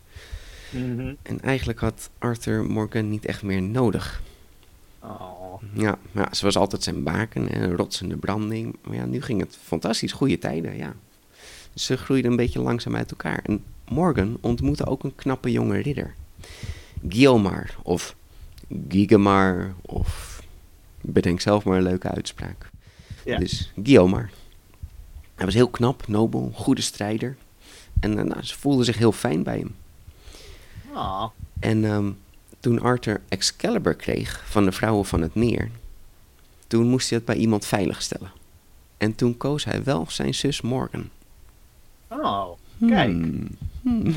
Mhm. 0.70 1.14
En 1.23 1.40
eigenlijk 1.40 1.78
had 1.78 2.11
Arthur 2.18 2.64
Morgan 2.64 3.08
niet 3.11 3.26
echt 3.26 3.42
meer 3.42 3.62
nodig. 3.62 4.23
Oh. 5.00 5.62
Ja, 5.73 5.99
ja 6.12 6.34
ze 6.34 6.44
was 6.44 6.56
altijd 6.56 6.82
zijn 6.82 7.02
baken 7.02 7.50
en 7.50 7.76
rotsende 7.76 8.16
branding. 8.16 8.76
Maar 8.84 8.96
ja, 8.96 9.04
nu 9.04 9.23
ging 9.23 9.40
het 9.40 9.58
fantastisch, 9.62 10.12
goede 10.12 10.38
tijden, 10.38 10.76
ja. 10.76 10.94
Dus 11.73 11.84
ze 11.84 11.96
groeiden 11.96 12.30
een 12.30 12.37
beetje 12.37 12.61
langzaam 12.61 12.96
uit 12.96 13.11
elkaar. 13.11 13.40
En 13.42 13.64
Morgan 13.88 14.38
ontmoette 14.41 14.87
ook 14.87 15.05
een 15.05 15.14
knappe 15.14 15.50
jonge 15.50 15.79
ridder. 15.79 16.14
Guiomar, 17.09 17.75
of 17.83 18.17
Gigemar, 18.88 19.75
of 19.83 20.43
bedenk 21.00 21.41
zelf 21.41 21.64
maar 21.64 21.76
een 21.76 21.83
leuke 21.83 22.09
uitspraak. 22.09 22.71
Ja. 23.25 23.38
Dus 23.38 23.73
Guiomar. 23.83 24.31
Hij 25.35 25.45
was 25.45 25.55
heel 25.55 25.69
knap, 25.69 26.07
nobel, 26.09 26.50
goede 26.55 26.83
strijder. 26.83 27.37
En 28.00 28.19
eh, 28.19 28.25
nou, 28.25 28.43
ze 28.43 28.59
voelde 28.59 28.85
zich 28.85 28.99
heel 28.99 29.12
fijn 29.12 29.43
bij 29.43 29.59
hem. 29.59 29.75
Oh. 30.95 31.25
En 31.61 31.85
ehm, 31.85 32.11
toen 32.61 32.81
Arthur 32.81 33.21
Excalibur 33.29 33.95
kreeg 33.95 34.45
van 34.47 34.64
de 34.64 34.73
vrouwen 34.73 35.05
van 35.05 35.23
het 35.23 35.35
meer, 35.35 35.71
toen 36.67 36.88
moest 36.88 37.09
hij 37.09 37.19
het 37.19 37.26
bij 37.26 37.37
iemand 37.37 37.67
veiligstellen. 37.67 38.33
En 38.97 39.14
toen 39.14 39.37
koos 39.37 39.64
hij 39.64 39.85
wel 39.85 40.07
zijn 40.09 40.35
zus 40.35 40.61
Morgan. 40.61 41.09
Oh. 42.09 42.49
Kijk. 42.88 43.11
Hmm. 43.11 43.49
Hmm. 43.85 44.14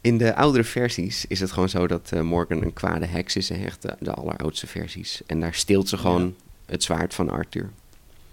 In 0.00 0.18
de 0.18 0.34
oudere 0.34 0.64
versies 0.64 1.26
is 1.26 1.40
het 1.40 1.52
gewoon 1.52 1.68
zo 1.68 1.86
dat 1.86 2.12
eh, 2.12 2.20
Morgan 2.20 2.62
een 2.62 2.72
kwade 2.72 3.06
heks 3.06 3.36
is, 3.36 3.48
hè, 3.48 3.64
echt 3.64 3.82
de, 3.82 3.96
de 4.00 4.12
alleroudste 4.12 4.66
versies. 4.66 5.22
En 5.26 5.40
daar 5.40 5.54
steelt 5.54 5.88
ze 5.88 5.96
gewoon 5.96 6.34
het 6.66 6.82
zwaard 6.82 7.14
van 7.14 7.30
Arthur. 7.30 7.70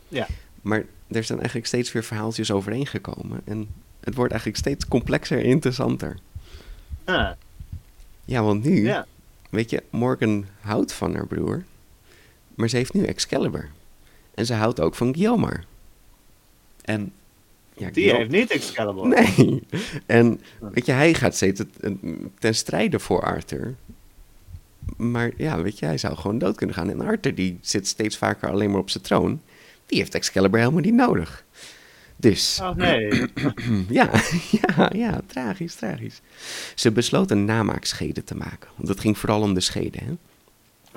Ja. 0.07 0.27
Maar 0.62 0.86
er 1.07 1.23
zijn 1.23 1.38
eigenlijk 1.38 1.67
steeds 1.67 1.91
weer 1.91 2.03
verhaaltjes 2.03 2.51
overeen 2.51 2.88
gekomen. 2.88 3.41
En 3.45 3.67
het 3.99 4.15
wordt 4.15 4.31
eigenlijk 4.31 4.62
steeds 4.62 4.88
complexer 4.88 5.38
en 5.39 5.45
interessanter. 5.45 6.17
Ah, 7.03 7.31
Ja, 8.25 8.43
want 8.43 8.63
nu, 8.63 8.83
ja. 8.83 9.05
weet 9.49 9.69
je, 9.69 9.83
Morgan 9.89 10.45
houdt 10.59 10.93
van 10.93 11.15
haar 11.15 11.27
broer. 11.27 11.63
Maar 12.55 12.69
ze 12.69 12.75
heeft 12.77 12.93
nu 12.93 13.05
Excalibur. 13.05 13.69
En 14.33 14.45
ze 14.45 14.53
houdt 14.53 14.79
ook 14.79 14.95
van 14.95 15.15
Guiomar. 15.15 15.63
En... 16.81 17.13
Ja, 17.77 17.89
Die 17.89 18.13
heeft 18.13 18.29
niet 18.29 18.51
Excalibur. 18.51 19.07
Nee. 19.07 19.63
En 20.05 20.41
weet 20.59 20.85
je, 20.85 20.91
hij 20.91 21.13
gaat 21.13 21.35
steeds 21.35 21.61
ten 22.39 22.55
strijde 22.55 22.99
voor 22.99 23.21
Arthur. 23.23 23.75
Maar 24.97 25.31
ja, 25.38 25.61
weet 25.61 25.79
je, 25.79 25.85
hij 25.85 25.97
zou 25.97 26.15
gewoon 26.15 26.38
dood 26.38 26.55
kunnen 26.55 26.75
gaan. 26.75 26.89
En 26.89 27.01
Arthur, 27.01 27.35
die 27.35 27.57
zit 27.61 27.88
steeds 27.88 28.17
vaker 28.17 28.49
alleen 28.49 28.71
maar 28.71 28.79
op 28.79 28.89
zijn 28.89 29.03
troon. 29.03 29.41
Die 29.85 29.99
heeft 29.99 30.15
Excalibur 30.15 30.59
helemaal 30.59 30.81
niet 30.81 30.93
nodig. 30.93 31.45
Dus, 32.15 32.59
Oh 32.61 32.75
nee. 32.75 33.07
ja, 33.89 34.09
ja, 34.67 34.89
ja, 34.95 35.21
tragisch, 35.27 35.75
tragisch. 35.75 36.21
Ze 36.75 36.91
besloot 36.91 37.31
een 37.31 37.45
namaakschede 37.45 38.23
te 38.23 38.35
maken. 38.35 38.69
Want 38.75 38.88
het 38.88 38.99
ging 38.99 39.17
vooral 39.17 39.41
om 39.41 39.53
de 39.53 39.61
schede, 39.61 39.97
hè. 40.03 40.11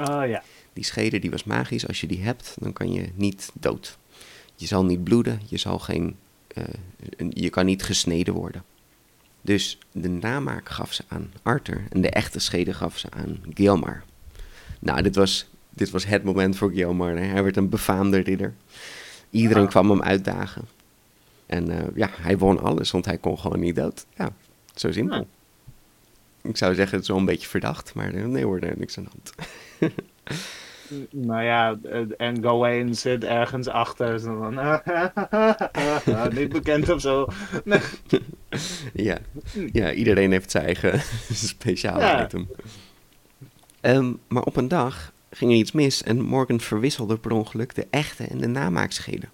Oh 0.04 0.28
ja. 0.28 0.42
Die 0.72 0.84
schede 0.84 1.18
die 1.18 1.30
was 1.30 1.44
magisch. 1.44 1.86
Als 1.88 2.00
je 2.00 2.06
die 2.06 2.22
hebt, 2.22 2.54
dan 2.60 2.72
kan 2.72 2.92
je 2.92 3.08
niet 3.14 3.50
dood. 3.60 3.98
Je 4.56 4.66
zal 4.66 4.84
niet 4.84 5.04
bloeden. 5.04 5.40
Je, 5.46 5.56
zal 5.56 5.78
geen, 5.78 6.02
een- 6.02 6.16
je 7.28 7.50
kan 7.50 7.66
niet 7.66 7.82
gesneden 7.82 8.34
worden. 8.34 8.64
Dus 9.40 9.78
de 9.92 10.08
namaak 10.08 10.68
gaf 10.68 10.92
ze 10.92 11.02
aan 11.08 11.32
Arthur. 11.42 11.82
En 11.90 12.00
de 12.00 12.10
echte 12.10 12.38
schede 12.38 12.72
gaf 12.74 12.98
ze 12.98 13.06
aan 13.10 13.40
Guiomar. 13.54 14.02
Nou, 14.78 15.02
dit 15.02 15.14
was, 15.16 15.48
dit 15.70 15.90
was 15.90 16.06
het 16.06 16.24
moment 16.24 16.56
voor 16.56 16.70
Guiomar. 16.72 17.16
hè. 17.16 17.24
Hij 17.24 17.42
werd 17.42 17.56
een 17.56 17.68
befaamde 17.68 18.18
ridder. 18.18 18.54
Iedereen 19.30 19.62
Ja. 19.62 19.68
kwam 19.68 19.90
hem 19.90 20.02
uitdagen. 20.02 20.62
En 21.46 21.70
eh, 21.70 21.86
ja, 21.94 22.10
hij 22.20 22.38
won 22.38 22.60
alles, 22.62 22.90
want 22.90 23.04
hij 23.04 23.18
kon 23.18 23.38
gewoon 23.38 23.60
niet 23.60 23.76
dood. 23.76 24.06
Ja, 24.16 24.32
zo 24.74 24.92
simpel. 24.92 25.16
Ja. 25.16 25.24
Ik 26.48 26.56
zou 26.56 26.74
zeggen, 26.74 26.92
het 26.94 27.02
is 27.02 27.08
wel 27.08 27.18
een 27.18 27.24
beetje 27.24 27.48
verdacht, 27.48 27.94
maar 27.94 28.14
eh, 28.14 28.24
nee 28.24 28.44
hoor, 28.44 28.58
er 28.60 28.70
is 28.70 28.76
niks 28.78 28.98
aan 28.98 29.04
de 29.04 29.10
hand. 29.10 29.32
Nou 31.10 31.42
ja, 31.42 31.78
eh, 31.82 32.00
en 32.16 32.42
Gawain 32.42 32.94
zit 32.96 33.24
ergens 33.24 33.68
achter. 33.68 34.20
Zo 34.20 34.38
van, 34.38 34.54
niet 36.38 36.48
bekend 36.48 36.88
of 36.88 37.00
zo. 37.00 37.26
Nee. 37.64 37.80
Ja, 38.92 39.18
ja 39.72 39.92
iedereen 39.92 40.30
heeft 40.32 40.50
zijn 40.50 40.64
eigen 40.64 41.00
speciale 41.52 42.00
Ja. 42.00 42.24
item. 42.24 42.48
Ehm, 43.80 44.12
maar 44.28 44.42
op 44.42 44.56
een 44.56 44.68
dag 44.68 45.12
ging 45.30 45.50
er 45.50 45.56
iets 45.56 45.72
mis 45.72 46.02
en 46.02 46.20
Morgan 46.22 46.60
verwisselde 46.60 47.16
per 47.16 47.30
ongeluk 47.30 47.74
de 47.74 47.86
echte 47.90 48.24
en 48.24 48.38
de 48.38 48.46
namaakscheden. 48.46 49.30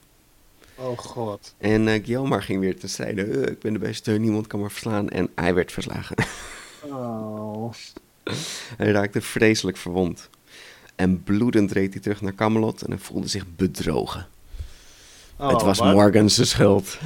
Oh 0.75 0.99
god. 0.99 1.55
En 1.59 1.89
eh 1.89 2.05
Guiomar 2.05 2.43
ging 2.43 2.61
weer 2.61 2.79
te 2.79 2.89
strijden. 2.89 3.33
"Eh, 3.45 3.51
ik 3.53 3.59
ben 3.61 3.73
de 3.73 3.79
beste, 3.79 4.11
niemand 4.13 4.47
kan 4.47 4.61
me 4.61 4.71
verslaan. 4.71 5.09
En 5.09 5.29
hij 5.35 5.55
werd 5.55 5.73
verslagen. 5.73 6.17
Oh. 6.83 7.73
hij 8.77 8.91
raakte 8.91 9.21
vreselijk 9.21 9.77
verwond. 9.77 10.31
En 10.97 11.23
bloedend 11.23 11.73
reed 11.73 11.93
hij 11.93 12.03
terug 12.03 12.21
naar 12.21 12.35
Camelot 12.35 12.83
en 12.83 12.91
hij 12.91 12.99
voelde 12.99 13.29
zich 13.29 13.45
bedrogen. 13.57 14.27
Oh, 15.39 15.49
het 15.49 15.63
was 15.63 15.79
wat? 15.79 15.93
Morgan's 15.95 16.49
schuld. 16.49 16.99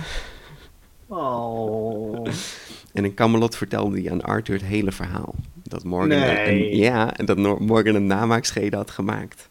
Oh. 1.06 2.26
En 2.92 3.04
in 3.04 3.14
Camelot 3.14 3.56
vertelde 3.56 4.00
hij 4.00 4.10
aan 4.10 4.22
Arthur 4.22 4.54
het 4.54 4.64
hele 4.64 4.92
verhaal. 4.92 5.34
Dat 5.62 5.84
Morgan, 5.84 6.10
een- 6.10 6.18
Nee. 6.20 6.70
een, 6.72 6.76
ja, 6.76 7.16
en 7.16 7.24
dat 7.26 7.36
Morgan 7.58 7.94
een 7.94 8.06
namaakschede 8.06 8.76
had 8.76 8.90
gemaakt. 8.90 9.48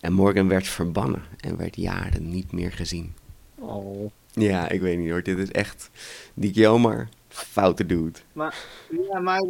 En 0.00 0.12
Morgan 0.12 0.48
werd 0.48 0.68
verbannen 0.68 1.22
en 1.40 1.56
werd 1.56 1.76
jaren 1.76 2.28
niet 2.28 2.52
meer 2.52 2.72
gezien. 2.72 3.14
Oh. 3.54 4.10
Ja, 4.32 4.68
ik 4.68 4.80
weet 4.80 4.98
niet 4.98 5.10
hoor. 5.10 5.22
Dit 5.22 5.38
is 5.38 5.50
echt... 5.50 5.90
Die 6.34 6.54
Guiomar, 6.54 7.08
foute 7.28 7.86
dude. 7.86 8.18
Maar, 8.32 8.54
ja, 9.12 9.18
maar... 9.20 9.40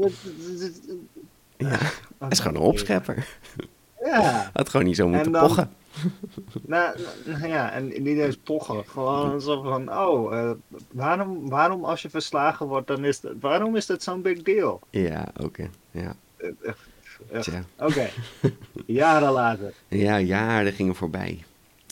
Ja, 1.57 1.79
hij 2.19 2.29
is 2.29 2.39
gewoon 2.39 2.57
een 2.57 2.69
opschepper. 2.69 3.27
Ja. 4.11 4.51
Had 4.53 4.69
gewoon 4.69 4.87
niet 4.87 4.97
zo 4.97 5.09
moeten 5.09 5.33
dan- 5.33 5.47
pochen. 5.47 5.71
Nou, 6.67 6.97
nou 7.25 7.47
ja, 7.49 7.71
en 7.73 7.87
niet 7.87 8.19
eens 8.19 8.37
pochen. 8.37 8.85
Gewoon 8.87 9.41
zo 9.41 9.63
van, 9.63 9.93
oh, 9.99 10.39
eh, 10.39 10.51
waarom, 10.91 11.49
waarom 11.49 11.85
als 11.85 12.03
je 12.03 12.11
verslagen 12.11 12.67
wordt, 12.67 12.87
dan 12.87 13.05
is 13.05 13.23
het, 13.23 13.33
waarom 13.41 13.77
is 13.77 13.87
dat 13.87 14.03
zo'n 14.03 14.23
big 14.23 14.43
deal? 14.43 14.81
Ja, 14.91 15.29
oké. 15.37 15.71
Ja, 15.91 16.15
Eh, 16.37 16.49
eh. 17.47 17.55
Oké, 17.79 18.09
jaren 18.87 19.33
later. 19.33 19.73
Ja, 19.89 20.21
jaren 20.21 20.73
gingen 20.73 20.95
voorbij. 20.95 21.45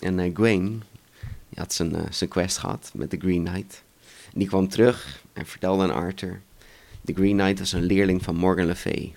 En 0.02 0.16
die 0.16 1.59
had 1.59 1.72
zijn, 1.72 1.96
zijn 2.11 2.31
quest 2.31 2.59
gehad 2.59 2.90
met 2.94 3.11
de 3.11 3.16
Green 3.16 3.44
Knight. 3.44 3.83
En 4.33 4.38
die 4.38 4.48
kwam 4.48 4.68
terug 4.68 5.22
en 5.33 5.46
vertelde 5.46 5.83
aan 5.83 5.94
Arthur. 5.94 6.40
De 7.00 7.12
Green 7.12 7.37
Knight 7.37 7.59
was 7.59 7.72
een 7.72 7.83
leerling 7.83 8.22
van 8.22 8.37
Morgan 8.37 8.66
Le 8.66 8.74
Fay. 8.74 9.14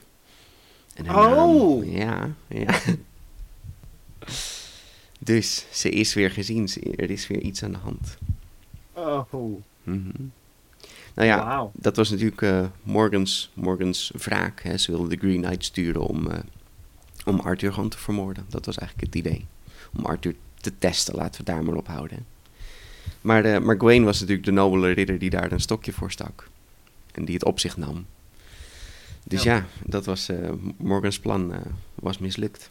En 1.05 1.15
Oh! 1.15 1.35
naam- 1.35 1.83
ja, 1.83 2.29
ja. 2.47 2.79
Dus 5.19 5.65
ze 5.71 5.89
is 5.89 6.13
weer 6.13 6.31
gezien, 6.31 6.69
er 6.95 7.09
is 7.09 7.27
weer 7.27 7.41
iets 7.41 7.63
aan 7.63 7.71
de 7.71 7.77
hand. 7.77 8.17
Oh, 8.93 9.61
Mhm. 9.83 10.09
Nou 11.13 11.27
ja, 11.27 11.69
dat 11.73 11.95
was 11.95 12.09
natuurlijk 12.09 12.41
eh, 12.41 12.65
Morgans, 12.83 13.51
Morgans 13.53 14.11
wraak. 14.17 14.61
Hè. 14.61 14.77
Ze 14.77 14.91
wilde 14.91 15.09
de 15.09 15.17
Green 15.17 15.41
Knight 15.41 15.65
sturen 15.65 16.01
om, 16.01 16.27
eh, 16.31 16.39
om 17.25 17.39
Arthur 17.39 17.73
gewoon 17.73 17.89
te 17.89 17.97
vermoorden. 17.97 18.45
Dat 18.49 18.65
was 18.65 18.77
eigenlijk 18.77 19.07
het 19.13 19.25
idee. 19.25 19.45
Om 19.97 20.05
Arthur 20.05 20.35
te 20.61 20.77
testen, 20.77 21.15
laten 21.15 21.45
we 21.45 21.51
daar 21.51 21.63
maar 21.63 21.75
op 21.75 21.87
houden. 21.87 22.25
Maar, 23.21 23.45
eh 23.45 23.59
maar 23.59 23.75
Gawain 23.77 24.03
was 24.03 24.19
natuurlijk 24.19 24.45
de 24.45 24.51
nobele 24.51 24.91
ridder 24.91 25.19
die 25.19 25.29
daar 25.29 25.51
een 25.51 25.59
stokje 25.61 25.93
voor 25.93 26.11
stak. 26.11 26.47
En 27.11 27.25
die 27.25 27.33
het 27.33 27.45
op 27.45 27.59
zich 27.59 27.77
nam. 27.77 28.05
Dus 29.23 29.43
ja, 29.43 29.55
Ja. 29.55 29.65
dat 29.85 30.05
was 30.05 30.29
eh, 30.29 30.49
Morgans 30.77 31.19
plan, 31.19 31.53
eh, 31.53 31.59
was 31.95 32.17
mislukt. 32.17 32.69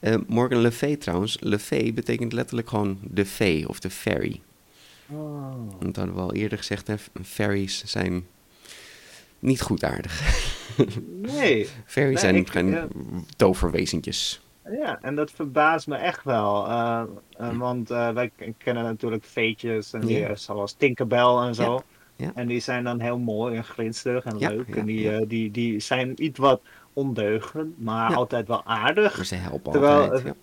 Eh, 0.00 0.14
Morgan 0.26 0.60
Le 0.60 0.72
Fay 0.72 0.96
trouwens, 0.96 1.36
Le 1.40 1.58
Fay 1.58 1.94
betekent 1.94 2.32
letterlijk 2.32 2.68
gewoon 2.68 2.98
de 3.02 3.26
fee 3.26 3.68
of 3.68 3.80
de 3.80 3.90
fairy. 3.90 4.40
Oh. 5.10 5.52
Dat 5.80 5.96
hadden 5.96 6.14
we 6.14 6.20
al 6.20 6.34
eerder 6.34 6.58
gezegd, 6.58 6.86
hè? 6.86 6.94
fairies 7.24 7.84
zijn 7.84 8.26
niet 9.38 9.60
goedaardig. 9.60 10.20
Nee, 11.22 11.68
Fairies 11.86 12.20
zijn 12.20 12.36
ik- 12.36 12.48
geen 12.50 12.70
ja. 12.70 12.88
toverwezentjes. 13.36 14.40
ja, 14.70 14.98
en 15.02 15.14
dat 15.14 15.30
verbaast 15.30 15.86
me 15.86 15.96
echt 15.96 16.24
wel. 16.24 16.66
eh, 16.66 17.02
want 17.58 17.88
wij 17.88 18.32
kennen 18.58 18.82
natuurlijk 18.84 19.24
feetjes, 19.24 19.92
en 19.92 20.00
die, 20.00 20.18
Ja. 20.18 20.34
zoals 20.36 20.72
Tinkerbell 20.72 21.36
en 21.36 21.54
zo. 21.54 21.72
ja. 21.74 21.82
En 22.34 22.46
die 22.46 22.60
zijn 22.60 22.84
dan 22.84 23.00
heel 23.00 23.18
mooi 23.18 23.56
en 23.56 23.64
glinsterig 23.64 24.24
en 24.24 24.38
Ja, 24.38 24.48
leuk. 24.48 24.68
ja, 24.68 24.74
en 24.74 24.86
die, 24.86 25.00
ja. 25.00 25.12
eh, 25.18 25.28
die, 25.28 25.50
die 25.50 25.80
zijn 25.80 26.24
iets 26.24 26.38
wat 26.38 26.60
ondeugend, 26.92 27.82
maar 27.82 28.10
Ja. 28.10 28.16
altijd 28.16 28.48
wel 28.48 28.64
aardig. 28.64 29.16
Maar 29.16 29.26
ze 29.26 29.34
helpen 29.34 29.72
Terwijl, 29.72 30.02
altijd. 30.02 30.20
eh, 30.20 30.26
ja. 30.26 30.34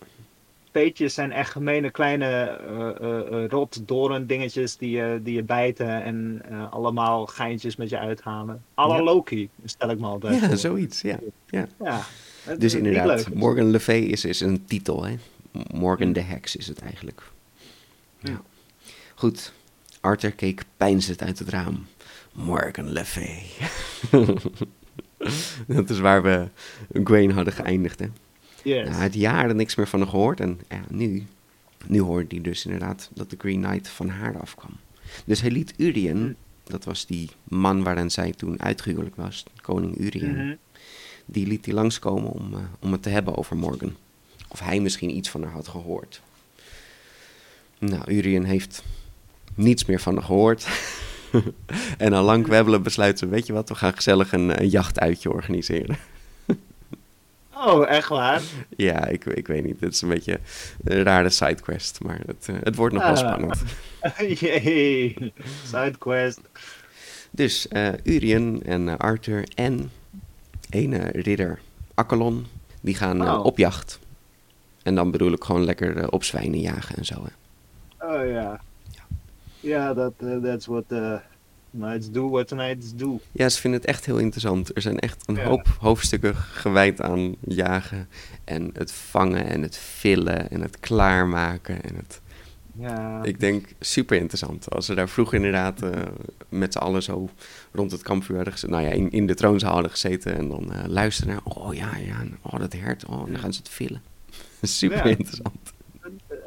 Peetjes 0.71 1.13
zijn 1.13 1.31
echt 1.31 1.51
gemene 1.51 1.89
kleine 1.91 2.25
eh 2.25 2.89
eh, 2.89 3.43
eh, 3.43 3.49
rot 3.49 3.87
doorn 3.87 4.25
dingetjes 4.25 4.77
die, 4.77 4.89
je 4.89 5.19
die 5.23 5.35
je 5.35 5.43
bijten 5.43 6.03
en 6.03 6.41
allemaal 6.71 7.25
geintjes 7.25 7.75
met 7.75 7.89
je 7.89 7.97
uithalen. 7.97 8.63
Alla 8.73 8.95
Ja. 8.95 9.03
Loki, 9.03 9.49
stel 9.65 9.89
ik 9.89 9.99
me 9.99 10.05
altijd 10.07 10.39
Ja, 10.41 10.47
voor. 10.47 10.57
zoiets. 10.57 11.01
Ja. 11.01 11.19
ja. 11.49 11.67
Ja, 11.83 12.01
het 12.43 12.61
Dus 12.61 12.73
inderdaad. 12.73 13.33
Morgan 13.33 13.71
Le 13.71 13.79
Fay 13.79 13.99
is, 13.99 14.25
is 14.25 14.39
een 14.41 14.65
titel. 14.65 15.03
Hè? 15.05 15.15
Morgan 15.73 16.13
de 16.13 16.21
Heks 16.21 16.55
is 16.55 16.67
het 16.67 16.81
eigenlijk. 16.81 17.21
Ja. 18.19 18.29
Ja. 18.31 18.41
Goed, 19.15 19.53
Arthur 19.99 20.31
keek 20.31 20.63
peinzend 20.77 21.21
uit 21.21 21.39
het 21.39 21.49
raam. 21.49 21.85
Morgan 22.33 22.91
Le 22.91 23.05
Fay. 23.05 23.43
Dat 25.67 25.89
is 25.89 25.99
waar 25.99 26.23
we 26.23 26.47
Gwaine 27.03 27.33
hadden 27.33 27.53
geëindigd. 27.53 27.99
Hè? 27.99 28.05
Yes. 28.63 28.83
Nou, 28.83 28.89
hij 28.95 29.01
had 29.03 29.13
jaren 29.13 29.55
niks 29.55 29.75
meer 29.75 29.87
van 29.87 29.99
haar 29.99 30.09
gehoord. 30.09 30.39
En 30.39 30.59
ja, 30.69 30.81
nu, 30.89 31.25
nu 31.87 31.99
hoorde 31.99 32.25
hij 32.29 32.41
dus 32.41 32.65
inderdaad 32.65 33.09
dat 33.13 33.29
de 33.29 33.35
Green 33.39 33.61
Knight 33.61 33.87
van 33.89 34.09
haar 34.09 34.39
afkwam. 34.39 34.71
Dus 35.25 35.41
hij 35.41 35.51
liet 35.51 35.73
Urien, 35.77 36.35
dat 36.63 36.83
was 36.83 37.05
die 37.05 37.29
man 37.43 37.83
waarin 37.83 38.11
zij 38.11 38.31
toen 38.31 38.61
uitgehuwelijk 38.61 39.15
was, 39.15 39.43
koning 39.61 39.97
Urien, 39.99 40.35
Mhm. 40.35 40.55
die 41.25 41.47
liet 41.47 41.65
hij 41.65 41.73
langskomen 41.73 42.31
om, 42.31 42.53
eh, 42.53 42.59
om 42.79 42.91
het 42.91 43.01
te 43.03 43.09
hebben 43.09 43.37
over 43.37 43.57
Morgan. 43.57 43.95
Of 44.47 44.59
hij 44.59 44.79
misschien 44.79 45.15
iets 45.15 45.29
van 45.29 45.43
haar 45.43 45.51
had 45.51 45.67
gehoord. 45.67 46.21
Nou, 47.77 48.11
Urien 48.11 48.43
heeft 48.43 48.83
niets 49.59 49.85
meer 49.85 49.99
van 49.99 50.23
gehoord. 50.23 50.67
en 51.97 52.13
al 52.13 52.23
lang 52.23 52.43
kwebbelen 52.43 52.83
besluiten 52.83 53.27
ze, 53.27 53.33
weet 53.33 53.47
je 53.47 53.53
wat, 53.53 53.69
we 53.69 53.75
gaan 53.75 53.93
gezellig 53.93 54.31
een, 54.33 54.61
een 54.61 54.67
jachtuitje 54.69 55.31
organiseren. 55.31 55.97
Oh, 57.65 57.89
echt 57.89 58.07
waar? 58.07 58.41
Ja, 58.77 59.07
ik, 59.07 59.25
ik 59.25 59.47
weet 59.47 59.63
niet. 59.65 59.79
Het 59.79 59.93
is 59.93 60.01
een 60.01 60.09
beetje 60.09 60.39
een 60.83 61.03
rare 61.03 61.29
sidequest. 61.29 61.99
Maar 62.03 62.19
het, 62.25 62.47
eh, 62.49 62.55
het 62.63 62.75
wordt 62.75 62.93
nog 62.93 63.03
wel 63.03 63.11
Ah. 63.11 63.17
spannend. 63.17 63.61
Jee, 64.39 65.33
sidequest. 65.65 66.39
Dus 67.31 67.67
eh 67.67 67.87
Urien 68.03 68.61
en 68.65 68.89
eh, 68.89 68.97
Arthur 68.97 69.43
en 69.55 69.91
een 70.69 70.93
eh, 70.93 71.21
ridder 71.21 71.59
Akkelon, 71.93 72.45
die 72.81 72.95
gaan 72.95 73.29
Oh. 73.29 73.45
op 73.45 73.57
jacht. 73.57 73.99
En 74.83 74.95
dan 74.95 75.11
bedoel 75.11 75.31
ik 75.31 75.43
gewoon 75.43 75.63
lekker 75.63 76.11
op 76.11 76.23
zwijnen 76.23 76.59
jagen 76.59 76.95
en 76.95 77.05
zo. 77.05 77.25
Hè. 77.25 78.05
Oh 78.07 78.27
ja. 78.29 78.61
Ja, 79.59 79.93
dat 79.93 80.13
eh, 80.17 80.37
that's 80.37 80.65
what 80.65 80.83
uh, 80.89 81.13
knights 81.71 82.11
do, 82.11 82.29
what 82.29 82.47
knights 82.47 82.95
do. 82.95 83.19
Ja, 83.31 83.49
ze 83.49 83.59
vinden 83.59 83.79
het 83.79 83.89
echt 83.89 84.05
heel 84.05 84.17
interessant. 84.17 84.75
Er 84.75 84.81
zijn 84.81 84.99
echt 84.99 85.23
een 85.25 85.35
Ja. 85.35 85.43
hoop 85.43 85.67
hoofdstukken 85.79 86.35
gewijd 86.35 87.01
aan 87.01 87.35
jagen. 87.39 88.07
En 88.43 88.69
het 88.73 88.91
vangen 88.91 89.45
en 89.45 89.61
het 89.61 89.77
villen 89.77 90.49
en 90.51 90.61
het 90.61 90.79
klaarmaken. 90.79 91.83
En 91.83 91.95
het, 91.95 92.21
Ja. 92.77 93.23
ik 93.23 93.39
denk 93.39 93.67
super 93.79 94.17
interessant. 94.17 94.69
Als 94.69 94.85
ze 94.85 94.95
daar 94.95 95.09
vroeger 95.09 95.35
inderdaad 95.35 95.81
eh, 95.81 95.89
met 96.49 96.73
z'n 96.73 96.79
allen 96.79 97.03
zo 97.03 97.29
rond 97.71 97.91
het 97.91 98.01
kampvuur 98.01 98.35
hadden 98.35 98.53
gezeten. 98.53 98.75
Nou 98.75 98.87
ja, 98.87 98.91
in, 98.93 99.11
in 99.11 99.27
de 99.27 99.33
troonzaal 99.35 99.73
hadden 99.73 99.91
gezeten. 99.91 100.35
En 100.37 100.49
dan 100.49 100.73
eh, 100.73 100.85
luisteren 100.87 101.33
naar, 101.33 101.55
oh 101.55 101.73
ja, 101.73 101.97
ja, 101.97 102.23
oh 102.41 102.59
dat 102.59 102.73
hert. 102.73 103.05
Oh, 103.05 103.25
dan 103.25 103.39
gaan 103.39 103.53
ze 103.53 103.59
het 103.59 103.69
villen. 103.69 104.01
super 104.61 104.97
Ja. 104.97 105.03
interessant. 105.17 105.73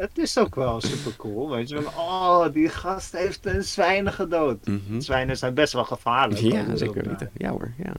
Het 0.03 0.19
is 0.19 0.39
ook 0.39 0.55
wel 0.55 0.81
super 0.81 1.17
cool, 1.17 1.51
weet 1.51 1.69
je. 1.69 1.83
Van, 1.83 1.95
oh, 1.95 2.53
die 2.53 2.69
gast 2.69 3.13
heeft 3.13 3.47
een 3.47 3.63
zwijnen 3.63 4.13
gedood. 4.13 4.67
Mhm. 4.67 5.01
Zwijnen 5.01 5.37
zijn 5.37 5.55
best 5.55 5.73
wel 5.73 5.85
gevaarlijk. 5.85 6.41
Ja, 6.41 6.77
zeker 6.77 7.09
weten. 7.09 7.31
Ja 7.37 7.51
hoor, 7.51 7.73
ja. 7.77 7.93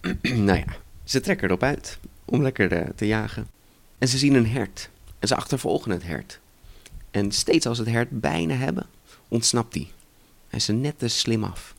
nou 0.36 0.58
ja, 0.58 0.64
ze 1.04 1.20
trekken 1.20 1.48
erop 1.48 1.62
uit 1.62 1.98
om 2.24 2.42
lekker 2.42 2.72
eh, 2.72 2.88
te 2.94 3.06
jagen. 3.06 3.46
En 3.98 4.08
ze 4.08 4.18
zien 4.18 4.34
een 4.34 4.46
hert. 4.46 4.90
En 5.18 5.28
ze 5.28 5.36
achtervolgen 5.36 5.90
het 5.90 6.02
hert. 6.02 6.40
En 7.10 7.32
steeds 7.32 7.66
als 7.66 7.78
het 7.78 7.88
hert 7.88 8.20
bijna 8.20 8.54
hebben, 8.54 8.86
ontsnapt 9.28 9.74
hij. 9.74 9.88
Hij 10.48 10.58
is 10.58 10.68
er 10.68 10.74
net 10.74 10.98
te 10.98 11.08
slim 11.08 11.44
af. 11.44 11.74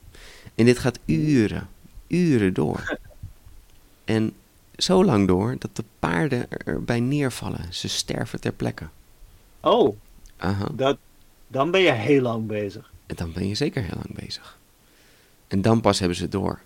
En 0.56 0.66
dit 0.66 0.80
gaat 0.80 1.00
uren, 1.06 1.68
uren 2.08 2.54
door. 2.54 2.84
En 4.06 4.34
zo 4.78 5.06
lang 5.06 5.28
door 5.28 5.56
dat 5.60 5.76
de 5.76 5.84
paarden 6.00 6.46
erbij 6.50 7.00
neervallen. 7.00 7.74
Ze 7.74 7.88
sterven 7.88 8.40
ter 8.40 8.52
plekke. 8.52 8.88
Oh, 9.62 9.98
Aha. 10.38 10.68
dat, 10.74 10.98
dan 11.48 11.72
ben 11.72 11.82
je 11.82 11.92
heel 11.92 12.22
lang 12.22 12.48
bezig. 12.48 12.92
En 13.06 13.16
dan 13.16 13.32
ben 13.32 13.48
je 13.48 13.56
zeker 13.56 13.84
heel 13.84 13.98
lang 14.04 14.26
bezig. 14.26 14.60
En 15.48 15.62
dan 15.62 15.82
pas 15.82 16.00
hebben 16.00 16.18
ze 16.18 16.24
het 16.24 16.32
door. 16.32 16.60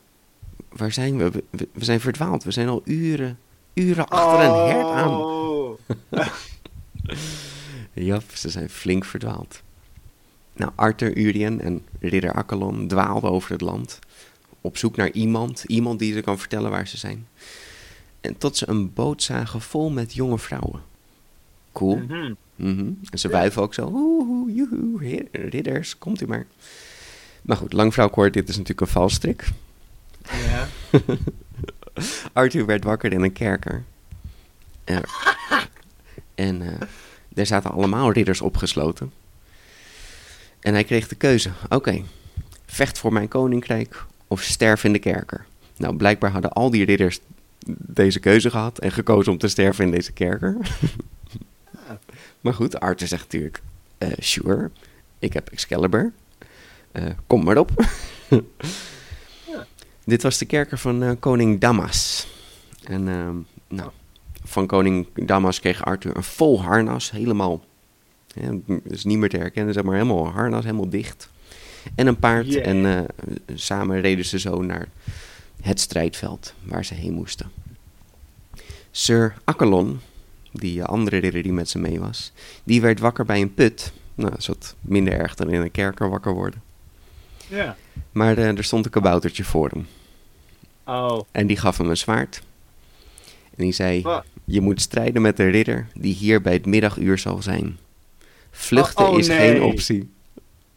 Waar 0.70 0.92
zijn 0.92 1.18
we? 1.18 1.44
We, 1.50 1.68
zijn 1.78 2.00
verdwaald. 2.00 2.44
We 2.44 2.52
zijn 2.52 2.68
al 2.68 2.82
uren, 2.84 3.40
uren 3.74 4.08
achter 4.08 4.46
een 4.46 4.68
hert 4.68 4.90
aan. 4.90 5.12
Oh. 5.36 5.80
Ja, 7.94 8.20
ze 8.34 8.50
zijn 8.50 8.70
flink 8.70 9.06
verdwaald. 9.06 9.62
Nou, 10.54 10.72
Arthur, 10.76 11.18
Urien 11.18 11.62
en 11.62 11.86
ridder 12.00 12.34
Akkelon 12.34 12.88
dwaalden 12.88 13.32
over 13.32 13.52
het 13.52 13.62
land. 13.62 14.00
Op 14.62 14.78
zoek 14.78 14.96
naar 14.96 15.12
iemand. 15.12 15.64
Iemand 15.64 16.00
die 16.00 16.14
ze 16.14 16.22
kan 16.22 16.40
vertellen 16.40 16.72
waar 16.72 16.88
ze 16.88 16.98
zijn. 16.98 17.28
En 18.22 18.38
tot 18.38 18.58
ze 18.58 18.70
een 18.70 18.94
boot 18.94 19.24
zagen 19.24 19.62
vol 19.62 19.90
met 19.90 20.14
jonge 20.14 20.40
vrouwen. 20.40 20.82
Cool. 21.72 22.02
Mhm. 22.56 22.90
En 23.10 23.20
ze 23.20 23.30
wuiven 23.30 23.62
ook 23.62 23.74
zo. 23.74 23.90
Oeh, 23.94 24.56
joehoe, 24.56 25.00
ri- 25.00 25.28
ridders, 25.32 25.98
komt 25.98 26.22
u 26.22 26.28
maar. 26.28 26.46
Maar 27.42 27.58
goed, 27.58 27.74
lang 27.74 28.10
kort, 28.12 28.34
dit 28.34 28.50
is 28.50 28.54
natuurlijk 28.58 28.82
een 28.82 28.88
valstrik. 28.88 29.48
Ja. 30.30 30.68
Arthur 32.34 32.66
werd 32.66 32.84
wakker 32.84 33.14
in 33.14 33.22
een 33.22 33.34
kerker. 33.34 33.84
En 36.36 36.62
eh 36.62 36.88
daar 37.30 37.46
zaten 37.46 37.72
allemaal 37.72 38.12
ridders 38.12 38.42
opgesloten. 38.42 39.12
En 40.60 40.74
hij 40.74 40.84
kreeg 40.84 41.08
de 41.08 41.16
keuze. 41.16 41.52
Oké, 41.70 42.04
vecht 42.66 42.98
voor 43.00 43.14
mijn 43.14 43.28
koninkrijk 43.28 44.06
of 44.28 44.42
sterf 44.42 44.84
in 44.84 44.94
de 44.94 45.00
kerker. 45.00 45.46
Nou, 45.78 45.96
blijkbaar 45.96 46.32
hadden 46.32 46.52
al 46.54 46.70
die 46.70 46.86
ridders 46.86 47.20
deze 47.68 48.20
keuze 48.20 48.50
gehad 48.50 48.80
en 48.80 48.92
gekozen 48.92 49.32
om 49.32 49.38
te 49.38 49.48
sterven 49.48 49.86
in 49.86 49.92
deze 49.92 50.12
kerker. 50.12 50.58
maar 52.46 52.54
goed, 52.54 52.80
Arthur 52.80 53.08
zegt 53.08 53.24
natuurlijk, 53.24 53.62
eh, 53.98 54.10
sure, 54.20 54.72
ik 55.20 55.34
heb 55.34 55.50
Excalibur. 55.50 56.14
Eh, 56.92 57.04
kom 57.28 57.44
maar 57.44 57.58
op. 57.58 57.72
Dit 60.04 60.22
was 60.22 60.38
de 60.38 60.46
kerker 60.46 60.78
van 60.78 61.04
eh, 61.04 61.12
koning 61.20 61.60
Damas. 61.60 62.28
En 62.84 63.08
ehm, 63.08 63.36
nou, 63.68 63.92
van 64.44 64.68
koning 64.68 65.08
Damas 65.26 65.60
kreeg 65.60 65.86
Arthur 65.86 66.16
een 66.16 66.24
vol 66.24 66.62
harnas, 66.62 67.12
helemaal, 67.12 67.66
ja, 68.28 68.52
is 68.84 69.04
niet 69.04 69.18
meer 69.18 69.30
te 69.30 69.38
herkennen, 69.38 69.74
zeg 69.74 69.84
maar, 69.84 69.94
helemaal 69.94 70.28
harnas, 70.28 70.64
helemaal 70.64 70.90
dicht. 70.90 71.30
En 71.96 72.08
een 72.08 72.20
paard 72.20 72.48
Yeah. 72.48 72.86
en 72.86 73.08
samen 73.54 74.02
reden 74.02 74.26
ze 74.26 74.40
zo 74.40 74.62
naar 74.62 74.88
het 75.62 75.80
strijdveld 75.80 76.54
waar 76.64 76.86
ze 76.86 76.94
heen 76.94 77.14
moesten. 77.14 77.52
Sir 78.92 79.34
Akkelon, 79.44 80.00
die 80.60 80.82
eh, 80.82 80.86
andere 80.86 81.18
ridder 81.18 81.44
die 81.44 81.54
met 81.54 81.70
ze 81.70 81.80
mee 81.80 82.00
was, 82.00 82.32
die 82.64 82.82
werd 82.82 83.00
wakker 83.00 83.26
bij 83.26 83.42
een 83.42 83.54
put. 83.54 83.92
Nou, 84.16 84.30
dat 84.30 84.40
is 84.40 84.48
wat 84.48 84.76
minder 84.82 85.14
erg 85.14 85.36
dan 85.36 85.50
in 85.50 85.62
een 85.62 85.72
kerker 85.72 86.10
wakker 86.10 86.34
worden. 86.34 86.62
Ja. 87.48 87.76
Maar 88.12 88.38
eh, 88.38 88.58
er 88.58 88.64
stond 88.64 88.86
een 88.86 88.92
kaboutertje 88.92 89.44
voor 89.44 89.70
hem. 89.70 89.88
Oh. 90.84 91.22
En 91.32 91.48
die 91.48 91.58
gaf 91.58 91.78
hem 91.78 91.90
een 91.90 91.98
zwaard. 91.98 92.42
En 93.56 93.64
die 93.64 93.72
zei? 93.72 94.06
Je 94.46 94.62
moet 94.62 94.82
strijden 94.82 95.22
met 95.22 95.38
de 95.38 95.50
ridder 95.50 95.88
die 95.94 96.14
hier 96.14 96.42
bij 96.42 96.54
het 96.54 96.66
middaguur 96.66 97.18
zal 97.18 97.42
zijn. 97.42 97.78
Vluchten 98.52 99.06
Oh, 99.06 99.12
oh, 99.12 99.20
is 99.20 99.28
nee. 99.28 99.38
geen 99.38 99.62
optie. 99.62 100.10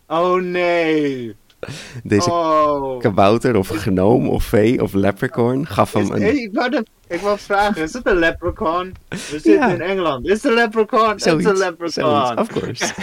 Oh 0.07 0.43
nee. 0.43 1.35
Deze 2.05 2.31
Oh. 2.31 3.01
kabouter 3.01 3.57
of 3.57 3.69
gnoom 3.69 4.29
of 4.29 4.45
vee 4.45 4.83
of 4.83 4.93
leprechaun 4.93 5.67
gaf 5.67 5.93
hem 5.93 6.03
Is- 6.03 6.09
een... 6.09 6.23
hey, 6.23 6.35
ik, 6.37 6.53
wou 6.53 6.83
ik 7.09 7.21
wou 7.21 7.39
vragen, 7.39 7.83
is 7.83 7.93
het 7.93 8.07
een 8.07 8.17
leprechaun? 8.19 8.95
We 9.09 9.17
zitten 9.17 9.53
Ja. 9.53 9.69
in 9.69 9.81
Engeland. 9.81 10.27
Is 10.27 10.33
het 10.33 10.45
een 10.45 10.53
leprechaun? 10.55 11.11
Het 11.11 11.27
een 11.27 11.57
leprechaun. 11.57 12.27
zoiets, 12.27 12.41
of 12.41 12.47
course. 12.49 12.95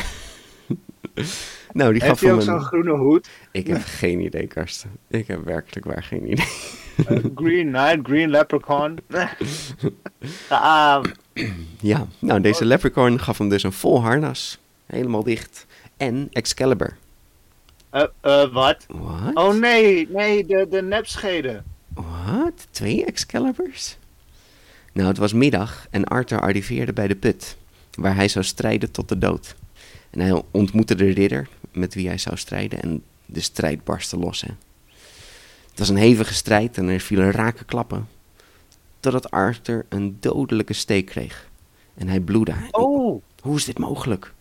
nou, 1.73 1.91
die 1.93 2.01
Heb 2.01 2.09
gaf 2.09 2.19
je 2.19 2.25
hem 2.27 2.35
ook 2.35 2.41
zo'n 2.41 2.53
een... 2.53 2.61
groene 2.61 2.91
hoed? 2.91 3.29
Ik 3.51 3.67
heb 3.67 3.81
geen 3.85 4.19
idee, 4.19 4.47
Karsten. 4.47 4.91
Ik 5.07 5.27
heb 5.27 5.43
werkelijk 5.45 5.85
waar 5.85 6.03
geen 6.03 6.31
idee. 6.31 6.45
Green 7.35 7.67
Knight, 7.71 7.99
Green 8.03 8.29
Leprechaun. 8.29 8.97
ah, 10.49 11.03
Ja, 11.81 12.07
nou, 12.19 12.41
deze 12.41 12.65
leprechaun 12.65 13.19
gaf 13.19 13.37
hem 13.37 13.49
dus 13.49 13.63
een 13.63 13.71
vol 13.73 14.01
harnas. 14.01 14.59
Helemaal 14.85 15.23
dicht. 15.23 15.65
En 15.97 16.27
Excalibur. 16.31 16.97
Eh, 17.95 18.03
eh, 18.21 18.53
wat? 18.53 18.85
Oh 19.33 19.53
nee, 19.53 20.07
nee, 20.09 20.45
de, 20.45 20.67
de 20.69 20.81
nepscheden. 20.81 21.63
Wat? 21.93 22.67
Twee 22.71 23.05
Excaliburs? 23.05 23.97
Nou, 24.91 25.07
het 25.07 25.17
was 25.17 25.33
middag 25.33 25.87
en 25.89 26.03
Arthur 26.03 26.41
arriveerde 26.41 26.93
bij 26.93 27.07
de 27.07 27.15
put, 27.15 27.57
waar 27.91 28.15
hij 28.15 28.27
zou 28.27 28.45
strijden 28.45 28.91
tot 28.91 29.09
de 29.09 29.17
dood. 29.17 29.55
En 30.09 30.19
hij 30.19 30.41
ontmoette 30.51 30.95
de 30.95 31.11
ridder 31.11 31.47
met 31.71 31.93
wie 31.93 32.07
hij 32.07 32.17
zou 32.17 32.37
strijden 32.37 32.81
en 32.81 33.03
de 33.25 33.39
strijd 33.41 33.83
barstte 33.83 34.17
los. 34.17 34.41
Hè. 34.41 34.51
Het 35.69 35.79
was 35.79 35.89
een 35.89 35.95
hevige 35.95 36.33
strijd 36.33 36.77
en 36.77 36.87
er 36.87 36.99
vielen 36.99 37.31
rake 37.31 37.65
klappen, 37.65 38.07
totdat 38.99 39.31
Arthur 39.31 39.85
een 39.89 40.17
dodelijke 40.19 40.73
steek 40.73 41.05
kreeg. 41.05 41.49
En 41.93 42.07
hij 42.07 42.19
bloedde. 42.19 42.55
Oh, 42.71 43.21
Hoe 43.41 43.55
is 43.55 43.65
dit 43.65 43.79
mogelijk? 43.79 44.33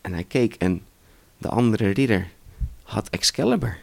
En 0.00 0.12
hij 0.12 0.24
keek 0.24 0.54
en 0.54 0.82
de 1.44 1.50
andere 1.50 1.88
ridder 1.90 2.28
had 2.82 3.08
Excalibur. 3.10 3.78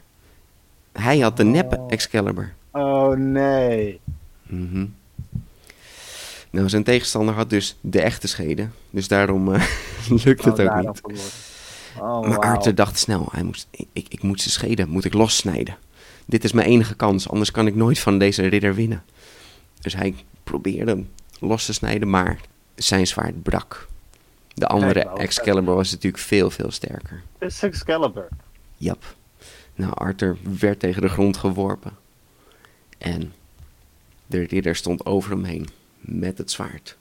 Hij 0.91 1.19
had 1.19 1.37
de 1.37 1.43
neppe 1.43 1.77
Oh. 1.77 1.85
Excalibur. 1.91 2.53
oh 2.71 3.15
nee. 3.15 3.99
Mhm. 4.43 4.85
Nou, 6.49 6.69
zijn 6.69 6.83
tegenstander 6.83 7.35
had 7.35 7.49
dus 7.49 7.77
de 7.81 8.01
echte 8.01 8.27
scheden. 8.27 8.73
Dus 8.89 9.07
daarom 9.07 9.53
eh, 9.53 9.63
lukt 10.25 10.45
het 10.45 10.59
Oh, 10.59 10.65
ook 10.77 10.81
niet. 10.81 11.01
Oh, 11.99 12.21
Maar 12.21 12.29
wauw. 12.29 12.39
Arthur 12.39 12.75
dacht 12.75 12.99
snel, 12.99 13.27
hij 13.31 13.43
moest, 13.43 13.67
ik, 13.93 14.05
ik, 14.09 14.21
moet 14.23 14.41
zijn 14.41 14.53
scheden, 14.53 14.89
moet 14.89 15.05
ik 15.05 15.13
lossnijden. 15.13 15.77
Dit 16.25 16.43
is 16.43 16.51
mijn 16.51 16.67
enige 16.67 16.95
kans, 16.95 17.29
anders 17.29 17.51
kan 17.51 17.67
ik 17.67 17.75
nooit 17.75 17.99
van 17.99 18.17
deze 18.17 18.47
ridder 18.47 18.75
winnen. 18.75 19.03
Dus 19.81 19.95
hij 19.95 20.15
probeerde 20.43 20.91
hem 20.91 21.09
los 21.39 21.65
te 21.65 21.73
snijden, 21.73 22.09
maar 22.09 22.39
zijn 22.75 23.07
zwaard 23.07 23.43
brak. 23.43 23.87
De 24.53 24.67
andere 24.67 24.93
Kijk 24.93 25.05
nou, 25.05 25.19
Excalibur 25.19 25.75
was 25.75 25.91
natuurlijk 25.91 26.23
veel, 26.23 26.49
veel 26.49 26.71
sterker. 26.71 27.23
Het 27.37 27.51
is 27.51 27.63
Excalibur. 27.63 28.27
Jap. 28.77 29.15
Nou, 29.75 29.93
Arthur 29.93 30.37
werd 30.59 30.79
tegen 30.79 31.01
de 31.01 31.09
grond 31.09 31.37
geworpen. 31.37 31.97
En 32.97 33.33
de 34.25 34.43
ridder 34.43 34.75
stond 34.75 35.05
over 35.05 35.31
hem 35.31 35.43
heen 35.43 35.67
met 35.99 36.37
het 36.37 36.51
zwaard. 36.51 36.97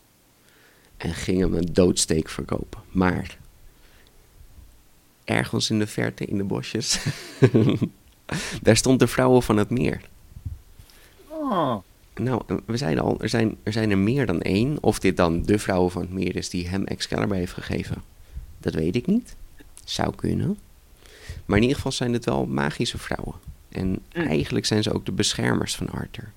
En 0.96 1.14
ging 1.14 1.40
hem 1.40 1.54
een 1.54 1.72
doodsteek 1.72 2.28
verkopen. 2.28 2.80
Maar 2.90 3.38
ergens 5.24 5.70
in 5.70 5.78
de 5.78 5.86
verte, 5.86 6.24
in 6.24 6.36
de 6.36 6.44
bosjes, 6.44 7.04
daar 8.62 8.76
stond 8.76 8.98
de 8.98 9.06
vrouwen 9.06 9.42
van 9.42 9.56
het 9.56 9.70
meer. 9.70 10.00
Oh, 11.28 11.76
Nou, 12.14 12.42
we 12.66 12.76
zeiden 12.76 13.04
al, 13.04 13.20
er 13.20 13.28
zijn, 13.28 13.56
er 13.62 13.72
zijn 13.72 13.90
er 13.90 13.98
meer 13.98 14.26
dan 14.26 14.40
één. 14.40 14.78
Of 14.80 14.98
dit 14.98 15.16
dan 15.16 15.42
de 15.42 15.58
vrouwen 15.58 15.90
van 15.90 16.02
het 16.02 16.12
meer 16.12 16.36
is 16.36 16.48
die 16.50 16.68
hem 16.68 16.84
Excalibur 16.84 17.36
heeft 17.36 17.52
gegeven, 17.52 18.02
dat 18.58 18.74
weet 18.74 18.96
ik 18.96 19.06
niet. 19.06 19.36
Zou 19.84 20.14
kunnen. 20.14 20.58
Maar 21.44 21.56
in 21.56 21.62
ieder 21.62 21.76
geval 21.76 21.92
zijn 21.92 22.12
het 22.12 22.24
wel 22.24 22.46
magische 22.46 22.98
vrouwen. 22.98 23.34
En 23.68 23.88
Mm. 23.88 24.26
eigenlijk 24.26 24.66
zijn 24.66 24.82
ze 24.82 24.92
ook 24.92 25.06
de 25.06 25.12
beschermers 25.12 25.74
van 25.76 25.90
Arthur. 25.90 26.32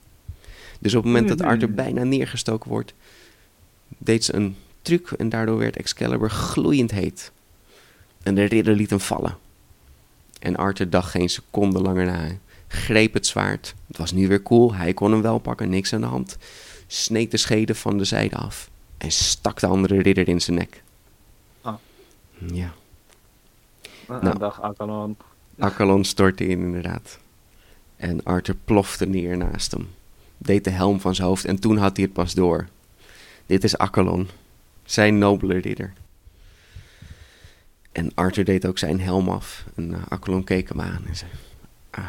Dus 0.80 0.96
op 0.96 1.04
het 1.04 1.12
moment 1.12 1.30
dat 1.30 1.38
Mhm. 1.40 1.48
Arthur 1.48 1.72
bijna 1.74 2.04
neergestoken 2.04 2.70
wordt, 2.70 2.94
deed 3.98 4.24
ze 4.24 4.36
een 4.36 4.56
truc 4.82 5.12
en 5.12 5.30
daardoor 5.30 5.58
werd 5.58 5.78
Excalibur 5.78 6.30
gloeiend 6.30 6.92
heet. 6.92 7.32
En 8.24 8.36
de 8.36 8.44
ridder 8.44 8.76
liet 8.76 8.90
hem 8.90 9.00
vallen. 9.00 9.38
En 10.40 10.56
Arthur 10.56 10.90
dacht 10.90 11.12
geen 11.12 11.30
seconde 11.30 11.82
langer 11.82 12.06
na. 12.06 12.28
Greep 12.74 13.14
het 13.14 13.28
zwaard. 13.28 13.76
Het 13.88 13.98
was 13.98 14.12
nu 14.12 14.28
weer 14.28 14.42
cool. 14.42 14.74
Hij 14.74 14.94
kon 14.94 15.12
hem 15.12 15.22
wel 15.22 15.38
pakken, 15.38 15.70
niks 15.70 15.94
aan 15.94 16.02
de 16.02 16.08
hand. 16.08 16.38
Sneed 16.88 17.32
de 17.32 17.38
scheden 17.38 17.76
van 17.76 17.98
de 17.98 18.04
zijde 18.04 18.36
af. 18.36 18.70
En 18.98 19.12
stak 19.12 19.60
de 19.60 19.68
andere 19.68 20.02
ridder 20.02 20.28
in 20.28 20.42
zijn 20.42 20.58
nek. 20.58 20.84
Ah. 21.62 21.74
Ja. 22.46 22.74
nou. 24.08 24.38
dag 24.38 24.62
Akalon. 24.62 25.18
Akkalon 25.60 26.04
stortte 26.04 26.48
in 26.48 26.60
inderdaad. 26.60 27.20
En 27.96 28.24
Arthur 28.24 28.56
plofte 28.66 29.06
neer 29.06 29.38
naast 29.38 29.72
hem. 29.72 29.90
Deed 30.38 30.64
de 30.64 30.70
helm 30.70 31.00
van 31.00 31.16
zijn 31.16 31.28
hoofd 31.28 31.46
en 31.46 31.60
toen 31.60 31.78
had 31.78 31.96
hij 31.96 32.06
het 32.06 32.14
pas 32.14 32.34
door. 32.34 32.68
Dit 33.46 33.64
is 33.64 33.78
Akkalon, 33.78 34.28
zijn 34.84 35.18
nobele 35.18 35.58
ridder. 35.58 35.94
En 37.92 38.12
Arthur 38.14 38.46
deed 38.46 38.66
ook 38.66 38.78
zijn 38.78 39.02
helm 39.02 39.30
af. 39.30 39.66
En 39.76 39.94
eh, 39.94 40.00
Akkalon 40.10 40.44
keek 40.44 40.70
hem 40.70 40.82
aan 40.82 41.04
en 41.08 41.16
zei... 41.16 41.32
Ah, 41.90 42.06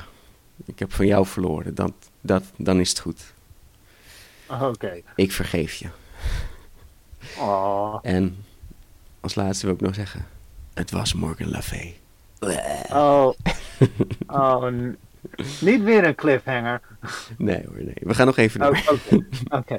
ik 0.64 0.78
heb 0.78 0.92
van 0.92 1.06
jou 1.06 1.26
verloren, 1.26 1.74
dat, 1.74 1.92
dat, 2.20 2.44
dan 2.56 2.80
is 2.80 2.88
het 2.88 2.98
goed. 2.98 3.34
Oké. 4.60 5.00
Ik 5.16 5.32
vergeef 5.32 5.74
je. 5.74 5.88
Oh. 7.38 7.98
En 8.02 8.44
als 9.20 9.34
laatste 9.34 9.66
wil 9.66 9.74
ik 9.74 9.80
nog 9.80 9.94
zeggen... 9.94 10.26
Het 10.74 10.90
was 10.90 11.14
Morgan 11.14 11.48
Le 11.48 11.62
Fay. 11.62 12.00
Oh. 12.92 13.32
Oh. 14.26 14.72
Niet 15.60 15.82
weer 15.82 16.04
een 16.04 16.14
cliffhanger. 16.14 16.80
Nee 17.38 17.64
hoor, 17.66 17.84
nee. 17.84 17.94
We 18.00 18.14
gaan 18.14 18.26
nog 18.26 18.36
even 18.36 18.60
Oh, 18.62 18.66
door. 18.66 18.98
Oké. 18.98 19.26
Oké. 19.58 19.78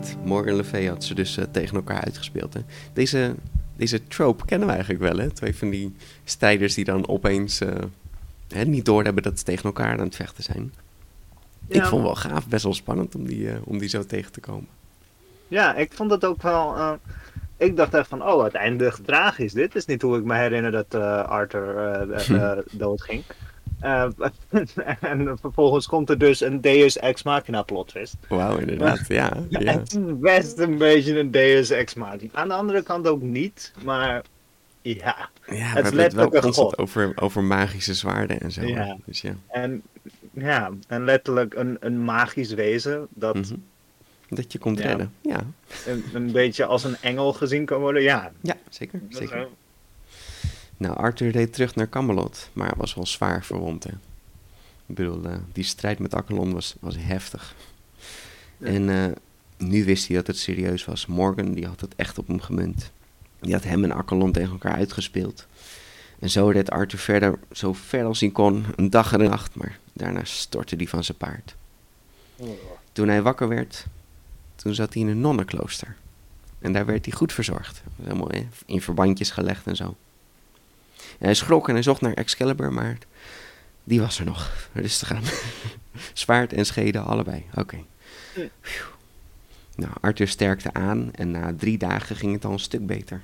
Goed, 0.00 0.16
Morgan 0.24 0.56
Le 0.56 0.64
Fay 0.64 0.86
had 0.86 1.04
ze 1.04 1.14
dus 1.14 1.36
eh, 1.36 1.44
tegen 1.50 1.76
elkaar 1.76 2.00
uitgespeeld. 2.00 2.54
Hè. 2.54 2.60
Deze, 2.92 3.34
deze 3.76 4.06
trope 4.06 4.44
kennen 4.44 4.66
we 4.66 4.72
eigenlijk 4.74 5.02
wel, 5.02 5.16
hè? 5.16 5.30
Twee 5.30 5.56
van 5.56 5.70
die 5.70 5.94
strijders 6.24 6.74
die 6.74 6.84
dan 6.84 7.08
opeens 7.08 7.60
eh, 7.60 7.68
hè, 8.48 8.64
niet 8.64 8.84
doorhebben 8.84 9.22
dat 9.22 9.38
ze 9.38 9.44
tegen 9.44 9.64
elkaar 9.64 9.92
aan 9.92 10.04
het 10.04 10.16
vechten 10.16 10.44
zijn. 10.44 10.72
Ik 11.66 11.84
vond 11.84 12.02
wel 12.02 12.14
gaaf, 12.14 12.48
best 12.48 12.64
wel 12.64 12.74
spannend 12.74 13.14
om 13.14 13.26
die, 13.26 13.50
eh, 13.50 13.56
om 13.64 13.78
die 13.78 13.88
zo 13.88 14.04
tegen 14.04 14.32
te 14.32 14.40
komen. 14.40 14.68
Ja, 15.48 15.74
ik 15.74 15.92
vond 15.92 16.10
het 16.10 16.24
ook 16.24 16.42
wel. 16.42 16.98
ik 17.56 17.76
dacht 17.76 17.94
echt 17.94 18.08
van, 18.08 18.22
oh, 18.22 18.44
het 18.44 18.54
eindigt 18.54 19.04
tragisch. 19.04 19.52
Dit 19.52 19.74
is 19.74 19.86
niet 19.86 20.02
hoe 20.02 20.18
ik 20.18 20.24
me 20.24 20.34
herinner 20.34 20.70
dat 20.70 20.94
Arthur 21.26 22.64
doodging. 22.70 23.22
Eh, 23.80 24.08
en 25.00 25.38
vervolgens 25.40 25.86
komt 25.86 26.10
er 26.10 26.18
dus 26.18 26.40
een 26.40 26.60
Deus 26.60 26.96
Ex 26.98 27.22
Machina 27.22 27.62
plot 27.62 27.88
twist. 27.88 28.16
Wauw, 28.28 28.58
inderdaad, 28.58 29.04
ja. 29.08 29.32
ja. 29.48 29.60
Het 29.72 29.92
is 29.92 30.18
best 30.18 30.58
een 30.58 30.78
beetje 30.78 31.18
een 31.18 31.30
Deus 31.30 31.70
Ex 31.70 31.94
Machina. 31.94 32.30
Aan 32.32 32.48
de 32.48 32.54
andere 32.54 32.82
kant 32.82 33.06
ook 33.08 33.22
niet, 33.22 33.72
maar 33.84 34.22
ja. 34.82 35.28
Ja, 35.46 35.54
we 35.56 35.56
hebben 35.56 35.84
het 35.84 35.92
wel 35.94 36.02
letterlijk 36.02 36.34
een 36.34 36.40
constant 36.40 36.78
over, 36.78 37.12
over 37.16 37.42
magische 37.44 37.94
zwaarden 37.94 38.40
en 38.40 38.52
zo. 38.52 38.62
Ja. 38.62 38.96
Dus 39.04 39.20
ja. 39.20 39.34
En, 39.48 39.82
ja, 40.32 40.70
en 40.88 41.04
letterlijk 41.04 41.54
een, 41.54 41.76
een 41.80 42.04
magisch 42.04 42.52
wezen 42.54 43.06
dat 43.10 43.34
Mhm. 43.34 43.54
Dat 44.28 44.52
je 44.52 44.58
komt 44.58 44.78
Ja. 44.78 44.86
redden. 44.86 45.14
Ja, 45.20 45.40
een, 45.86 46.04
een 46.12 46.32
beetje 46.32 46.64
als 46.64 46.84
een 46.84 46.96
engel 47.00 47.32
gezien 47.32 47.64
kan 47.64 47.80
worden. 47.80 48.02
Ja, 48.02 48.32
ja 48.40 48.56
zeker. 48.68 49.00
zeker. 49.08 49.48
Nou, 50.80 50.96
Arthur 50.96 51.30
reed 51.30 51.52
terug 51.52 51.74
naar 51.74 51.88
Camelot, 51.88 52.50
maar 52.52 52.72
was 52.76 52.94
wel 52.94 53.06
zwaar 53.06 53.44
verwond. 53.44 53.84
Hè. 53.84 53.90
Ik 54.86 54.94
bedoel, 54.94 55.24
eh, 55.24 55.34
die 55.52 55.64
strijd 55.64 55.98
met 55.98 56.14
Akkelon 56.14 56.52
was, 56.52 56.74
was 56.80 56.96
heftig. 56.98 57.54
Ja. 58.56 58.66
En 58.66 58.88
eh, 58.88 59.16
nu 59.56 59.84
wist 59.84 60.06
hij 60.06 60.16
dat 60.16 60.26
het 60.26 60.38
serieus 60.38 60.84
was. 60.84 61.06
Morgan, 61.06 61.52
die 61.52 61.66
had 61.66 61.80
het 61.80 61.94
echt 61.96 62.18
op 62.18 62.26
hem 62.26 62.40
gemunt. 62.40 62.90
Die 63.40 63.52
had 63.52 63.64
hem 63.64 63.84
en 63.84 63.92
Akkelon 63.92 64.32
tegen 64.32 64.50
elkaar 64.50 64.74
uitgespeeld. 64.74 65.46
En 66.18 66.30
zo 66.30 66.48
reed 66.48 66.70
Arthur 66.70 66.98
verder, 66.98 67.38
zo 67.52 67.72
ver 67.72 68.04
als 68.04 68.20
hij 68.20 68.30
kon, 68.30 68.64
een 68.76 68.90
dag 68.90 69.12
en 69.12 69.20
een 69.20 69.30
nacht, 69.30 69.54
maar 69.54 69.78
daarna 69.92 70.24
stortte 70.24 70.76
hij 70.76 70.86
van 70.86 71.04
zijn 71.04 71.18
paard. 71.18 71.54
Toen 72.92 73.08
hij 73.08 73.22
wakker 73.22 73.48
werd, 73.48 73.86
toen 74.54 74.74
zat 74.74 74.94
hij 74.94 75.02
in 75.02 75.08
een 75.08 75.20
nonnenklooster. 75.20 75.96
En 76.58 76.72
daar 76.72 76.86
werd 76.86 77.04
hij 77.04 77.14
goed 77.14 77.32
verzorgd. 77.32 77.82
Helemaal 78.02 78.30
in 78.66 78.80
verbandjes 78.80 79.30
gelegd 79.30 79.66
en 79.66 79.76
zo. 79.76 79.96
En 81.18 81.24
hij 81.24 81.34
schrok 81.34 81.68
en 81.68 81.74
hij 81.74 81.82
zocht 81.82 82.00
naar 82.00 82.14
Excalibur, 82.14 82.72
maar 82.72 82.98
die 83.84 84.00
was 84.00 84.18
er 84.18 84.24
nog. 84.24 84.68
Rustig 84.72 85.12
aan. 85.12 85.22
Zwaard 86.12 86.52
en 86.52 86.66
scheden, 86.66 87.04
allebei. 87.04 87.44
Oké. 87.54 87.84
Nou, 89.76 89.92
Arthur 90.00 90.28
sterkte 90.28 90.72
aan 90.72 91.10
en 91.12 91.30
na 91.30 91.54
drie 91.56 91.78
dagen 91.78 92.16
ging 92.16 92.32
het 92.32 92.44
al 92.44 92.52
een 92.52 92.58
stuk 92.58 92.86
beter. 92.86 93.22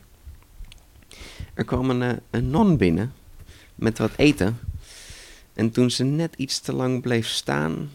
Er 1.54 1.64
kwam 1.64 1.90
een, 1.90 2.02
eh, 2.02 2.16
een 2.30 2.50
non 2.50 2.76
binnen 2.76 3.12
met 3.74 3.98
wat 3.98 4.10
eten. 4.16 4.58
En 5.54 5.70
toen 5.70 5.90
ze 5.90 6.04
net 6.04 6.34
iets 6.36 6.60
te 6.60 6.72
lang 6.72 7.02
bleef 7.02 7.26
staan, 7.26 7.90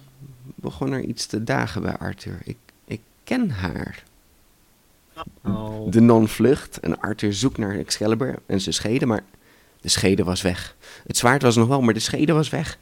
begon 0.56 0.92
er 0.92 1.04
iets 1.04 1.26
te 1.26 1.44
dagen 1.44 1.82
bij 1.82 1.98
Arthur. 1.98 2.40
Ik, 2.44 2.58
ik 2.86 3.02
ken 3.24 3.50
haar. 3.50 4.04
Oh. 5.44 5.92
De 5.92 6.00
non 6.00 6.28
vlucht 6.28 6.80
en 6.80 7.00
Arthur 7.00 7.34
zoekt 7.34 7.58
naar 7.58 7.78
Excalibur 7.78 8.40
en 8.46 8.62
zijn 8.62 8.76
schede, 8.76 9.06
maar 9.06 9.24
de 9.82 9.90
schede 9.90 10.24
was 10.24 10.42
weg. 10.42 10.76
Het 11.08 11.18
zwaard 11.18 11.42
was 11.42 11.56
nog 11.56 11.68
wel, 11.68 11.82
maar 11.82 11.94
de 11.94 12.00
schede 12.00 12.34
was 12.34 12.50
weg. 12.50 12.78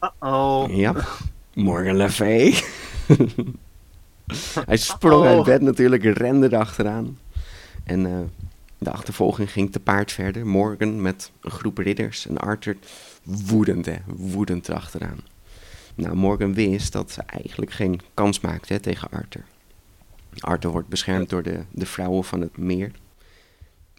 Uh-oh. 0.00 0.76
Ja, 0.76 0.94
Morgan 1.54 1.96
Le 1.96 2.10
Fay. 2.10 2.54
Hij 4.66 4.76
sprong 4.76 5.24
uit 5.26 5.38
Oh. 5.38 5.44
bed 5.44 5.60
natuurlijk, 5.60 6.02
rende 6.04 6.46
erachteraan. 6.52 7.18
En 7.84 8.06
eh, 8.06 8.12
de 8.78 8.90
achtervolging 8.90 9.50
ging 9.52 9.72
te 9.72 9.80
paard 9.80 10.12
verder. 10.12 10.46
Morgan 10.46 11.02
met 11.02 11.30
een 11.40 11.50
groep 11.50 11.78
ridders 11.78 12.26
en 12.26 12.38
Arthur 12.38 12.76
woedend, 13.22 13.86
hè, 13.86 13.96
woedend 14.06 14.68
erachteraan. 14.68 15.18
Nou, 15.94 16.16
Morgan 16.16 16.54
wist 16.54 16.92
dat 16.92 17.10
ze 17.10 17.22
eigenlijk 17.26 17.72
geen 17.72 18.00
kans 18.14 18.40
maakte 18.40 18.72
hè, 18.72 18.80
tegen 18.80 19.08
Arthur. 19.10 19.44
Arthur 20.38 20.70
wordt 20.70 20.88
beschermd 20.88 21.28
door 21.30 21.42
de, 21.42 21.60
de 21.70 21.86
vrouwen 21.86 22.24
van 22.24 22.40
het 22.40 22.56
meer. 22.56 22.90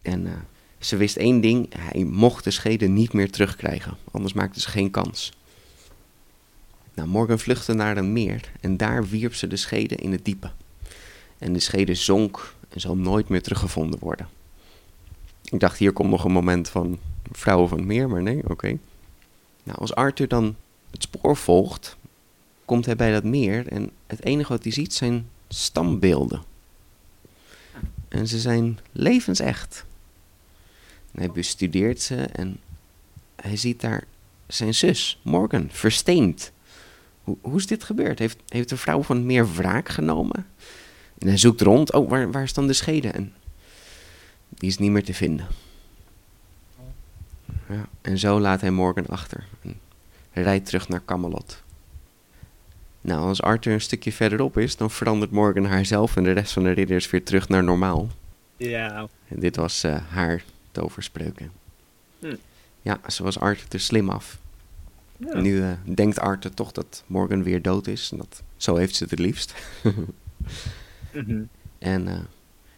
En 0.01 0.25
eh, 0.27 0.33
ze 0.79 0.97
wist 0.97 1.17
één 1.17 1.41
ding, 1.41 1.73
hij 1.77 2.03
mocht 2.03 2.43
de 2.43 2.51
schede 2.51 2.87
niet 2.87 3.13
meer 3.13 3.31
terugkrijgen. 3.31 3.97
Anders 4.11 4.33
maakte 4.33 4.59
ze 4.59 4.69
geen 4.69 4.91
kans. 4.91 5.33
Nou, 6.93 7.07
Morgan 7.07 7.39
vluchtte 7.39 7.73
naar 7.73 7.97
een 7.97 8.13
meer 8.13 8.51
en 8.61 8.77
daar 8.77 9.07
wierp 9.07 9.35
ze 9.35 9.47
de 9.47 9.55
schede 9.55 9.95
in 9.95 10.11
het 10.11 10.25
diepe. 10.25 10.51
En 11.37 11.53
de 11.53 11.59
schede 11.59 11.95
zonk 11.95 12.53
en 12.69 12.79
zal 12.79 12.97
nooit 12.97 13.29
meer 13.29 13.41
teruggevonden 13.41 13.99
worden. 13.99 14.27
Ik 15.43 15.59
dacht, 15.59 15.77
hier 15.77 15.93
komt 15.93 16.09
nog 16.09 16.23
een 16.23 16.31
moment 16.31 16.69
van 16.69 16.99
vrouwen 17.31 17.69
van 17.69 17.77
het 17.77 17.87
meer, 17.87 18.09
maar 18.09 18.21
nee, 18.21 18.49
oké. 18.49 18.77
Nou, 19.63 19.77
als 19.79 19.95
Arthur 19.95 20.27
dan 20.27 20.55
het 20.91 21.03
spoor 21.03 21.37
volgt, 21.37 21.97
komt 22.65 22.85
hij 22.85 22.95
bij 22.95 23.11
dat 23.11 23.23
meer 23.23 23.67
en 23.67 23.91
het 24.07 24.25
enige 24.25 24.51
wat 24.51 24.63
hij 24.63 24.71
ziet 24.71 24.93
zijn 24.93 25.29
stambeelden. 25.47 26.43
En 28.07 28.27
ze 28.27 28.39
zijn 28.39 28.79
levensecht. 28.91 29.85
Hij 31.11 31.31
bestudeert 31.31 32.01
ze 32.01 32.15
en 32.15 32.59
hij 33.35 33.57
ziet 33.57 33.81
daar 33.81 34.03
zijn 34.47 34.73
zus, 34.73 35.19
Morgan, 35.21 35.67
versteend. 35.71 36.51
Hoe, 37.23 37.37
hoe 37.41 37.57
is 37.57 37.67
dit 37.67 37.83
gebeurd? 37.83 38.19
Heeft, 38.19 38.37
heeft 38.47 38.69
de 38.69 38.77
vrouw 38.77 39.03
van 39.03 39.25
meer 39.25 39.53
wraak 39.53 39.89
genomen? 39.89 40.45
En 41.17 41.27
hij 41.27 41.37
zoekt 41.37 41.61
rond. 41.61 41.93
Oh, 41.93 42.09
waar, 42.09 42.31
waar 42.31 42.43
is 42.43 42.53
dan 42.53 42.67
de 42.67 42.73
schede? 42.73 43.09
En 43.09 43.33
die 44.49 44.69
is 44.69 44.77
niet 44.77 44.91
meer 44.91 45.03
te 45.03 45.13
vinden. 45.13 45.47
Ja, 47.69 47.87
en 48.01 48.17
zo 48.17 48.39
laat 48.39 48.61
hij 48.61 48.71
Morgan 48.71 49.07
achter. 49.07 49.47
En 49.61 50.43
rijdt 50.43 50.65
terug 50.65 50.87
naar 50.87 51.05
Camelot. 51.05 51.61
Nou, 53.01 53.27
als 53.27 53.41
Arthur 53.41 53.73
een 53.73 53.81
stukje 53.81 54.11
verderop 54.11 54.57
is, 54.57 54.77
dan 54.77 54.91
verandert 54.91 55.31
Morgan 55.31 55.65
haarzelf 55.65 56.15
en 56.15 56.23
de 56.23 56.31
rest 56.31 56.53
van 56.53 56.63
de 56.63 56.71
ridders 56.71 57.09
weer 57.09 57.23
terug 57.23 57.49
naar 57.49 57.63
normaal. 57.63 58.07
Ja. 58.57 59.07
En 59.27 59.39
dit 59.39 59.55
was 59.55 59.83
eh, 59.83 59.97
haar 60.09 60.43
toverspreuken. 60.71 61.51
Hm. 62.19 62.35
Ja, 62.81 62.99
ze 63.07 63.23
was 63.23 63.39
Arthur 63.39 63.67
te 63.67 63.77
slim 63.77 64.09
af. 64.09 64.39
Ja. 65.17 65.39
Nu 65.39 65.61
eh, 65.63 65.71
denkt 65.83 66.19
Arthur 66.19 66.53
toch 66.53 66.71
dat 66.71 67.03
Morgan 67.07 67.43
weer 67.43 67.61
dood 67.61 67.87
is. 67.87 68.11
En 68.11 68.17
dat, 68.17 68.41
zo 68.57 68.75
heeft 68.75 68.95
ze 68.95 69.03
het 69.03 69.11
het 69.11 69.19
liefst. 69.19 69.53
Mhm. 71.13 71.41
En 71.77 72.07
eh, 72.07 72.19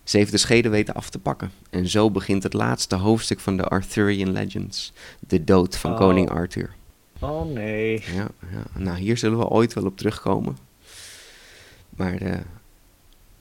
ze 0.03 0.17
heeft 0.17 0.31
de 0.31 0.37
schede 0.37 0.69
weten 0.69 0.93
af 0.93 1.09
te 1.09 1.19
pakken. 1.19 1.51
En 1.69 1.87
zo 1.87 2.11
begint 2.11 2.43
het 2.43 2.53
laatste 2.53 2.95
hoofdstuk 2.95 3.39
van 3.39 3.57
de 3.57 3.63
Arthurian 3.63 4.31
Legends. 4.31 4.93
De 5.19 5.43
dood 5.43 5.77
van 5.77 5.91
Oh. 5.91 5.97
koning 5.97 6.29
Arthur. 6.29 6.73
Oh 7.19 7.45
nee. 7.53 8.03
Ja, 8.13 8.27
ja, 8.51 8.63
nou 8.81 8.97
hier 8.97 9.17
zullen 9.17 9.37
we 9.37 9.47
ooit 9.47 9.73
wel 9.73 9.85
op 9.85 9.97
terugkomen. 9.97 10.57
Maar 11.89 12.13
eh, 12.15 12.39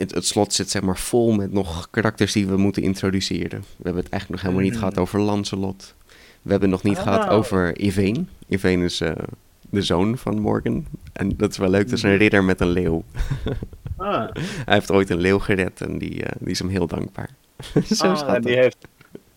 het, 0.00 0.14
het 0.14 0.26
slot 0.26 0.52
zit 0.52 0.70
zeg 0.70 0.82
maar 0.82 0.98
vol 0.98 1.32
met 1.32 1.52
nog 1.52 1.88
karakters 1.90 2.32
die 2.32 2.46
we 2.46 2.56
moeten 2.56 2.82
introduceren. 2.82 3.60
We 3.60 3.82
hebben 3.82 4.02
het 4.02 4.12
eigenlijk 4.12 4.30
nog 4.30 4.40
helemaal 4.40 4.62
niet 4.62 4.72
Mm. 4.72 4.78
gehad 4.78 4.98
over 4.98 5.20
Lancelot. 5.20 5.94
We 6.42 6.50
hebben 6.50 6.70
het 6.70 6.82
nog 6.82 6.92
niet 6.94 6.98
Ah. 7.06 7.12
gehad 7.12 7.28
over 7.28 7.80
Yvain. 7.84 8.28
Yvain 8.48 8.80
is 8.82 9.00
eh, 9.00 9.12
de 9.70 9.82
zoon 9.82 10.18
van 10.18 10.40
Morgan. 10.40 10.86
En 11.12 11.36
dat 11.36 11.50
is 11.50 11.56
wel 11.58 11.70
leuk, 11.70 11.84
dat 11.88 11.92
is 11.98 12.02
een 12.02 12.10
Mhm. 12.10 12.18
ridder 12.18 12.44
met 12.44 12.60
een 12.60 12.70
leeuw. 12.70 13.02
Ah, 13.96 14.28
Hij 14.64 14.74
heeft 14.74 14.90
ooit 14.90 15.10
een 15.10 15.20
leeuw 15.20 15.38
gered 15.38 15.80
en 15.80 15.98
die, 15.98 16.24
eh, 16.24 16.32
die 16.38 16.50
is 16.50 16.58
hem 16.58 16.68
heel 16.68 16.86
dankbaar. 16.86 17.30
Zo 17.84 18.04
ah, 18.06 18.16
schattig. 18.16 18.44
die 18.44 18.56
heeft... 18.56 18.76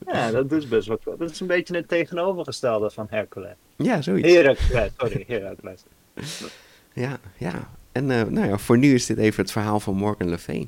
Ja, 0.07 0.31
dat 0.31 0.51
is 0.51 0.67
best 0.67 0.87
wel. 0.87 0.99
Dat 1.17 1.29
is 1.31 1.39
een 1.39 1.47
beetje 1.47 1.75
het 1.75 1.87
tegenovergestelde 1.87 2.89
van 2.89 3.07
Hercules. 3.09 3.53
Ja, 3.75 4.01
zoiets. 4.01 4.33
Heracles, 4.33 4.91
sorry, 4.97 5.23
Heracles. 5.27 5.83
Ja, 6.93 7.17
ja. 7.37 7.69
En 7.93 8.11
eh, 8.11 8.23
nou 8.27 8.47
ja, 8.47 8.57
voor 8.57 8.77
nu 8.77 8.93
is 8.93 9.05
dit 9.05 9.17
even 9.17 9.41
het 9.43 9.51
verhaal 9.51 9.79
van 9.79 9.95
Morgan 9.95 10.29
Le 10.29 10.37
Fay. 10.37 10.67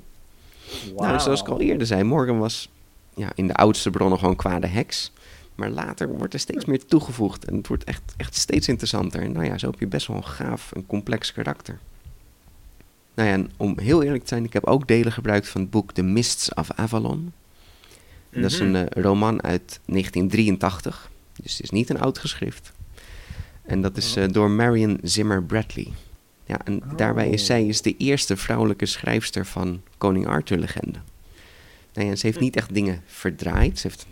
Nou, 0.98 1.20
zoals 1.20 1.42
ik 1.42 1.48
al 1.48 1.62
eerder 1.62 1.88
zei, 1.88 2.04
Morgan 2.04 2.40
was 2.40 2.70
ja, 3.16 3.32
in 3.36 3.48
de 3.48 3.54
oudste 3.54 3.90
bronnen 3.90 4.20
gewoon 4.20 4.36
kwade 4.36 4.68
heks. 4.68 5.12
Maar 5.56 5.70
later 5.70 6.08
wordt 6.18 6.34
er 6.34 6.40
steeds 6.40 6.66
meer 6.66 6.86
toegevoegd 6.86 7.46
en 7.46 7.56
het 7.56 7.68
wordt 7.68 7.84
echt, 7.84 8.02
echt 8.18 8.36
steeds 8.36 8.68
interessanter. 8.68 9.22
En 9.22 9.32
nou 9.32 9.46
ja, 9.46 9.58
zo 9.58 9.70
heb 9.70 9.80
je 9.80 9.88
best 9.88 10.08
wel 10.08 10.18
een 10.18 10.26
gaaf 10.26 10.72
en 10.72 10.86
complex 10.86 11.34
karakter. 11.34 11.80
Nou 13.14 13.28
ja, 13.30 13.34
en 13.36 13.52
om 13.58 13.80
heel 13.80 14.04
eerlijk 14.04 14.22
te 14.24 14.28
zijn, 14.30 14.44
ik 14.44 14.54
heb 14.54 14.66
ook 14.66 14.88
delen 14.88 15.12
gebruikt 15.12 15.48
van 15.48 15.62
het 15.62 15.70
boek 15.70 15.92
The 15.92 16.02
Mists 16.04 16.54
of 16.54 16.72
Avalon. 16.72 17.34
En 18.30 18.42
Dat 18.42 18.52
is 18.52 18.60
Mhm. 18.60 18.76
een 18.76 18.88
eh, 18.90 19.04
roman 19.04 19.44
uit 19.44 19.80
1983, 19.86 21.12
dus 21.42 21.52
het 21.54 21.64
is 21.64 21.70
niet 21.70 21.90
een 21.90 22.00
oud 22.00 22.18
geschrift. 22.18 22.72
En 23.64 23.82
dat 23.82 23.98
is 23.98 24.16
eh, 24.16 24.28
door 24.28 24.50
Marion 24.50 24.98
Zimmer 25.02 25.44
Bradley. 25.44 25.88
Ja, 26.46 26.62
en 26.64 26.82
daarbij 26.96 27.30
is 27.30 27.40
Oh. 27.42 27.46
zij 27.48 27.66
is 27.66 27.82
de 27.82 27.98
eerste 27.98 28.38
vrouwelijke 28.38 28.86
schrijfster 28.86 29.46
van 29.46 29.82
Koning 29.98 30.28
Arthur-legende. 30.28 31.00
Nou 31.94 32.06
ja, 32.06 32.12
en 32.14 32.18
ze 32.18 32.26
heeft 32.26 32.40
niet 32.40 32.56
echt 32.56 32.74
dingen 32.74 33.02
verdraaid. 33.06 33.80
Ze 33.80 33.88
heeft 33.88 34.06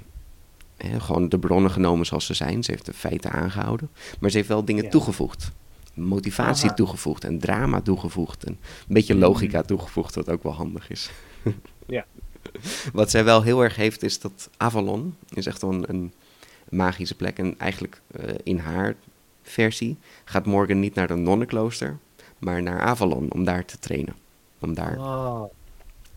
hè, 0.78 1.00
gewoon 1.00 1.30
de 1.30 1.40
bronnen 1.40 1.72
genomen 1.72 2.06
zoals 2.06 2.26
ze 2.26 2.34
zijn. 2.34 2.64
Ze 2.64 2.72
heeft 2.72 2.86
de 2.86 2.94
feiten 2.94 3.32
aangehouden. 3.32 3.90
Maar 4.20 4.30
ze 4.30 4.38
heeft 4.38 4.50
wel 4.50 4.66
dingen 4.66 4.84
Ja. 4.84 4.90
toegevoegd. 4.90 5.52
Motivatie 5.94 6.66
Aha. 6.68 6.74
toegevoegd 6.76 7.24
en 7.24 7.40
drama 7.40 7.82
toegevoegd. 7.82 8.44
En 8.44 8.52
een 8.88 8.94
beetje 8.94 9.16
logica 9.16 9.62
toegevoegd, 9.62 10.16
wat 10.16 10.30
ook 10.30 10.44
wel 10.44 10.54
handig 10.54 10.90
is. 10.90 11.10
Ja. 11.86 12.06
Wat 12.94 13.10
zij 13.12 13.24
wel 13.24 13.42
heel 13.42 13.64
erg 13.64 13.76
heeft, 13.76 14.04
is 14.04 14.20
dat 14.20 14.50
Avalon 14.58 15.16
is 15.34 15.46
echt 15.46 15.62
een, 15.62 15.86
een 15.88 16.14
magische 16.70 17.16
plek. 17.16 17.38
En 17.38 17.60
eigenlijk 17.60 18.02
eh, 18.12 18.30
in 18.44 18.58
haar 18.58 18.96
versie 19.42 19.98
gaat 20.26 20.46
Morgan 20.46 20.80
niet 20.80 20.96
naar 20.96 21.10
een 21.10 21.24
nonnenklooster, 21.24 21.98
maar 22.44 22.62
naar 22.64 22.80
Avalon 22.82 23.32
om 23.32 23.44
daar 23.44 23.66
te 23.66 23.80
trainen. 23.80 24.16
Om 24.60 24.74
daar 24.74 24.98
Oh, 25.00 25.44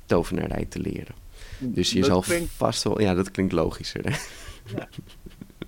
tovenarij 0.06 0.64
te 0.64 0.78
leren. 0.80 1.14
Dus 1.58 1.90
je 1.90 2.00
dat 2.00 2.08
zal 2.08 2.20
klinkt- 2.20 2.52
vast 2.52 2.82
wel... 2.82 3.00
Ja, 3.00 3.14
dat 3.14 3.30
klinkt 3.30 3.52
logischer, 3.52 4.04
hè? 4.04 4.16
Ja. 4.76 4.88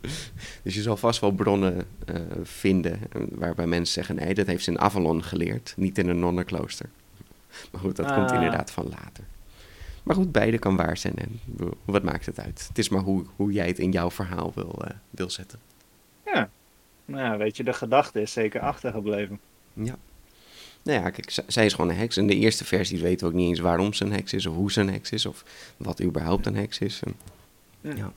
dus 0.63 0.75
je 0.75 0.83
zal 0.83 0.97
vast 0.97 1.21
wel 1.21 1.31
bronnen 1.33 1.87
eh, 2.07 2.15
vinden 2.43 2.99
waarbij 3.31 3.67
mensen 3.67 3.95
zeggen... 3.95 4.15
nee, 4.15 4.35
dat 4.35 4.47
heeft 4.47 4.65
ze 4.65 4.71
in 4.71 4.79
Avalon 4.81 5.23
geleerd, 5.25 5.75
niet 5.77 5.99
in 5.99 6.09
een 6.09 6.19
nonnenklooster. 6.19 6.89
Maar 7.73 7.81
goed, 7.81 7.97
dat 7.97 8.13
komt 8.15 8.31
Ah. 8.31 8.35
inderdaad 8.35 8.71
van 8.71 8.85
later. 8.89 9.25
Maar 10.03 10.17
goed, 10.17 10.33
beide 10.33 10.59
kan 10.59 10.77
waar 10.77 10.97
zijn. 10.97 11.15
En 11.17 11.41
wat 11.85 12.03
maakt 12.03 12.27
het 12.27 12.41
uit? 12.41 12.65
Het 12.69 12.79
is 12.79 12.89
maar 12.89 13.01
hoe, 13.03 13.25
hoe 13.37 13.53
jij 13.53 13.67
het 13.67 13.79
in 13.79 13.91
jouw 13.91 14.11
verhaal 14.11 14.53
wil, 14.55 14.83
eh, 14.85 14.91
wil 15.11 15.31
zetten. 15.31 15.59
Ja. 16.25 16.51
Nou 17.05 17.23
ja, 17.23 17.37
weet 17.37 17.57
je, 17.57 17.65
de 17.65 17.73
gedachte 17.73 18.21
is 18.23 18.33
zeker 18.33 18.61
achtergebleven. 18.61 19.41
Ja. 19.73 19.97
Nou 20.83 21.01
ja, 21.03 21.11
kijk, 21.11 21.43
zij 21.47 21.65
is 21.65 21.75
gewoon 21.75 21.91
een 21.91 21.97
heks. 21.97 22.17
In 22.17 22.27
de 22.27 22.35
eerste 22.35 22.65
versie 22.65 23.01
weten 23.01 23.27
we 23.27 23.33
ook 23.33 23.39
niet 23.39 23.49
eens 23.49 23.59
waarom 23.61 23.93
ze 23.93 24.05
een 24.05 24.13
heks 24.13 24.33
is... 24.33 24.47
of 24.47 24.55
hoe 24.55 24.73
ze 24.73 24.81
een 24.81 24.91
heks 24.91 25.11
is, 25.11 25.27
of 25.27 25.45
wat 25.77 26.03
überhaupt 26.03 26.47
een 26.47 26.57
heks 26.57 26.79
is. 26.79 27.03
En, 27.05 27.17
Ja. 27.81 27.95
ja. 27.97 28.13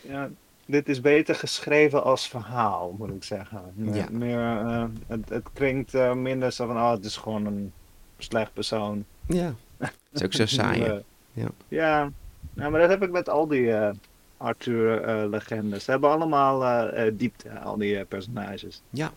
Ja, 0.00 0.30
dit 0.66 0.88
is 0.88 1.00
beter 1.00 1.34
geschreven 1.34 2.04
als 2.04 2.28
verhaal, 2.28 2.94
moet 2.98 3.10
ik 3.10 3.24
zeggen. 3.24 3.62
Meer, 3.74 3.94
Ja. 3.94 4.06
meer, 4.10 4.40
eh, 4.40 4.84
het, 5.06 5.28
het 5.28 5.46
klinkt 5.52 5.94
eh, 5.94 6.12
minder 6.14 6.52
zo 6.52 6.66
van, 6.66 6.76
oh, 6.76 6.90
het 6.90 7.04
is 7.04 7.16
gewoon 7.16 7.46
een 7.46 7.72
slecht 8.18 8.52
persoon. 8.52 9.04
Ja, 9.26 9.54
dat 9.78 9.90
is 10.12 10.22
ook 10.24 10.32
zo 10.32 10.46
saai. 10.60 11.02
Ja. 11.32 11.48
ja. 11.68 12.10
maar 12.54 12.70
dat 12.80 12.88
heb 12.88 13.02
ik 13.02 13.10
met 13.10 13.28
al 13.28 13.46
die 13.46 13.72
eh 13.72 13.90
Arthur-legendes. 14.36 15.84
Ze 15.84 15.90
hebben 15.90 16.10
allemaal 16.10 16.88
diepte, 17.12 17.50
al 17.58 17.76
die 17.76 18.04
personages. 18.04 18.82
Ja. 18.90 19.12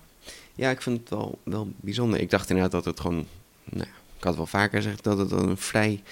Ja, 0.55 0.69
ik 0.69 0.81
vind 0.81 0.99
het 0.99 1.09
wel, 1.09 1.39
wel 1.43 1.71
bijzonder. 1.75 2.19
Ik 2.19 2.29
dacht 2.29 2.49
inderdaad 2.49 2.71
dat 2.71 2.85
het 2.85 2.99
gewoon... 2.99 3.25
Nou, 3.63 3.87
ik 4.17 4.23
had 4.23 4.35
wel 4.35 4.45
vaker 4.45 4.81
gezegd 4.81 5.03
dat 5.03 5.17
het 5.17 5.31
een 5.31 5.57
vrij 5.57 6.03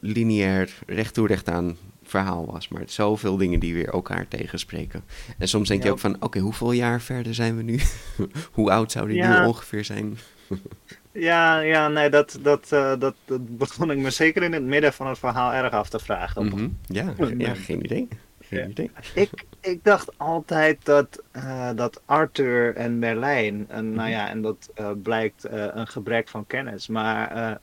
lineair, 0.00 0.74
recht 0.86 1.14
toe 1.14 1.26
recht 1.26 1.48
aan 1.48 1.76
verhaal 2.02 2.46
was. 2.46 2.68
Maar 2.68 2.80
het 2.80 2.92
zoveel 2.92 3.36
dingen 3.36 3.60
die 3.60 3.74
weer 3.74 3.88
elkaar 3.88 4.28
tegenspreken. 4.28 5.04
En 5.38 5.48
soms 5.48 5.68
denk 5.68 5.82
je 5.82 5.90
ook 5.90 5.98
van, 5.98 6.22
oké, 6.22 6.38
hoeveel 6.38 6.72
jaar 6.72 7.00
verder 7.00 7.34
zijn 7.34 7.56
we 7.56 7.62
nu? 7.62 7.80
Hoe 8.52 8.70
oud 8.70 8.92
zou 8.92 9.08
die 9.08 9.16
Ja. 9.16 9.40
nu 9.40 9.46
ongeveer 9.46 9.84
zijn? 9.84 10.18
Ja, 11.12 11.58
ja, 11.60 11.88
nee, 11.88 12.10
dat, 12.10 12.38
dat, 12.42 12.72
eh, 12.72 12.92
dat, 12.98 13.14
dat 13.24 13.58
begon 13.58 13.90
ik 13.90 13.98
me 13.98 14.10
zeker 14.10 14.42
in 14.42 14.52
het 14.52 14.62
midden 14.62 14.92
van 14.92 15.06
het 15.06 15.18
verhaal 15.18 15.52
erg 15.52 15.72
af 15.72 15.88
te 15.88 15.98
vragen. 15.98 16.44
Mhm. 16.46 16.68
ja, 16.86 17.14
geen 17.54 17.84
idee. 17.84 18.08
Geen 18.54 18.62
Geen 18.62 18.70
idee. 18.70 18.90
Ik, 19.14 19.44
ik 19.60 19.84
dacht 19.84 20.18
altijd 20.18 20.84
dat, 20.84 21.22
eh, 21.32 21.70
dat 21.74 22.02
Arthur 22.04 22.76
en 22.76 22.98
Merlijn, 22.98 23.64
en, 23.68 23.92
nou 23.92 24.10
ja, 24.10 24.28
en 24.28 24.42
dat 24.42 24.70
eh, 24.74 24.90
blijkt 25.02 25.44
eh, 25.44 25.66
een 25.72 25.86
gebrek 25.86 26.28
van 26.28 26.46
kennis, 26.46 26.88
maar 26.88 27.30
eh, 27.30 27.54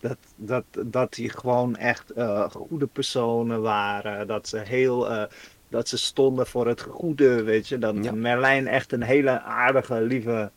dat, 0.00 0.16
dat, 0.36 0.64
dat 0.86 1.14
die 1.14 1.28
gewoon 1.30 1.76
echt 1.76 2.10
eh, 2.10 2.50
goede 2.50 2.86
personen 2.86 3.62
waren. 3.62 4.26
Dat 4.26 4.48
ze 4.48 4.58
heel, 4.58 5.10
eh, 5.10 5.22
dat 5.68 5.88
ze 5.88 5.98
stonden 5.98 6.46
voor 6.46 6.66
het 6.66 6.80
goede, 6.80 7.42
weet 7.42 7.68
je. 7.68 7.78
Dat 7.78 7.94
Ja. 8.02 8.12
Merlijn 8.12 8.66
echt 8.66 8.92
een 8.92 9.02
hele 9.02 9.40
aardige, 9.40 10.00
lieve 10.00 10.50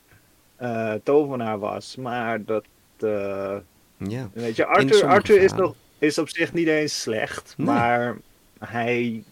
eh, 0.55 0.93
tovenaar 1.03 1.59
was. 1.59 1.95
Maar 1.95 2.43
dat, 2.43 2.65
eh, 2.99 3.55
Ja. 3.97 4.29
Weet 4.33 4.55
je, 4.55 4.65
Arthur, 4.65 5.05
Arthur 5.05 5.41
is, 5.41 5.53
nog, 5.53 5.75
is 5.97 6.17
op 6.17 6.29
zich 6.29 6.53
niet 6.53 6.67
eens 6.67 7.01
slecht, 7.01 7.53
Nee. 7.57 7.67
maar 7.67 8.17
hij, 8.59 9.23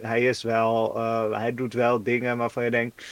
hij 0.00 0.22
is 0.26 0.42
wel, 0.42 0.96
eh, 0.96 1.30
hij 1.38 1.54
doet 1.54 1.74
wel 1.74 2.02
dingen 2.02 2.36
waarvan 2.36 2.64
je 2.64 2.70
denkt, 2.70 3.04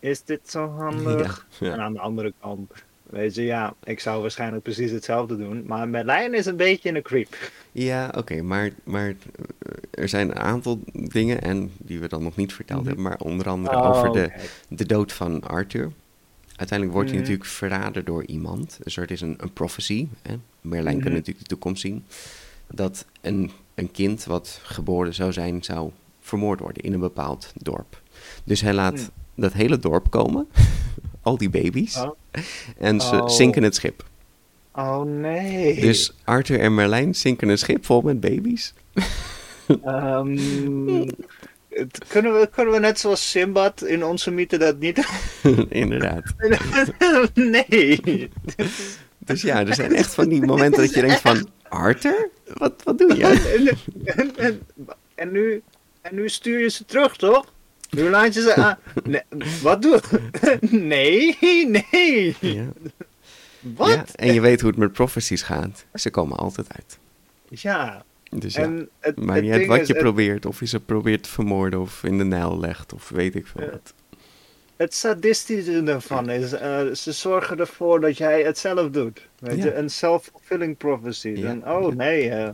is 0.00 0.22
dit 0.24 0.40
zo 0.50 0.68
handig? 0.68 1.46
Ja, 1.58 1.66
ja. 1.66 1.72
En 1.72 1.80
aan 1.80 1.92
de 1.92 1.98
andere 2.00 2.32
kant, 2.40 2.72
weet 3.02 3.34
je, 3.34 3.42
ja, 3.42 3.74
ik 3.84 4.00
zou 4.00 4.20
waarschijnlijk 4.20 4.62
precies 4.62 4.90
hetzelfde 4.90 5.36
doen, 5.36 5.62
maar 5.66 5.88
Merlijn 5.88 6.34
is 6.34 6.46
een 6.46 6.56
beetje 6.56 6.94
een 6.94 7.02
creep. 7.02 7.50
Ja, 7.72 8.12
oké, 8.16 8.42
maar, 8.42 8.70
maar 8.84 9.08
eh, 9.08 9.14
er 9.90 10.08
zijn 10.08 10.30
een 10.30 10.38
aantal 10.38 10.80
dingen 10.92 11.42
en 11.42 11.70
die 11.78 12.00
we 12.00 12.08
dan 12.08 12.22
nog 12.22 12.36
niet 12.36 12.52
verteld 12.52 12.78
Mhm. 12.80 12.86
hebben, 12.88 13.04
maar 13.04 13.18
onder 13.18 13.48
andere 13.48 13.76
Oh, 13.76 13.88
over 13.88 14.12
de, 14.12 14.24
oké. 14.34 14.40
de 14.68 14.86
dood 14.86 15.12
van 15.12 15.42
Arthur. 15.42 15.90
Uiteindelijk 16.56 16.92
wordt 16.98 17.10
hij 17.10 17.18
Mhm. 17.20 17.28
natuurlijk 17.30 17.56
verraden 17.56 18.04
door 18.04 18.24
iemand. 18.24 18.78
Dus 18.82 18.96
er 18.96 19.10
is 19.10 19.20
een, 19.20 19.34
een 19.40 19.52
prophecy. 19.52 20.08
Hè? 20.22 20.34
Merlijn 20.60 20.94
kan 20.96 21.04
Mhm. 21.04 21.12
natuurlijk 21.14 21.38
de 21.38 21.48
toekomst 21.48 21.80
zien. 21.80 22.04
Dat 22.70 23.06
een, 23.20 23.50
een 23.74 23.90
kind 23.90 24.24
wat 24.24 24.60
geboren 24.62 25.14
zou 25.14 25.32
zijn, 25.32 25.64
zou 25.64 25.90
vermoord 26.24 26.60
worden 26.60 26.82
in 26.82 26.92
een 26.92 27.00
bepaald 27.00 27.52
dorp. 27.56 28.02
Dus 28.44 28.60
hij 28.60 28.72
laat 28.72 29.10
dat 29.34 29.52
hele 29.52 29.78
dorp 29.78 30.10
komen, 30.10 30.46
al 31.22 31.36
die 31.38 31.50
baby's, 31.50 31.96
Oh. 31.96 32.10
en 32.78 33.00
ze 33.00 33.14
Oh. 33.22 33.28
zinken 33.28 33.62
het 33.62 33.74
schip. 33.74 34.04
Oh 34.72 35.02
nee. 35.02 35.80
Dus 35.80 36.14
Arthur 36.24 36.60
en 36.60 36.74
Merlijn 36.74 37.14
zinken 37.14 37.48
een 37.48 37.58
schip 37.58 37.84
vol 37.84 38.00
met 38.00 38.20
baby's. 38.20 38.74
Ehm, 39.84 41.06
het- 41.68 42.04
kunnen, 42.08 42.32
we, 42.40 42.48
kunnen 42.52 42.74
we 42.74 42.80
net 42.80 42.98
zoals 42.98 43.30
Simbad 43.30 43.82
in 43.82 44.04
onze 44.04 44.30
mythe 44.30 44.58
dat 44.58 44.78
niet... 44.78 45.06
Inderdaad. 45.68 46.22
nee. 47.34 48.30
Dus 49.18 49.42
ja, 49.42 49.66
er 49.66 49.74
zijn 49.74 49.94
echt 49.94 50.14
van 50.14 50.28
die 50.28 50.44
momenten 50.46 50.80
dat 50.82 50.94
je 50.94 51.00
denkt 51.00 51.20
van... 51.20 51.48
Arthur? 51.68 52.28
Wat, 52.54 52.72
wat 52.84 52.98
doe 52.98 53.16
je? 53.16 53.24
En, 54.04 54.16
en, 54.16 54.36
en, 54.36 54.60
en 55.14 55.32
nu, 55.32 55.62
en 56.04 56.14
nu 56.14 56.28
stuur 56.28 56.58
je 56.60 56.68
ze 56.68 56.84
terug, 56.84 57.16
toch? 57.16 57.52
Nu 57.90 58.08
laat 58.10 58.34
je 58.34 58.40
ze 58.40 58.54
aan. 58.54 58.78
Nee, 59.04 59.22
wat 59.62 59.82
doe 59.82 60.00
Nee, 60.70 61.36
nee. 61.90 62.36
Ja. 62.40 62.64
Wat? 63.60 63.88
Ja, 63.88 64.04
en 64.14 64.34
je 64.34 64.40
weet 64.40 64.60
hoe 64.60 64.70
het 64.70 64.78
met 64.78 64.92
prophecies 64.92 65.42
gaat. 65.42 65.84
Ze 65.94 66.10
komen 66.10 66.36
altijd 66.36 66.66
uit. 66.76 66.98
Ja. 67.48 68.04
Dus 68.30 68.54
ja, 68.54 68.62
En 68.62 68.88
het, 69.00 69.16
maar 69.24 69.34
het 69.34 69.44
niet 69.44 69.52
uit 69.52 69.66
wat 69.66 69.80
is, 69.80 69.86
je 69.88 69.94
probeert. 69.94 70.46
Of 70.46 70.60
je 70.60 70.66
ze 70.66 70.80
probeert 70.80 71.22
te 71.22 71.28
vermoorden 71.28 71.80
of 71.80 72.04
in 72.04 72.18
de 72.18 72.24
Nijl 72.24 72.60
legt 72.60 72.92
of 72.92 73.08
weet 73.08 73.34
ik 73.34 73.46
veel 73.46 73.70
wat. 73.70 73.94
het 74.76 74.94
sadistische 74.94 75.82
ervan 75.82 76.30
is, 76.30 76.52
eh, 76.52 76.80
ze 76.92 77.12
zorgen 77.12 77.58
ervoor 77.58 78.00
dat 78.00 78.16
jij 78.16 78.42
het 78.42 78.58
zelf 78.58 78.90
doet. 78.90 79.26
Weet 79.38 79.56
Ja. 79.56 79.64
je, 79.64 79.74
een 79.74 79.90
self-fulfilling 79.90 80.76
prophecy. 80.76 81.28
Ja, 81.28 81.48
En, 81.48 81.68
oh 81.68 81.94
nee, 81.94 82.30
eh, 82.30 82.48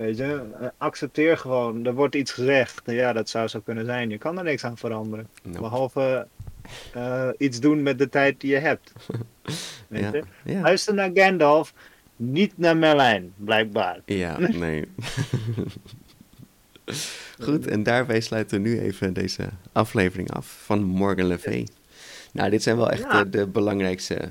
weet 0.00 0.16
je, 0.16 0.42
eh, 0.60 0.68
accepteer 0.78 1.38
gewoon. 1.38 1.84
Er 1.86 1.94
wordt 1.94 2.14
iets 2.14 2.32
gezegd. 2.32 2.82
Ja, 2.84 3.12
dat 3.12 3.28
zou 3.28 3.48
zo 3.48 3.60
kunnen 3.60 3.84
zijn. 3.84 4.10
Je 4.10 4.18
kan 4.18 4.38
er 4.38 4.44
niks 4.44 4.64
aan 4.64 4.76
veranderen. 4.78 5.28
Nou, 5.42 5.58
Behalve 5.60 6.26
eh, 6.94 7.28
iets 7.38 7.60
doen 7.60 7.82
met 7.82 7.98
de 7.98 8.08
tijd 8.08 8.40
die 8.40 8.50
je 8.50 8.58
hebt. 8.58 8.92
Weet 9.88 10.02
ja, 10.02 10.10
je? 10.12 10.24
ja. 10.44 10.60
Luister 10.60 10.94
naar 10.94 11.10
Gandalf, 11.14 11.72
niet 12.16 12.58
naar 12.58 12.76
Merlijn, 12.76 13.32
blijkbaar. 13.36 14.00
ja, 14.04 14.38
nee. 14.64 14.84
Goed, 17.42 17.66
en 17.66 17.82
daarbij 17.82 18.20
sluiten 18.20 18.62
we 18.62 18.68
nu 18.68 18.80
even 18.80 19.12
deze 19.12 19.48
aflevering 19.72 20.30
af 20.32 20.46
van 20.64 20.82
Morgan 20.84 21.26
Le 21.26 21.38
Fay. 21.38 21.66
Nou, 22.32 22.50
dit 22.50 22.62
zijn 22.62 22.76
wel 22.76 22.90
echt 22.90 23.02
Ja. 23.02 23.24
de, 23.24 23.30
de 23.30 23.46
belangrijkste 23.46 24.28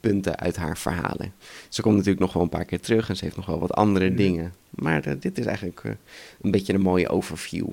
punten 0.00 0.38
uit 0.38 0.56
haar 0.56 0.78
verhalen. 0.78 1.32
Ze 1.68 1.82
komt 1.82 1.94
natuurlijk 1.96 2.20
nog 2.24 2.32
wel 2.32 2.42
een 2.42 2.48
paar 2.48 2.64
keer 2.64 2.80
terug 2.80 3.08
en 3.08 3.16
ze 3.16 3.24
heeft 3.24 3.36
nog 3.36 3.46
wel 3.46 3.58
wat 3.58 3.72
andere 3.72 4.14
dingen. 4.14 4.52
Maar 4.70 5.04
eh, 5.04 5.14
dit 5.20 5.38
is 5.38 5.46
eigenlijk 5.46 5.80
eh, 5.84 5.92
een 6.40 6.50
beetje 6.50 6.74
een 6.74 6.80
mooie 6.80 7.08
overview. 7.08 7.68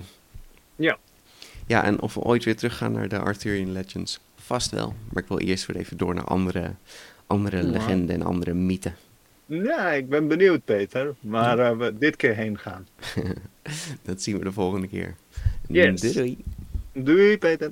Ja. 0.75 0.97
Ja, 1.67 1.83
en 1.83 2.01
of 2.01 2.13
we 2.13 2.19
ooit 2.19 2.43
weer 2.43 2.55
teruggaan 2.55 2.91
naar 2.91 3.07
de 3.09 3.19
Arthurian 3.19 3.71
Legends, 3.71 4.19
vast 4.35 4.71
wel. 4.71 4.93
Maar 5.11 5.23
ik 5.23 5.29
wil 5.29 5.39
eerst 5.39 5.65
weer 5.65 5.77
even 5.77 5.97
door 5.97 6.13
naar 6.13 6.23
andere, 6.23 6.71
andere 7.27 7.57
Ja. 7.57 7.69
legenden 7.69 8.15
en 8.15 8.21
andere 8.21 8.53
mythen. 8.53 8.95
Ja, 9.45 9.91
ik 9.91 10.09
ben 10.09 10.27
benieuwd, 10.27 10.65
Peter. 10.65 11.15
Maar 11.19 11.59
eh, 11.59 11.77
we 11.77 11.97
dit 11.97 12.15
keer 12.15 12.35
heen 12.35 12.57
gaan. 12.57 12.87
Dat 14.03 14.21
zien 14.21 14.37
we 14.37 14.43
de 14.43 14.51
volgende 14.51 14.87
keer. 14.87 15.15
Yes. 15.67 16.01
Doei. 16.01 16.37
Doei, 16.93 17.37
Peter. 17.37 17.71